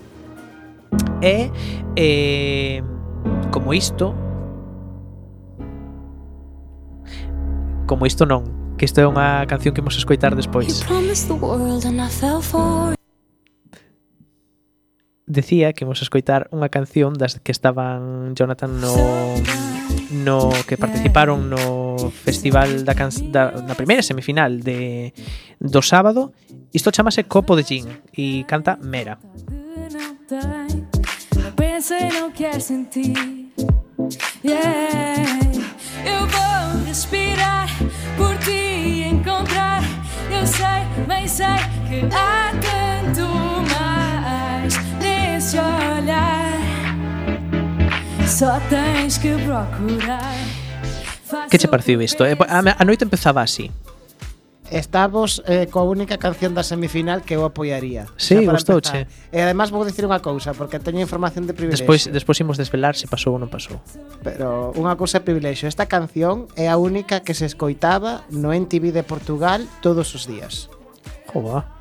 E 1.23 1.47
eh, 1.95 2.83
como 3.55 3.71
isto 3.71 4.11
como 7.87 8.03
isto 8.03 8.27
non 8.27 8.75
que 8.75 8.83
isto 8.83 8.99
é 8.99 9.07
unha 9.07 9.47
canción 9.47 9.71
que 9.71 9.79
imos 9.79 9.95
escoitar 9.95 10.35
despois 10.35 10.83
decía 15.31 15.73
que 15.73 15.87
imos 15.87 16.03
escoitar 16.03 16.51
unha 16.51 16.67
canción 16.67 17.15
das 17.15 17.39
que 17.39 17.55
estaban 17.55 18.35
Jonathan 18.35 18.83
no 18.83 18.93
no 20.11 20.51
que 20.67 20.75
participaron 20.75 21.47
no 21.47 21.95
festival 22.11 22.83
da, 22.83 22.93
can, 22.93 23.09
da 23.31 23.63
na 23.63 23.79
primeira 23.79 24.03
semifinal 24.03 24.59
de 24.59 25.15
do 25.57 25.79
sábado. 25.79 26.35
Isto 26.75 26.91
chamase 26.91 27.23
Copo 27.23 27.55
de 27.55 27.63
Gin 27.63 27.87
e 28.11 28.43
canta 28.43 28.75
Mera. 28.83 29.19
Pensa 31.55 31.95
e 31.97 32.11
não 32.11 32.31
quer 32.31 32.59
sentir 32.59 33.15
yeah. 34.43 35.23
Eu 36.03 36.27
vou 36.27 36.85
respirar 36.85 37.67
por 38.17 38.35
ti 38.39 39.03
encontrar 39.03 39.83
Eu 40.29 40.47
sei, 40.47 41.05
bem 41.07 41.27
sei 41.27 41.45
que 41.87 42.15
há 42.15 42.51
quem 42.59 42.80
olhar 46.01 46.51
Só 48.25 48.59
tens 48.69 49.17
que 49.17 49.35
procurar. 49.35 50.33
Que 51.49 51.57
che 51.57 51.67
pareceu 51.67 52.01
isto? 52.01 52.25
Eh? 52.25 52.35
A, 52.47 52.59
a 52.81 52.85
noite 52.85 53.03
empezaba 53.03 53.41
así. 53.41 53.69
Estamos 54.71 55.43
eh, 55.45 55.67
coa 55.67 55.83
única 55.83 56.15
canción 56.15 56.55
da 56.55 56.63
semifinal 56.63 57.27
que 57.27 57.35
eu 57.35 57.43
apoiaría. 57.43 58.07
Sí, 58.15 58.47
gustouche. 58.47 59.03
E 59.35 59.43
además 59.43 59.67
vou 59.67 59.83
dicir 59.83 60.07
unha 60.07 60.23
cousa, 60.23 60.55
porque 60.55 60.79
teño 60.79 61.03
información 61.03 61.43
de 61.43 61.51
privilexio. 61.51 61.83
Despois, 61.83 62.07
despois 62.07 62.39
imos 62.39 62.55
desvelar 62.55 62.95
se 62.95 63.11
pasou 63.11 63.35
ou 63.35 63.39
non 63.41 63.51
pasou. 63.51 63.83
Pero 64.23 64.71
unha 64.79 64.95
cousa 64.95 65.19
de 65.19 65.27
privilexio. 65.27 65.67
Esta 65.67 65.91
canción 65.91 66.47
é 66.55 66.71
a 66.71 66.79
única 66.79 67.19
que 67.19 67.35
se 67.35 67.43
escoitaba 67.43 68.23
no 68.31 68.55
NTV 68.55 68.95
de 68.95 69.03
Portugal 69.03 69.67
todos 69.83 70.15
os 70.15 70.23
días. 70.23 70.71
Jova. 71.35 71.80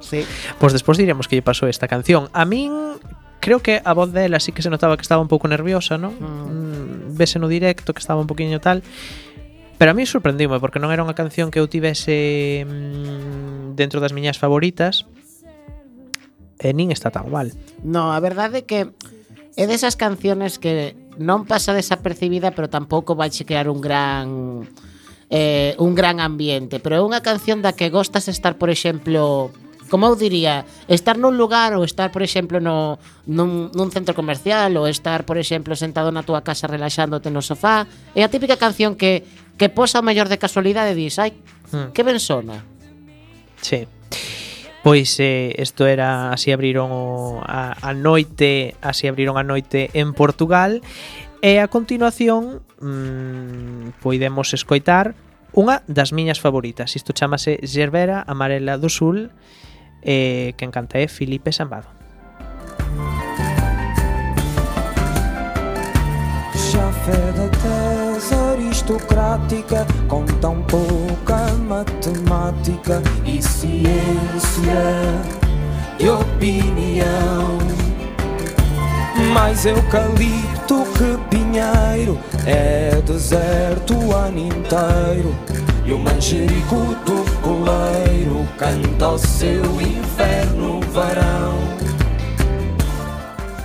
Sí. 0.00 0.24
Pois 0.58 0.72
despois 0.72 0.98
diremos 0.98 1.28
que 1.28 1.36
lle 1.36 1.44
pasou 1.44 1.68
esta 1.68 1.88
canción. 1.88 2.28
A 2.32 2.44
min 2.44 2.98
creo 3.40 3.60
que 3.62 3.82
a 3.84 3.92
voz 3.94 4.10
dela 4.10 4.40
sí 4.40 4.50
que 4.50 4.62
se 4.62 4.70
notaba 4.70 4.96
que 4.96 5.06
estaba 5.06 5.22
un 5.22 5.28
pouco 5.28 5.46
nerviosa, 5.46 5.98
non? 5.98 6.14
Mm. 6.18 6.26
mm 6.26 6.76
vese 7.16 7.38
no 7.38 7.48
directo 7.48 7.94
que 7.96 8.00
estaba 8.00 8.20
un 8.20 8.26
poquinho 8.26 8.60
tal. 8.60 8.82
Pero 9.78 9.90
a 9.90 9.94
mí 9.94 10.06
sorprendíme 10.06 10.60
porque 10.60 10.80
non 10.80 10.88
era 10.92 11.04
unha 11.04 11.16
canción 11.16 11.52
que 11.52 11.60
eu 11.60 11.68
tivese 11.68 12.64
mm, 12.64 13.76
dentro 13.76 14.00
das 14.00 14.16
miñas 14.16 14.40
favoritas 14.40 15.04
e 16.56 16.72
nin 16.72 16.88
está 16.88 17.12
tan 17.12 17.28
mal. 17.28 17.52
No, 17.84 18.12
a 18.12 18.20
verdade 18.20 18.64
é 18.64 18.66
que 18.68 18.80
é 19.56 19.64
desas 19.64 19.96
canciones 19.96 20.56
que 20.56 20.96
non 21.16 21.48
pasa 21.48 21.72
desapercibida 21.72 22.52
pero 22.52 22.68
tampouco 22.68 23.16
vai 23.16 23.32
crear 23.32 23.68
un 23.68 23.80
gran 23.80 24.28
eh, 25.32 25.72
un 25.80 25.96
gran 25.96 26.20
ambiente 26.20 26.80
pero 26.80 26.96
é 26.96 27.02
unha 27.04 27.24
canción 27.24 27.64
da 27.64 27.72
que 27.72 27.88
gostas 27.88 28.28
estar 28.28 28.60
por 28.60 28.68
exemplo 28.68 29.52
como 29.90 30.06
eu 30.06 30.14
diría, 30.18 30.66
estar 30.90 31.18
nun 31.18 31.38
lugar 31.38 31.74
ou 31.74 31.82
estar, 31.82 32.10
por 32.10 32.22
exemplo, 32.22 32.58
no, 32.58 32.98
nun, 33.26 33.70
nun 33.74 33.88
centro 33.94 34.12
comercial 34.12 34.74
ou 34.78 34.90
estar, 34.90 35.22
por 35.22 35.38
exemplo, 35.38 35.74
sentado 35.78 36.10
na 36.10 36.26
túa 36.26 36.42
casa 36.42 36.66
relaxándote 36.66 37.30
no 37.30 37.42
sofá, 37.42 37.86
é 38.14 38.22
a 38.22 38.32
típica 38.32 38.58
canción 38.58 38.98
que 38.98 39.22
que 39.56 39.68
posa 39.68 40.00
o 40.00 40.06
mellor 40.06 40.28
de 40.28 40.38
casualidade 40.38 40.92
e 40.92 40.98
dis, 41.00 41.16
ai, 41.18 41.32
hmm. 41.72 41.96
que 41.96 42.04
ben 42.04 42.20
sona. 42.20 42.60
Sí. 43.60 43.88
Pois 44.84 45.18
eh, 45.18 45.56
esto 45.58 45.88
era 45.88 46.30
así 46.30 46.52
abriron 46.52 46.92
o, 46.92 47.42
a, 47.42 47.74
a 47.74 47.90
noite, 47.96 48.76
así 48.84 49.08
abriron 49.08 49.34
a 49.34 49.42
noite 49.42 49.90
en 49.98 50.14
Portugal 50.14 50.84
e 51.42 51.58
a 51.58 51.66
continuación 51.66 52.62
mmm, 52.78 53.98
poidemos 53.98 54.54
escoitar 54.54 55.18
unha 55.56 55.82
das 55.90 56.14
miñas 56.14 56.38
favoritas. 56.38 56.94
Isto 56.94 57.16
chamase 57.16 57.58
Gerbera 57.66 58.22
Amarela 58.28 58.78
do 58.78 58.92
Sul 58.92 59.34
eh, 60.06 60.54
que 60.56 60.64
encanta 60.64 60.98
é 60.98 61.08
Filipe 61.08 61.52
Sambado. 61.52 61.96
Fé 67.06 67.12
da 67.12 67.48
tese 67.48 68.34
aristocrática 68.34 69.86
com 70.08 70.24
tão 70.40 70.60
pouca 70.62 71.52
matemática 71.68 73.00
e 73.24 73.40
ciência 73.40 74.74
de 75.98 76.10
opinião. 76.10 77.58
Mais 79.32 79.64
eucalipto 79.66 80.84
que 80.98 81.36
pinheiro 81.36 82.18
é 82.44 83.00
deserto 83.02 83.94
o 83.94 84.12
ano 84.12 84.40
inteiro 84.40 85.32
E 85.86 85.92
o 85.92 85.98
manjerico 85.98 86.98
do 87.06 87.22
coleiro 87.40 88.42
canta 88.58 89.10
o 89.10 89.18
seu 89.18 89.62
inferno 89.80 90.80
varão 90.90 91.76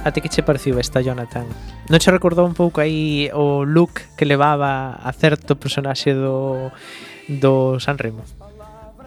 A 0.03 0.11
ti 0.11 0.22
que 0.22 0.30
che 0.30 0.41
pareciu 0.41 0.80
esta, 0.80 1.01
Jonathan? 1.01 1.45
Non 1.89 1.99
che 1.99 2.09
recordou 2.09 2.45
un 2.45 2.53
pouco 2.53 2.82
aí 2.82 3.30
o 3.34 3.61
look 3.65 4.01
que 4.17 4.26
levaba 4.26 4.97
a 4.97 5.11
certo 5.13 5.57
personaxe 5.57 6.13
do, 6.13 6.69
do 7.26 7.78
Sanremo? 7.78 8.26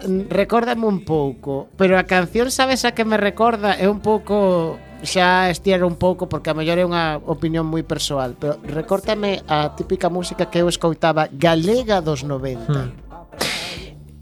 Mm, 0.07 0.31
recórdame 0.31 0.87
un 0.87 1.03
pouco, 1.03 1.67
pero 1.75 1.99
a 1.99 2.07
canción 2.07 2.47
sabes 2.51 2.83
a 2.83 2.95
que 2.95 3.03
me 3.03 3.15
recorda 3.19 3.75
é 3.75 3.91
un 3.91 3.99
pouco 3.99 4.79
xa 5.03 5.51
estiro 5.51 5.83
un 5.83 5.99
pouco 5.99 6.31
porque 6.31 6.51
a 6.51 6.55
mellor 6.55 6.79
é 6.79 6.87
unha 6.87 7.19
opinión 7.27 7.67
moi 7.67 7.83
persoal, 7.83 8.39
pero 8.39 8.55
recórtame 8.63 9.43
a 9.51 9.75
típica 9.75 10.07
música 10.07 10.47
que 10.47 10.63
eu 10.63 10.71
escoitaba 10.71 11.27
galega 11.27 11.99
dos 11.99 12.23
90. 12.23 12.71
Hmm 12.71 13.04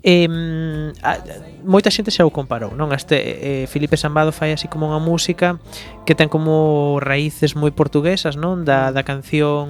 Eh, 0.03 0.27
a, 0.99 1.11
moita 1.63 1.87
xente 1.87 2.11
xa 2.11 2.27
o 2.27 2.31
comparou 2.35 2.75
non 2.75 2.91
este 2.91 3.15
eh, 3.15 3.65
Felipe 3.71 3.95
Sambado 3.95 4.35
fai 4.35 4.51
así 4.51 4.67
como 4.67 4.91
unha 4.91 4.99
música 4.99 5.63
que 6.03 6.11
ten 6.11 6.27
como 6.27 6.99
raíces 6.99 7.55
moi 7.55 7.71
portuguesas 7.71 8.35
non 8.35 8.67
da, 8.67 8.91
da 8.91 9.07
canción 9.07 9.63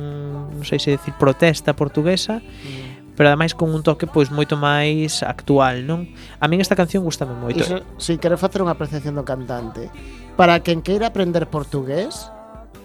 non 0.49 0.65
sei 0.65 0.81
se 0.81 0.97
decir 0.97 1.13
protesta 1.21 1.77
portuguesa 1.77 2.41
mm 2.41 2.93
pero 3.15 3.29
ademais 3.29 3.53
con 3.53 3.73
un 3.73 3.83
toque 3.83 4.07
pois 4.07 4.31
moito 4.33 4.57
máis 4.57 5.21
actual, 5.21 5.85
non? 5.85 6.09
A 6.41 6.49
min 6.49 6.61
esta 6.61 6.73
canción 6.73 7.05
gustame 7.05 7.37
moito. 7.37 7.61
Iso, 7.61 7.85
si 8.01 8.17
quero 8.17 8.41
facer 8.41 8.65
unha 8.65 8.73
apreciación 8.73 9.13
do 9.13 9.25
cantante. 9.25 9.93
Para 10.33 10.57
quen 10.65 10.81
queira 10.81 11.13
aprender 11.13 11.45
portugués, 11.45 12.33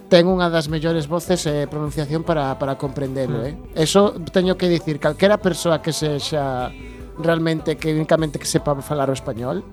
ten 0.08 0.24
unha 0.24 0.48
das 0.48 0.72
mellores 0.72 1.06
voces 1.06 1.44
e 1.44 1.64
eh, 1.64 1.66
pronunciación 1.68 2.24
para, 2.24 2.56
para 2.56 2.80
comprendelo, 2.80 3.44
mm. 3.44 3.46
eh? 3.46 3.54
Eso 3.76 4.16
teño 4.32 4.56
que 4.56 4.68
dicir, 4.68 4.98
calquera 4.98 5.36
persoa 5.38 5.84
que 5.84 5.92
sexa 5.92 6.72
realmente 7.20 7.76
que 7.76 7.92
únicamente 7.92 8.40
que 8.40 8.48
sepa 8.48 8.74
falar 8.80 9.12
o 9.12 9.14
español, 9.14 9.64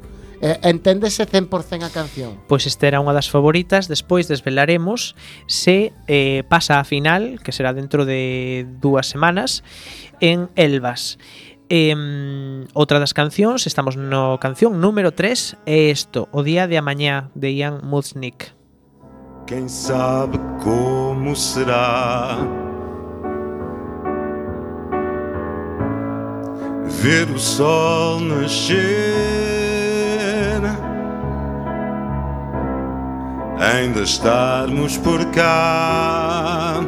Eh, 0.42 0.60
enténdese 0.68 1.26
100% 1.26 1.88
a 1.88 1.90
canción? 1.90 2.36
Pois 2.52 2.68
esta 2.68 2.92
era 2.92 3.00
unha 3.00 3.16
das 3.16 3.32
favoritas 3.32 3.88
Despois 3.88 4.28
desvelaremos 4.28 5.16
se 5.48 5.96
eh, 6.12 6.44
pasa 6.52 6.78
a 6.78 6.84
final 6.84 7.40
Que 7.40 7.56
será 7.56 7.72
dentro 7.72 8.04
de 8.04 8.68
dúas 8.84 9.08
semanas 9.08 9.64
En 10.20 10.52
Elvas 10.60 11.16
Eh, 11.72 11.96
outra 12.78 13.02
das 13.02 13.18
cancións, 13.18 13.66
estamos 13.66 13.98
no 13.98 14.38
canción 14.38 14.78
número 14.78 15.18
3, 15.18 15.58
é 15.66 15.90
isto, 15.90 16.30
O 16.30 16.46
día 16.46 16.70
de 16.70 16.78
amañá 16.78 17.34
de 17.34 17.58
Ian 17.58 17.82
Muznik. 17.82 18.55
Quem 19.48 19.68
sabe 19.68 20.39
como 20.64 21.36
será? 21.36 22.38
Ver 26.86 27.30
o 27.30 27.38
sol 27.38 28.22
nascer, 28.22 28.80
ainda 33.60 34.02
estarmos 34.02 34.98
por 34.98 35.24
cá. 35.26 36.80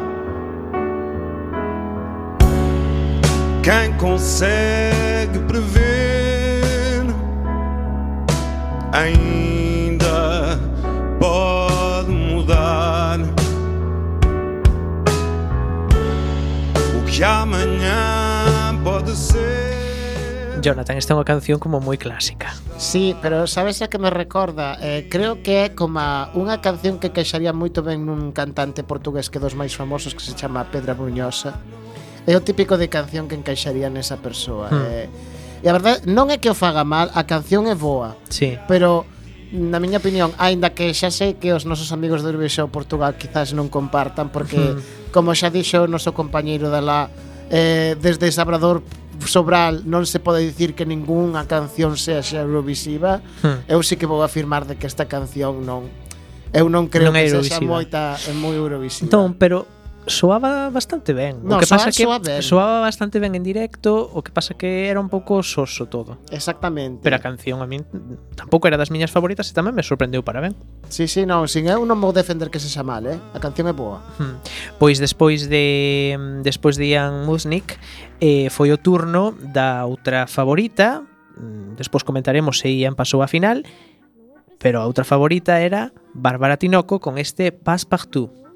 Quem 3.61 3.93
consegue 3.97 5.37
prever? 5.47 7.05
Ainda 8.91 9.46
que 17.07 17.23
amanhã 17.23 18.77
pode 18.83 19.15
ser. 19.15 20.59
Jonathan, 20.61 20.97
esta 20.97 21.13
é 21.13 21.15
unha 21.15 21.23
canción 21.23 21.61
como 21.61 21.79
moi 21.79 21.95
clásica. 21.95 22.51
Sí, 22.75 23.15
pero 23.21 23.47
sabes 23.47 23.79
a 23.79 23.87
que 23.87 24.01
me 24.01 24.09
recorda? 24.09 24.75
Eh, 24.81 25.07
creo 25.07 25.39
que 25.39 25.69
é 25.69 25.73
como 25.73 26.01
unha 26.35 26.59
canción 26.59 26.99
que 26.99 27.15
queixaría 27.15 27.55
moito 27.55 27.85
ben 27.85 28.03
nun 28.03 28.35
cantante 28.35 28.83
portugués 28.83 29.31
que 29.31 29.39
dos 29.39 29.55
máis 29.55 29.71
famosos 29.77 30.11
que 30.11 30.23
se 30.23 30.35
chama 30.35 30.67
Pedra 30.67 30.97
Bruñosa. 30.97 31.55
É 32.27 32.35
o 32.35 32.43
típico 32.43 32.75
de 32.75 32.91
canción 32.91 33.31
que 33.31 33.39
encaixaría 33.39 33.87
nesa 33.87 34.19
persoa. 34.19 34.67
Hmm. 34.67 34.83
Eh, 34.91 35.07
e 35.63 35.67
a 35.69 35.73
verdade, 35.73 36.03
non 36.09 36.27
é 36.33 36.37
que 36.41 36.51
o 36.51 36.57
faga 36.57 36.83
mal, 36.83 37.07
a 37.15 37.23
canción 37.23 37.69
é 37.69 37.75
boa. 37.77 38.17
Sí. 38.27 38.59
Pero 38.67 39.07
na 39.51 39.79
miña 39.79 40.03
opinión, 40.03 40.35
aínda 40.35 40.75
que 40.75 40.91
xa 40.91 41.07
sei 41.07 41.39
que 41.39 41.55
os 41.55 41.63
nosos 41.63 41.95
amigos 41.95 42.19
do 42.23 42.31
Eurovisión 42.31 42.67
Portugal 42.67 43.15
quizás 43.15 43.55
non 43.55 43.71
compartan 43.71 44.27
porque 44.27 44.75
como 45.15 45.31
xa 45.31 45.47
dixo 45.47 45.85
o 45.85 45.91
noso 45.91 46.11
compañeiro 46.11 46.67
da 46.67 46.83
eh, 47.49 47.95
desde 47.99 48.27
Sabrador 48.31 48.83
Sobral 49.23 49.81
non 49.87 50.05
se 50.05 50.21
pode 50.21 50.45
dicir 50.45 50.77
que 50.77 50.85
ningunha 50.85 51.49
canción 51.49 51.97
sea 51.97 52.21
xa 52.21 52.45
eurovisiva. 52.45 53.23
Hmm. 53.41 53.65
Eu 53.65 53.81
sí 53.81 53.97
que 53.97 54.05
vou 54.05 54.21
afirmar 54.21 54.69
de 54.69 54.77
que 54.77 54.85
esta 54.85 55.09
canción 55.09 55.65
non 55.65 55.89
Eu 56.55 56.71
non 56.71 56.87
creo 56.87 57.11
non 57.11 57.19
que 57.19 57.27
sexa 57.27 57.59
moita 57.59 58.15
moi 58.39 58.55
eurovisiva. 58.55 59.07
Entón, 59.07 59.35
pero 59.35 59.67
soaba 60.07 60.69
bastante 60.69 61.13
ben. 61.13 61.43
No, 61.43 61.57
o 61.57 61.59
que 61.59 61.67
pasa 61.67 61.91
soa 61.91 62.19
que 62.19 62.41
soa 62.41 62.41
soaba 62.41 62.79
bastante 62.81 63.19
ben 63.19 63.35
en 63.35 63.43
directo, 63.43 64.07
o 64.07 64.23
que 64.23 64.31
pasa 64.31 64.55
que 64.55 64.87
era 64.87 64.99
un 64.99 65.11
pouco 65.11 65.43
soso 65.43 65.85
todo. 65.85 66.17
Exactamente. 66.31 67.03
Pero 67.03 67.15
a 67.15 67.19
canción 67.19 67.61
a 67.61 67.67
min 67.67 67.85
tampouco 68.33 68.67
era 68.67 68.79
das 68.79 68.89
miñas 68.89 69.11
favoritas 69.11 69.51
e 69.51 69.53
tamén 69.53 69.75
me 69.75 69.83
sorprendeu 69.83 70.23
para 70.23 70.39
ben. 70.39 70.55
Sí, 70.87 71.05
sí, 71.05 71.27
non, 71.27 71.45
sin 71.51 71.67
eu 71.67 71.83
non 71.83 71.99
vou 71.99 72.15
defender 72.15 72.47
que 72.47 72.57
se 72.57 72.71
xa 72.71 72.81
mal, 72.81 73.03
eh? 73.05 73.19
A 73.35 73.39
canción 73.43 73.67
é 73.67 73.75
boa. 73.75 74.01
Hmm. 74.17 74.39
Pois 74.79 74.97
despois 74.97 75.51
de 75.51 76.15
despois 76.41 76.79
de 76.79 76.95
Ian 76.95 77.27
Musnick 77.27 77.75
eh, 78.23 78.47
foi 78.49 78.71
o 78.71 78.79
turno 78.79 79.35
da 79.35 79.83
outra 79.83 80.25
favorita, 80.25 81.03
hmm, 81.35 81.75
despois 81.75 82.07
comentaremos 82.07 82.63
se 82.63 82.71
Ian 82.71 82.95
pasou 82.95 83.19
a 83.21 83.27
final, 83.27 83.67
pero 84.57 84.81
a 84.81 84.87
outra 84.87 85.03
favorita 85.03 85.59
era 85.59 85.91
Bárbara 86.15 86.57
Tinoco 86.57 87.03
con 87.03 87.19
este 87.19 87.51
Passepartout. 87.51 88.46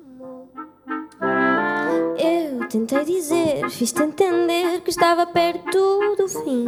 Tentei 2.72 3.04
dizer, 3.04 3.70
fiz-te 3.70 4.02
entender 4.02 4.80
que 4.80 4.90
estava 4.90 5.26
perto 5.26 6.16
do 6.16 6.28
fim. 6.30 6.64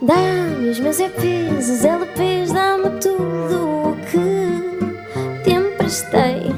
Dá-me 0.00 0.70
os 0.70 0.80
meus 0.80 0.98
EPs, 0.98 1.68
os 1.68 1.84
LPs, 1.84 2.50
dá-me 2.52 2.98
tudo 2.98 3.90
o 3.90 3.96
que 4.06 5.44
te 5.44 5.50
emprestei. 5.50 6.54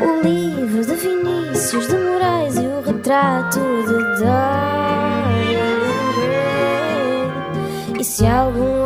O 0.00 0.22
livro 0.26 0.82
de 0.82 0.94
Vinícius 0.94 1.86
de 1.86 1.98
Moraes 1.98 2.56
e 2.56 2.60
o 2.60 2.80
retrato 2.80 3.60
de 3.60 3.98
Gray. 4.18 5.58
E 8.00 8.04
se 8.04 8.24
algum 8.24 8.77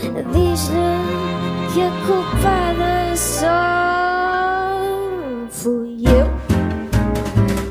Diz-lhe 0.00 0.96
que 1.74 1.82
a 1.82 1.92
culpada 2.06 3.14
só 3.14 4.80
fui 5.50 6.04
eu. 6.08 6.26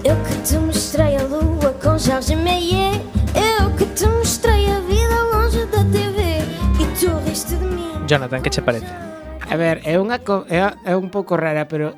Eu 0.05 0.15
que 0.23 0.35
te 0.45 0.57
mostrei 0.59 1.17
a 1.17 1.23
lua 1.23 1.73
com 1.81 1.97
Jorge 1.97 2.35
Meyer. 2.35 3.01
Eu 3.33 3.75
que 3.75 3.85
te 3.97 4.05
mostrei 4.05 4.69
a 4.69 4.79
vida 4.81 5.17
longe 5.33 5.65
da 5.65 5.83
TV. 5.85 6.45
E 6.79 6.85
tu 6.99 7.09
riste 7.25 7.55
de 7.55 7.65
mim 7.65 8.05
Jonathan, 8.05 8.41
que 8.41 8.51
che 8.51 8.61
parece? 8.61 8.85
A 9.49 9.55
ver, 9.57 9.81
é 9.83 9.97
unha 9.97 10.21
é, 10.49 10.69
é 10.85 10.95
un 10.95 11.09
pouco 11.09 11.33
rara, 11.33 11.65
pero 11.65 11.97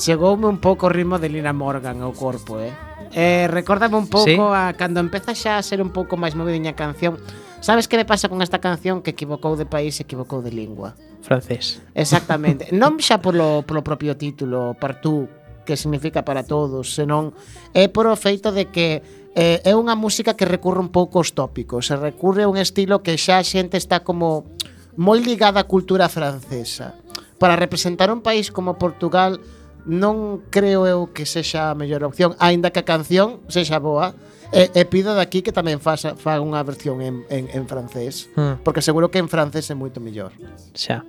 chegoume 0.00 0.48
un 0.48 0.56
pouco 0.56 0.86
o 0.86 0.92
ritmo 0.92 1.20
de 1.20 1.28
Lina 1.28 1.52
Morgan 1.52 2.00
ao 2.00 2.16
corpo, 2.16 2.56
eh? 2.64 2.72
Eh, 3.12 3.44
recórdame 3.48 3.96
un 3.96 4.08
pouco 4.08 4.24
¿Sí? 4.24 4.40
a 4.40 4.72
cando 4.72 5.00
empeza 5.00 5.36
xa 5.36 5.60
a 5.60 5.62
ser 5.62 5.84
un 5.84 5.92
pouco 5.92 6.16
máis 6.16 6.32
movidiña 6.32 6.72
canción 6.72 7.20
Sabes 7.60 7.88
que 7.88 7.96
me 7.96 8.04
pasa 8.04 8.28
con 8.28 8.42
esta 8.42 8.60
canción 8.60 9.02
que 9.02 9.10
equivocou 9.10 9.56
de 9.56 9.66
país, 9.66 9.98
e 9.98 10.04
equivocou 10.04 10.44
de 10.44 10.52
lingua? 10.52 10.94
Francés. 11.22 11.82
Exactamente. 11.96 12.70
non 12.76 13.00
xa 13.02 13.18
polo, 13.18 13.64
polo 13.66 13.82
propio 13.82 14.14
título, 14.14 14.76
partú, 14.78 15.26
que 15.66 15.76
significa 15.76 16.22
para 16.22 16.46
todos, 16.46 16.94
senón 16.94 17.34
eh, 17.74 17.84
é 17.84 17.92
por 17.92 18.06
o 18.06 18.14
feito 18.14 18.54
de 18.54 18.70
que 18.70 19.02
eh, 19.34 19.60
é 19.66 19.72
unha 19.74 19.98
música 19.98 20.38
que 20.38 20.48
recurre 20.48 20.80
un 20.80 20.88
pouco 20.88 21.18
aos 21.18 21.34
tópicos, 21.34 21.90
se 21.90 21.98
recurre 21.98 22.46
a 22.46 22.48
un 22.48 22.56
estilo 22.56 23.02
que 23.02 23.18
xa 23.18 23.42
a 23.42 23.44
xente 23.44 23.76
está 23.76 24.00
como 24.00 24.56
moi 24.96 25.20
ligada 25.20 25.60
á 25.60 25.68
cultura 25.68 26.08
francesa. 26.08 26.96
Para 27.36 27.58
representar 27.58 28.08
un 28.08 28.24
país 28.24 28.48
como 28.48 28.80
Portugal 28.80 29.42
non 29.84 30.40
creo 30.48 30.88
eu 30.88 31.12
que 31.12 31.28
sexa 31.28 31.68
a 31.68 31.76
mellor 31.76 32.06
opción, 32.06 32.32
aínda 32.40 32.72
que 32.72 32.80
a 32.80 32.88
canción 32.88 33.44
sexa 33.50 33.76
boa, 33.82 34.16
E, 34.52 34.70
e 34.74 34.82
pido 34.86 35.14
daqui 35.14 35.42
que 35.42 35.50
tamén 35.50 35.82
faça, 35.82 36.14
faga 36.14 36.42
unha 36.42 36.62
versión 36.62 37.02
en, 37.02 37.26
en, 37.28 37.50
en 37.50 37.64
francés, 37.66 38.30
hmm. 38.38 38.62
porque 38.62 38.82
seguro 38.82 39.10
que 39.10 39.18
en 39.18 39.26
francés 39.26 39.66
é 39.70 39.74
moito 39.74 39.98
mellor. 39.98 40.30
Xa. 40.74 41.02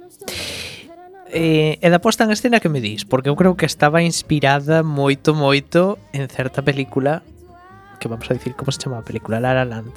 eh, 1.29 1.77
e 1.81 1.87
da 1.91 1.99
posta 1.99 2.23
en 2.23 2.31
escena 2.31 2.59
que 2.59 2.69
me 2.69 2.81
dis? 2.81 3.05
Porque 3.05 3.29
eu 3.29 3.35
creo 3.35 3.55
que 3.59 3.67
estaba 3.67 4.01
inspirada 4.01 4.81
moito, 4.81 5.35
moito 5.35 5.99
en 6.13 6.25
certa 6.31 6.63
película 6.63 7.21
que 7.99 8.07
vamos 8.07 8.29
a 8.29 8.33
dicir 8.33 8.55
como 8.55 8.71
se 8.71 8.79
chama 8.79 8.99
a 8.99 9.05
película, 9.05 9.39
La 9.39 9.53
La 9.53 9.65
Land. 9.65 9.93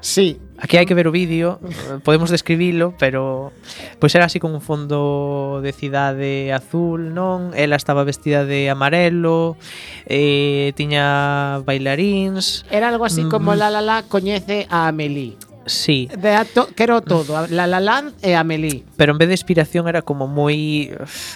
Sí, 0.00 0.38
Aquí 0.58 0.80
hai 0.80 0.88
que 0.88 0.96
ver 0.96 1.04
o 1.04 1.12
vídeo, 1.12 1.60
podemos 2.00 2.32
describilo, 2.32 2.96
pero 2.96 3.52
pois 4.00 4.16
era 4.16 4.24
así 4.24 4.40
con 4.40 4.56
un 4.56 4.64
fondo 4.64 5.60
de 5.60 5.76
cidade 5.76 6.48
azul, 6.48 7.12
non? 7.12 7.52
Ela 7.52 7.76
estaba 7.76 8.08
vestida 8.08 8.48
de 8.48 8.72
amarelo, 8.72 9.60
eh, 10.08 10.72
tiña 10.72 11.60
bailaríns. 11.60 12.64
Era 12.72 12.88
algo 12.88 13.04
así 13.04 13.28
como 13.28 13.52
mm. 13.52 13.58
La 13.60 13.68
La 13.68 13.82
La 13.84 13.96
coñece 14.08 14.64
a 14.72 14.88
Amelie. 14.88 15.36
Sí. 15.66 16.08
De 16.16 16.32
to, 16.54 16.68
quero 16.74 17.02
todo, 17.02 17.46
La 17.48 17.66
La 17.66 17.80
Land 17.80 18.14
e 18.22 18.34
Amelie. 18.34 18.84
Pero 18.96 19.12
en 19.12 19.18
vez 19.18 19.28
de 19.28 19.34
inspiración 19.34 19.88
era 19.92 20.00
como 20.00 20.24
moi 20.24 20.88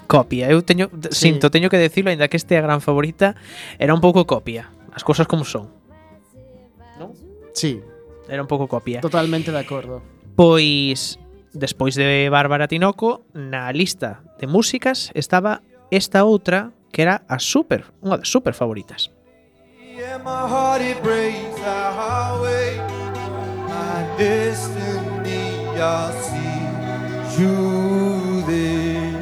copia. 0.08 0.48
Eu 0.48 0.64
teño 0.64 0.88
sí. 1.12 1.28
sinto, 1.28 1.52
teño 1.52 1.68
que 1.68 1.76
decirlo, 1.76 2.08
aínda 2.08 2.32
que 2.32 2.40
este 2.40 2.56
a 2.56 2.64
gran 2.64 2.80
favorita, 2.80 3.36
era 3.76 3.92
un 3.92 4.00
pouco 4.00 4.24
copia. 4.24 4.72
As 4.96 5.04
cousas 5.04 5.28
como 5.28 5.44
son. 5.44 5.68
Non? 6.96 7.12
Sí, 7.52 7.82
Era 8.30 8.40
un 8.42 8.46
pouco 8.46 8.70
copia. 8.70 9.00
totalmente 9.02 9.50
de 9.50 9.58
acordo. 9.58 10.00
Pois 10.38 11.18
despois 11.52 11.98
de 11.98 12.30
Bárbara 12.30 12.70
Tinoco, 12.70 13.26
na 13.34 13.66
lista 13.74 14.22
de 14.38 14.46
músicas 14.46 15.10
estaba 15.18 15.66
esta 15.90 16.22
outra 16.22 16.70
que 16.94 17.02
era 17.02 17.26
a 17.26 17.42
super, 17.42 17.90
unha 18.00 18.16
das 18.22 18.30
super 18.30 18.54
favoritas. 18.54 19.10
Yeah, 19.98 20.22
my 20.22 20.46
heart 20.46 20.80
it 20.80 21.02
breaks 21.02 21.58
the 21.58 21.80
highway. 21.92 22.78
My 23.68 24.06
destiny, 24.16 25.66
I 25.76 26.14
see 26.24 27.42
you 27.42 28.42
there. 28.46 29.18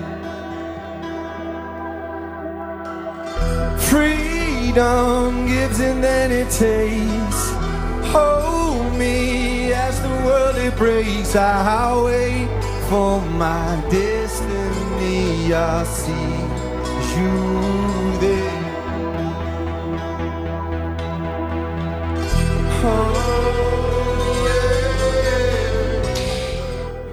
Freedom 3.88 5.46
gives 5.46 5.80
and 5.80 6.04
then 6.04 6.30
it 6.30 6.48
takes. 6.50 7.57
Hold 8.12 8.96
me 8.98 9.72
as 9.72 10.00
the 10.02 10.08
world 10.24 10.56
it 10.56 10.74
breaks. 10.76 11.36
I 11.36 11.62
highway 11.62 12.46
for 12.88 13.20
my 13.20 13.82
destiny. 13.90 15.52
I 15.52 15.84
see 15.84 16.12
you 17.16 18.18
there. 18.20 18.58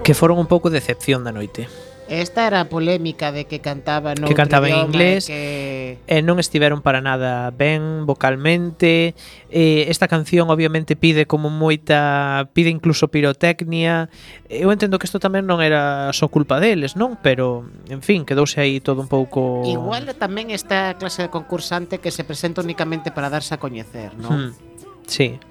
Que 0.03 0.13
foron 0.13 0.37
un 0.37 0.45
pouco 0.45 0.69
decepción 0.69 1.23
da 1.23 1.31
noite. 1.31 1.67
Esta 2.07 2.45
era 2.45 2.61
a 2.61 2.69
polémica 2.69 3.33
de 3.33 3.49
que 3.49 3.65
cantaba 3.65 4.13
no 4.13 4.27
que 4.29 4.37
cantaba 4.37 4.69
en 4.69 4.77
inglés 4.77 5.25
que... 5.25 5.97
e 6.05 6.21
non 6.21 6.37
estiveron 6.37 6.85
para 6.85 7.01
nada 7.01 7.49
ben 7.49 8.05
vocalmente. 8.05 9.17
Eh, 9.49 9.89
esta 9.89 10.05
canción 10.05 10.53
obviamente 10.53 10.93
pide 10.93 11.25
como 11.25 11.49
moita, 11.49 12.45
pide 12.53 12.69
incluso 12.69 13.09
pirotecnia. 13.09 14.13
Eu 14.45 14.69
entendo 14.69 15.01
que 15.01 15.09
isto 15.09 15.17
tamén 15.17 15.49
non 15.49 15.65
era 15.65 16.13
só 16.13 16.29
culpa 16.29 16.61
deles, 16.61 16.93
non? 16.93 17.17
Pero, 17.25 17.65
en 17.89 18.05
fin, 18.05 18.21
quedouse 18.21 18.61
aí 18.61 18.77
todo 18.77 19.01
un 19.01 19.09
pouco 19.09 19.65
Igual 19.65 20.05
tamén 20.13 20.53
esta 20.53 20.93
clase 21.01 21.25
de 21.25 21.33
concursante 21.33 21.97
que 21.97 22.13
se 22.13 22.21
presenta 22.21 22.61
únicamente 22.61 23.09
para 23.09 23.33
darse 23.33 23.57
a 23.57 23.59
coñecer, 23.59 24.13
non? 24.13 24.53
Hmm. 24.53 24.75
Sí. 25.09 25.41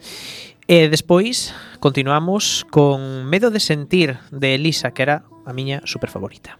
E 0.70 0.88
despois 0.88 1.52
continuamos 1.82 2.64
con 2.70 3.26
Medo 3.26 3.50
de 3.50 3.60
sentir 3.60 4.22
de 4.30 4.54
Elisa, 4.54 4.94
que 4.94 5.02
era 5.02 5.28
a 5.44 5.52
miña 5.52 5.82
super 5.84 6.10
favorita. 6.10 6.58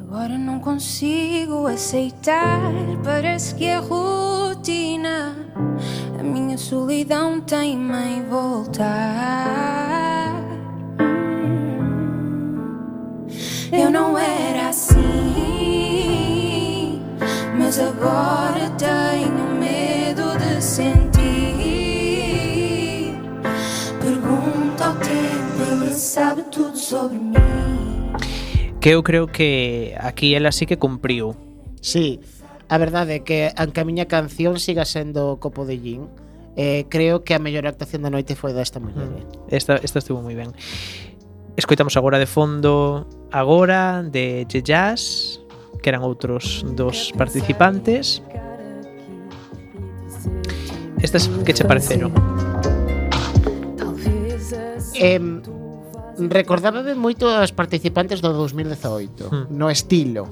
Agora 0.00 0.38
não 0.38 0.60
consigo 0.60 1.66
aceitar, 1.66 2.72
parece 3.02 3.54
que 3.54 3.64
é 3.64 3.78
rotina. 3.78 5.36
A 6.18 6.22
minha 6.22 6.56
solidão 6.56 7.40
teima 7.40 8.02
em 8.02 8.22
voltar. 8.24 9.56
Eu 13.72 13.90
não 13.90 14.16
era 14.16 14.68
assim, 14.68 14.96
mas 17.58 17.78
agora 17.80 18.70
tenho 18.78 19.58
medo 19.58 20.38
de 20.38 20.62
sentir. 20.62 21.05
sabe 25.96 26.44
tudo 26.52 26.76
sobre 26.76 27.18
mim. 27.18 27.34
Que 28.80 28.90
eu 28.90 29.02
creo 29.02 29.26
que 29.26 29.94
aquí 29.98 30.34
ela 30.34 30.52
sí 30.52 30.66
que 30.66 30.76
cumpriu. 30.76 31.34
Sí, 31.80 32.20
a 32.68 32.78
verdade 32.78 33.16
é 33.16 33.20
que 33.20 33.50
aunque 33.56 33.80
a 33.80 33.84
miña 33.84 34.06
canción 34.06 34.60
siga 34.60 34.84
sendo 34.84 35.38
Copo 35.40 35.64
de 35.66 35.78
Gin, 35.78 36.06
eh, 36.56 36.86
creo 36.88 37.24
que 37.24 37.34
a 37.34 37.38
mellor 37.38 37.66
actuación 37.66 38.02
da 38.02 38.10
noite 38.10 38.36
foi 38.36 38.52
desta 38.52 38.78
muller. 38.78 39.10
Eh. 39.10 39.56
Esta, 39.56 39.76
esta 39.82 39.98
estuvo 39.98 40.22
moi 40.22 40.34
ben. 40.34 40.54
Escoitamos 41.56 41.96
agora 41.96 42.20
de 42.20 42.28
fondo 42.28 43.08
Agora 43.32 44.04
de 44.04 44.44
Ye 44.44 44.62
Jazz 44.62 45.40
que 45.82 45.90
eran 45.90 46.02
outros 46.02 46.64
dos 46.74 47.12
participantes. 47.16 48.22
Estas 51.00 51.28
que 51.44 51.52
che 51.52 51.64
pareceron? 51.64 52.12
Eh, 54.96 55.20
recordábame 56.18 56.94
moito 56.96 57.28
as 57.28 57.52
participantes 57.52 58.20
do 58.20 58.32
2018 58.32 59.28
hmm. 59.28 59.46
no 59.52 59.68
estilo 59.70 60.28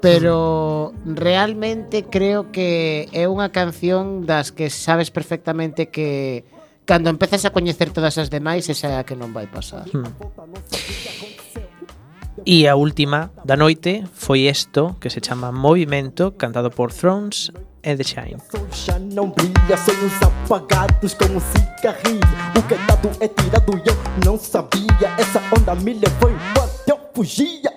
pero 0.00 0.94
realmente 1.04 2.08
creo 2.08 2.48
que 2.48 3.10
é 3.12 3.28
unha 3.28 3.52
canción 3.52 4.24
das 4.24 4.48
que 4.54 4.72
sabes 4.72 5.12
perfectamente 5.12 5.92
que 5.92 6.48
cando 6.88 7.12
empezas 7.12 7.44
a 7.44 7.52
coñecer 7.52 7.92
todas 7.92 8.16
as 8.16 8.32
demais 8.32 8.70
esa 8.72 8.88
é 8.88 8.96
a 8.96 9.04
que 9.04 9.18
non 9.18 9.34
vai 9.36 9.46
pasar 9.50 9.86
hmm. 9.90 10.80
E 12.44 12.64
a 12.64 12.74
última 12.74 13.28
da 13.44 13.52
noite 13.52 14.08
foi 14.16 14.48
isto 14.48 14.96
que 14.96 15.12
se 15.12 15.20
chama 15.20 15.52
Movimento, 15.52 16.40
cantado 16.40 16.72
por 16.72 16.88
Thrones 16.88 17.52
e 17.82 17.96
The 17.96 18.04
Shine. 18.04 18.36
Já 18.72 18.98
não 18.98 19.30
brilha, 19.30 19.76
sonhos 19.76 20.12
apagados 20.22 21.14
como 21.14 21.36
um 21.36 21.40
cigarrilho. 21.40 22.20
O 22.56 22.62
que 22.62 22.74
é 22.74 23.24
é 23.24 23.28
tirado 23.28 23.76
e 23.78 23.88
eu 23.88 23.96
não 24.24 24.38
sabia. 24.38 25.14
Essa 25.18 25.40
onda 25.56 25.74
me 25.74 25.94
levou 25.94 26.30
enquanto 26.30 26.88
eu 26.88 26.98
fugia. 27.14 27.70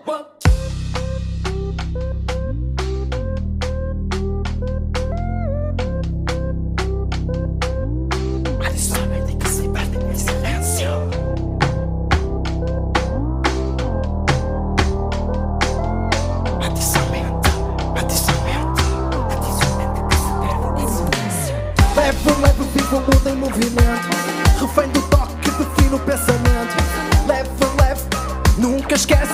Nunca 28.94 28.96
esquece. 28.96 29.34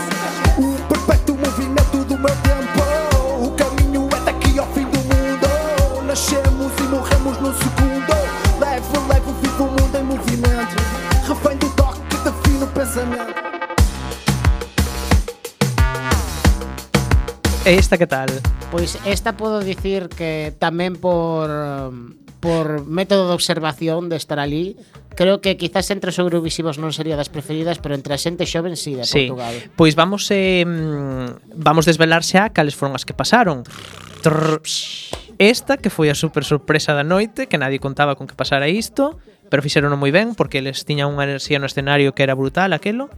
O 0.58 0.76
perpétuo 0.88 1.38
movimento 1.38 2.04
do 2.06 2.18
meu 2.18 2.36
tempo. 2.38 3.46
O 3.46 3.52
caminho 3.52 4.10
é 4.16 4.20
daqui 4.22 4.58
ao 4.58 4.66
fim 4.68 4.86
do 4.86 5.00
mundo. 5.00 6.06
Nascemos 6.06 6.72
e 6.80 6.84
morremos 6.84 7.38
num 7.40 7.54
segundo. 7.54 8.14
Levo, 8.60 9.08
levo, 9.08 9.34
vivo, 9.42 9.64
mundo 9.66 9.96
em 9.98 10.04
movimento. 10.04 10.76
Refém 11.28 11.58
do 11.58 11.70
toque, 11.72 12.18
defino 12.24 12.66
o 12.66 12.68
pensamento. 12.68 13.39
E 17.66 17.76
esta 17.76 17.98
que 18.00 18.08
tal? 18.08 18.30
Pois 18.72 18.96
esta 19.04 19.36
podo 19.36 19.60
dicir 19.60 20.08
que 20.08 20.56
tamén 20.58 20.96
por 20.96 21.52
por 22.40 22.88
método 22.88 23.28
de 23.28 23.36
observación 23.36 24.08
de 24.08 24.16
estar 24.16 24.40
ali 24.40 24.80
creo 25.20 25.42
que 25.42 25.58
quizás 25.58 25.92
entre 25.92 26.16
os 26.16 26.20
eurovisivos 26.24 26.80
non 26.80 26.96
sería 26.96 27.20
das 27.20 27.28
preferidas, 27.28 27.84
pero 27.84 28.00
entre 28.00 28.16
a 28.16 28.20
xente 28.20 28.48
xoven 28.48 28.80
sí 28.80 28.96
de 28.96 29.04
sí. 29.04 29.28
Portugal. 29.28 29.52
Pois 29.76 30.00
vamos 30.00 30.32
eh, 30.32 30.64
vamos 31.52 31.84
desvelar 31.84 32.24
xa 32.24 32.56
cales 32.56 32.80
foron 32.80 32.96
as 32.96 33.04
que 33.04 33.12
pasaron. 33.12 33.68
Esta 35.40 35.76
que 35.76 35.92
foi 35.92 36.08
a 36.08 36.16
super 36.16 36.48
sorpresa 36.48 36.96
da 36.96 37.04
noite, 37.04 37.52
que 37.52 37.60
nadie 37.60 37.84
contaba 37.84 38.16
con 38.16 38.28
que 38.28 38.40
pasara 38.40 38.72
isto, 38.72 39.20
pero 39.52 39.60
fixeron 39.60 39.92
moi 40.00 40.16
ben 40.16 40.32
porque 40.32 40.64
eles 40.64 40.88
tiñan 40.88 41.12
unha 41.12 41.28
enerxía 41.28 41.60
no 41.60 41.68
escenario 41.68 42.16
que 42.16 42.24
era 42.24 42.40
brutal 42.40 42.72
aquelo. 42.72 43.12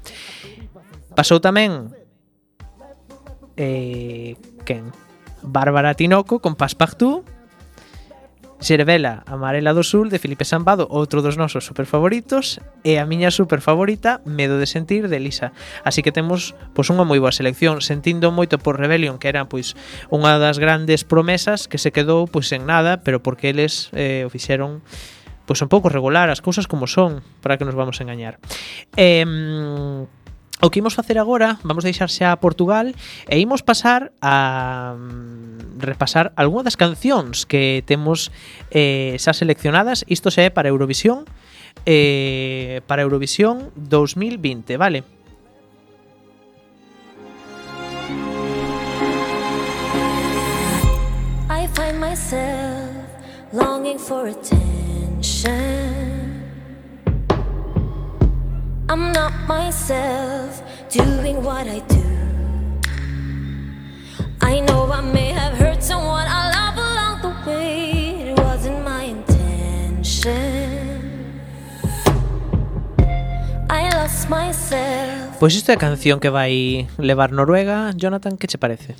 Pasou 1.13 1.37
tamén 1.37 1.93
eh, 3.61 4.33
quen? 4.65 4.89
Bárbara 5.45 5.93
Tinoco 5.93 6.41
con 6.41 6.57
Passepartout 6.57 7.25
Xervela 8.61 9.23
Amarela 9.25 9.73
do 9.73 9.81
Sul 9.81 10.13
de 10.13 10.21
Felipe 10.21 10.45
Sambado, 10.45 10.85
outro 10.93 11.25
dos 11.25 11.33
nosos 11.33 11.65
super 11.65 11.89
favoritos, 11.89 12.61
e 12.85 13.01
a 13.01 13.09
miña 13.09 13.33
super 13.33 13.57
favorita, 13.57 14.21
Medo 14.21 14.61
de 14.61 14.69
Sentir, 14.69 15.09
de 15.09 15.17
Elisa. 15.17 15.49
Así 15.81 16.05
que 16.05 16.13
temos 16.13 16.53
pois 16.77 16.85
unha 16.93 17.01
moi 17.01 17.17
boa 17.17 17.33
selección, 17.33 17.81
sentindo 17.81 18.29
moito 18.29 18.61
por 18.61 18.77
Rebellion, 18.77 19.17
que 19.17 19.33
era 19.33 19.49
pois 19.49 19.73
unha 20.13 20.37
das 20.37 20.61
grandes 20.61 21.01
promesas 21.01 21.65
que 21.65 21.81
se 21.81 21.89
quedou 21.89 22.29
pois 22.29 22.53
en 22.53 22.69
nada, 22.69 23.01
pero 23.01 23.25
porque 23.25 23.49
eles 23.49 23.89
eh, 23.97 24.23
o 24.23 24.29
fixeron 24.29 24.85
pois 25.49 25.57
un 25.65 25.69
pouco 25.73 25.89
regular 25.89 26.29
as 26.29 26.45
cousas 26.45 26.69
como 26.69 26.85
son, 26.85 27.25
para 27.41 27.57
que 27.57 27.65
nos 27.65 27.73
vamos 27.73 27.97
a 27.97 28.05
engañar. 28.05 28.37
Eh, 28.93 29.25
O 30.63 30.69
que 30.69 30.77
imos 30.77 30.93
facer 30.93 31.17
agora, 31.17 31.57
vamos 31.65 31.81
deixar 31.81 32.05
xa 32.05 32.29
a 32.29 32.37
Portugal 32.37 32.93
e 33.25 33.35
imos 33.41 33.65
pasar 33.65 34.13
a 34.21 34.93
mm, 34.93 35.81
repasar 35.81 36.37
algunhas 36.37 36.69
das 36.69 36.77
cancións 36.77 37.49
que 37.49 37.81
temos 37.89 38.29
eh, 38.69 39.17
xa 39.17 39.33
seleccionadas. 39.33 40.05
Isto 40.05 40.29
xa 40.29 40.45
é 40.45 40.53
para 40.53 40.69
Eurovisión, 40.69 41.25
eh, 41.89 42.85
para 42.85 43.01
Eurovisión 43.01 43.73
2020, 43.73 44.77
vale? 44.77 45.01
I 51.49 51.65
find. 51.73 51.91
I'm 58.91 59.13
not 59.13 59.31
myself 59.47 60.59
doing 60.91 61.39
what 61.47 61.63
I 61.63 61.79
do. 61.87 62.03
I 64.41 64.59
know 64.67 64.91
I 64.91 64.99
may 64.99 65.31
have 65.31 65.55
hurt 65.55 65.79
someone 65.81 66.27
I 66.27 66.51
love 66.51 66.75
along 66.75 67.15
the 67.23 67.31
way. 67.47 68.35
It 68.35 68.39
wasn't 68.43 68.83
my 68.83 69.07
intention. 69.15 70.35
I 73.71 73.87
lost 73.95 74.27
myself. 74.27 75.39
Pois 75.39 75.55
isto 75.55 75.71
é 75.71 75.75
a 75.75 75.77
canción 75.79 76.19
que 76.19 76.29
vai 76.29 76.85
levar 76.99 77.31
Noruega. 77.31 77.95
Jonathan, 77.95 78.35
que 78.35 78.47
che 78.47 78.57
parece? 78.57 78.95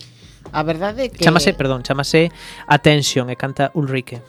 A 0.53 0.63
verdade 0.63 1.03
é 1.03 1.09
que 1.09 1.21
Chámase, 1.21 1.51
perdón, 1.51 1.83
chámase 1.83 2.31
Attention 2.65 3.27
e 3.29 3.35
canta 3.35 3.75
Ulrike. 3.75 4.23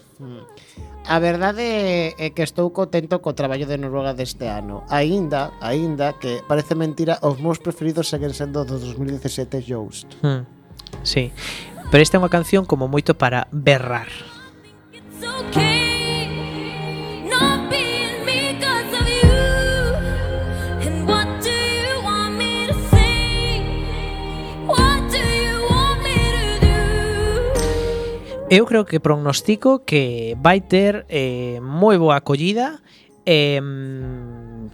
A 1.08 1.18
verdade 1.18 2.14
é 2.14 2.30
que 2.30 2.46
estou 2.46 2.70
contento 2.70 3.18
co 3.18 3.34
traballo 3.34 3.66
de 3.66 3.76
Noruega 3.76 4.14
deste 4.14 4.46
ano. 4.46 4.86
Aínda, 4.86 5.50
aínda 5.58 6.14
que 6.14 6.46
parece 6.46 6.78
mentira, 6.78 7.18
os 7.26 7.42
meus 7.42 7.58
preferidos 7.58 8.06
seguen 8.06 8.30
sendo 8.32 8.62
do 8.62 8.78
2017 8.78 9.66
Joust. 9.66 10.06
Hmm. 10.22 10.46
Sí. 11.02 11.34
Pero 11.90 12.00
esta 12.00 12.16
é 12.16 12.22
unha 12.22 12.30
canción 12.30 12.62
como 12.64 12.86
moito 12.86 13.18
para 13.18 13.50
berrar. 13.50 14.08
It's 14.94 15.26
okay. 15.26 15.71
Eu 28.52 28.66
creo 28.66 28.84
que 28.84 29.00
prognostico 29.00 29.82
que 29.82 30.36
vai 30.36 30.60
ter 30.60 31.08
eh, 31.08 31.56
moi 31.64 31.96
boa 31.96 32.20
acollida 32.20 32.84
eh, 33.24 33.56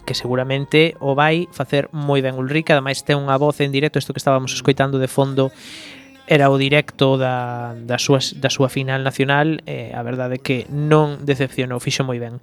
que 0.03 0.19
seguramente 0.19 0.99
o 0.99 1.15
vai 1.15 1.47
facer 1.55 1.87
moi 1.95 2.19
ben 2.19 2.35
Ulrike, 2.35 2.75
ademais 2.75 3.07
ten 3.07 3.23
unha 3.23 3.39
voz 3.39 3.63
en 3.63 3.71
directo, 3.71 4.03
isto 4.03 4.11
que 4.11 4.19
estábamos 4.19 4.51
escoitando 4.51 4.99
de 4.99 5.07
fondo 5.07 5.55
era 6.27 6.51
o 6.51 6.59
directo 6.59 7.23
da, 7.23 7.79
da, 7.79 8.03
súa, 8.03 8.19
da 8.19 8.51
súa 8.51 8.67
final 8.67 9.07
nacional 9.07 9.63
eh, 9.63 9.95
a 9.95 10.03
verdade 10.03 10.43
que 10.43 10.67
non 10.75 11.23
decepcionou 11.23 11.79
fixo 11.79 12.03
moi 12.03 12.19
ben 12.19 12.43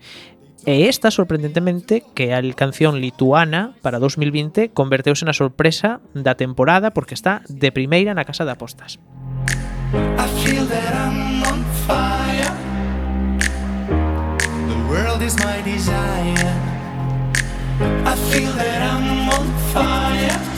E 0.63 0.87
esta, 0.87 1.11
sorprendentemente, 1.11 2.01
que 2.15 2.31
a 2.31 2.39
canción 2.55 2.97
lituana 2.97 3.75
para 3.83 3.99
2020 3.99 4.71
converteuse 4.71 5.27
na 5.27 5.35
sorpresa 5.35 5.99
da 6.15 6.39
temporada 6.39 6.95
porque 6.95 7.13
está 7.13 7.43
de 7.51 7.75
primeira 7.75 8.15
na 8.15 8.23
casa 8.23 8.47
de 8.47 8.55
apostas. 8.55 8.97
I 10.17 10.27
feel 10.43 10.65
that 10.65 10.93
I'm 10.93 11.43
on 11.43 11.63
fire. 11.87 12.53
The 14.71 14.79
world 14.89 15.21
is 15.21 15.37
my 15.39 15.61
desire. 15.61 16.53
I 18.11 18.15
feel 18.31 18.51
that 18.53 18.81
I'm 18.81 19.29
on 19.29 19.47
fire. 19.73 20.54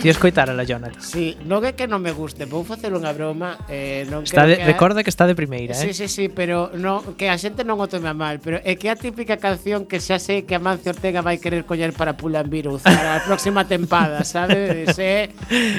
Ti 0.00 0.08
escoitar 0.08 0.48
a 0.48 0.54
la 0.54 0.64
Jonathan. 0.64 1.00
Sí, 1.00 1.36
non 1.44 1.60
é 1.62 1.76
que 1.76 1.84
non 1.84 2.00
me 2.00 2.16
guste, 2.16 2.48
vou 2.48 2.64
facer 2.64 2.96
unha 2.96 3.12
broma, 3.12 3.60
eh, 3.68 4.08
non 4.08 4.24
está 4.24 4.48
de, 4.48 4.56
que 4.56 4.64
recorda 4.64 5.04
que 5.04 5.12
está 5.12 5.28
de 5.28 5.36
primeira, 5.36 5.76
sí, 5.76 5.92
eh. 5.92 5.94
Sí, 5.94 6.08
sí, 6.08 6.08
sí, 6.08 6.24
pero 6.32 6.72
non 6.72 7.16
que 7.20 7.28
a 7.28 7.36
xente 7.36 7.62
non 7.68 7.76
o 7.76 7.86
tome 7.86 8.08
a 8.08 8.16
mal, 8.16 8.40
pero 8.40 8.58
é 8.64 8.80
que 8.80 8.88
a 8.88 8.96
típica 8.96 9.36
canción 9.36 9.84
que 9.84 10.00
xa 10.00 10.16
sei 10.16 10.48
que 10.48 10.56
Amancio 10.56 10.96
Ortega 10.96 11.20
vai 11.20 11.36
querer 11.36 11.68
coller 11.68 11.92
para 11.92 12.16
Pulambir 12.16 12.64
para 12.80 13.16
a 13.16 13.24
próxima 13.24 13.68
tempada, 13.68 14.24
sabe? 14.28 14.88
É 14.88 15.28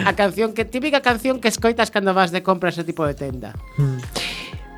a 0.05 0.13
canción 0.13 0.53
que 0.53 0.65
típica 0.65 1.01
canción 1.01 1.41
que 1.41 1.49
escoitas 1.49 1.89
cando 1.89 2.13
vas 2.13 2.29
de 2.29 2.45
compra 2.45 2.69
ese 2.69 2.85
tipo 2.85 3.05
de 3.05 3.17
tenda. 3.17 3.57
Mm. 3.77 4.01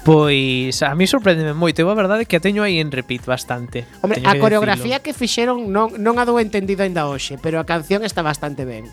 Pois 0.04 0.84
a 0.84 0.92
mí 0.96 1.08
sorprendeme 1.08 1.56
moito, 1.56 1.80
eu 1.80 1.88
a 1.88 1.96
verdade 1.96 2.28
que 2.28 2.36
a 2.36 2.44
teño 2.44 2.60
aí 2.60 2.84
en 2.84 2.92
repeat 2.92 3.24
bastante. 3.24 3.88
Hombre, 4.04 4.20
teño 4.20 4.28
a 4.28 4.36
que 4.36 4.44
coreografía 4.44 5.00
que 5.00 5.16
fixeron 5.16 5.72
non, 5.72 5.96
non 5.96 6.20
a 6.20 6.28
dou 6.28 6.44
entendido 6.44 6.84
aínda 6.84 7.08
hoxe, 7.08 7.40
pero 7.40 7.56
a 7.56 7.64
canción 7.64 8.04
está 8.04 8.20
bastante 8.20 8.68
ben. 8.68 8.92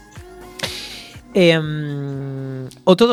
Eh, 1.35 2.69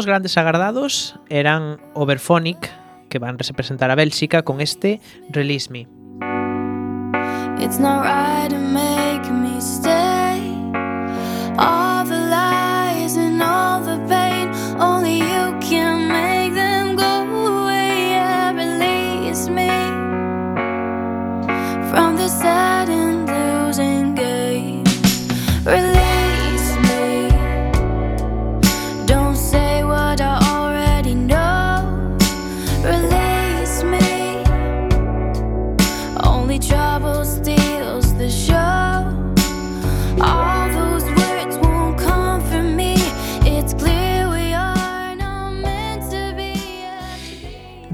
grandes 0.05 0.37
agardados 0.37 1.15
eran 1.29 1.79
Overphonic, 1.93 2.71
que 3.09 3.19
van 3.19 3.37
representar 3.39 3.91
a 3.91 3.95
Bélxica 3.95 4.43
con 4.43 4.61
este 4.61 4.99
Release 5.29 5.69
Me. 5.69 5.87
It's 7.59 7.79
not 7.79 8.03
right 8.03 8.96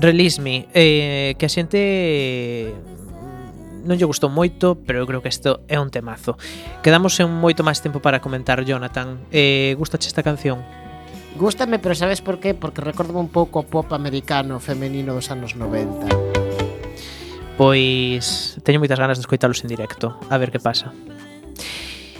Release 0.04 0.42
Me, 0.42 0.68
eh, 0.74 1.34
que 1.40 1.46
a 1.48 1.50
xente 1.50 1.80
non 3.88 3.96
lle 3.96 4.04
gustou 4.04 4.28
moito, 4.28 4.76
pero 4.84 5.00
eu 5.00 5.08
creo 5.08 5.24
que 5.24 5.32
isto 5.32 5.64
é 5.72 5.80
un 5.80 5.88
temazo. 5.88 6.36
Quedamos 6.84 7.16
en 7.24 7.32
moito 7.32 7.64
máis 7.64 7.80
tempo 7.80 8.04
para 8.04 8.20
comentar, 8.20 8.60
Jonathan. 8.68 9.24
Eh, 9.32 9.80
gustache 9.80 10.12
esta 10.12 10.20
canción? 10.20 10.60
Gústame, 11.40 11.80
pero 11.80 11.96
sabes 11.96 12.20
por 12.20 12.44
qué? 12.44 12.52
Porque 12.52 12.84
recordo 12.84 13.16
un 13.16 13.32
pouco 13.32 13.64
o 13.64 13.68
pop 13.68 13.96
americano 13.96 14.60
femenino 14.60 15.16
dos 15.16 15.32
anos 15.32 15.56
90. 15.56 16.12
Pois 17.56 18.60
teño 18.60 18.84
moitas 18.84 19.00
ganas 19.00 19.16
de 19.16 19.24
escoitalos 19.24 19.64
en 19.64 19.72
directo, 19.72 20.20
a 20.28 20.36
ver 20.36 20.52
que 20.52 20.60
pasa. 20.60 20.92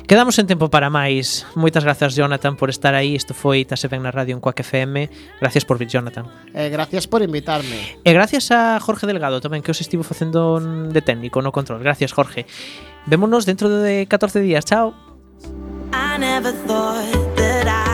Quedamos 0.08 0.38
en 0.38 0.48
tempo 0.48 0.68
para 0.68 0.92
máis. 0.92 1.48
Moitas 1.56 1.88
grazas, 1.88 2.12
Jonathan, 2.14 2.60
por 2.60 2.68
estar 2.68 2.92
aí. 2.92 3.16
Isto 3.16 3.32
foi 3.32 3.64
Tase 3.64 3.88
Ben 3.88 4.04
na 4.04 4.12
Radio 4.12 4.36
en 4.36 4.44
Cuac 4.44 4.60
FM. 4.60 5.08
Gracias 5.40 5.64
por 5.64 5.80
vir, 5.80 5.88
Jonathan. 5.88 6.28
Eh, 6.52 6.68
gracias 6.68 7.08
por 7.08 7.24
invitarme. 7.24 7.98
E 8.04 8.12
gracias 8.12 8.52
a 8.52 8.78
Jorge 8.84 9.08
Delgado 9.08 9.40
tamén, 9.40 9.64
que 9.64 9.72
os 9.72 9.80
estivo 9.80 10.04
facendo 10.04 10.60
de 10.60 11.02
técnico 11.02 11.40
no 11.40 11.56
control. 11.56 11.80
Gracias, 11.80 12.12
Jorge. 12.12 12.44
Vémonos 13.08 13.48
dentro 13.48 13.72
de 13.72 14.04
14 14.06 14.44
días. 14.44 14.68
Chao. 14.68 14.92
I 15.96 16.20
never 16.20 16.52
thought 16.68 17.08
that 17.40 17.68
I 17.68 17.74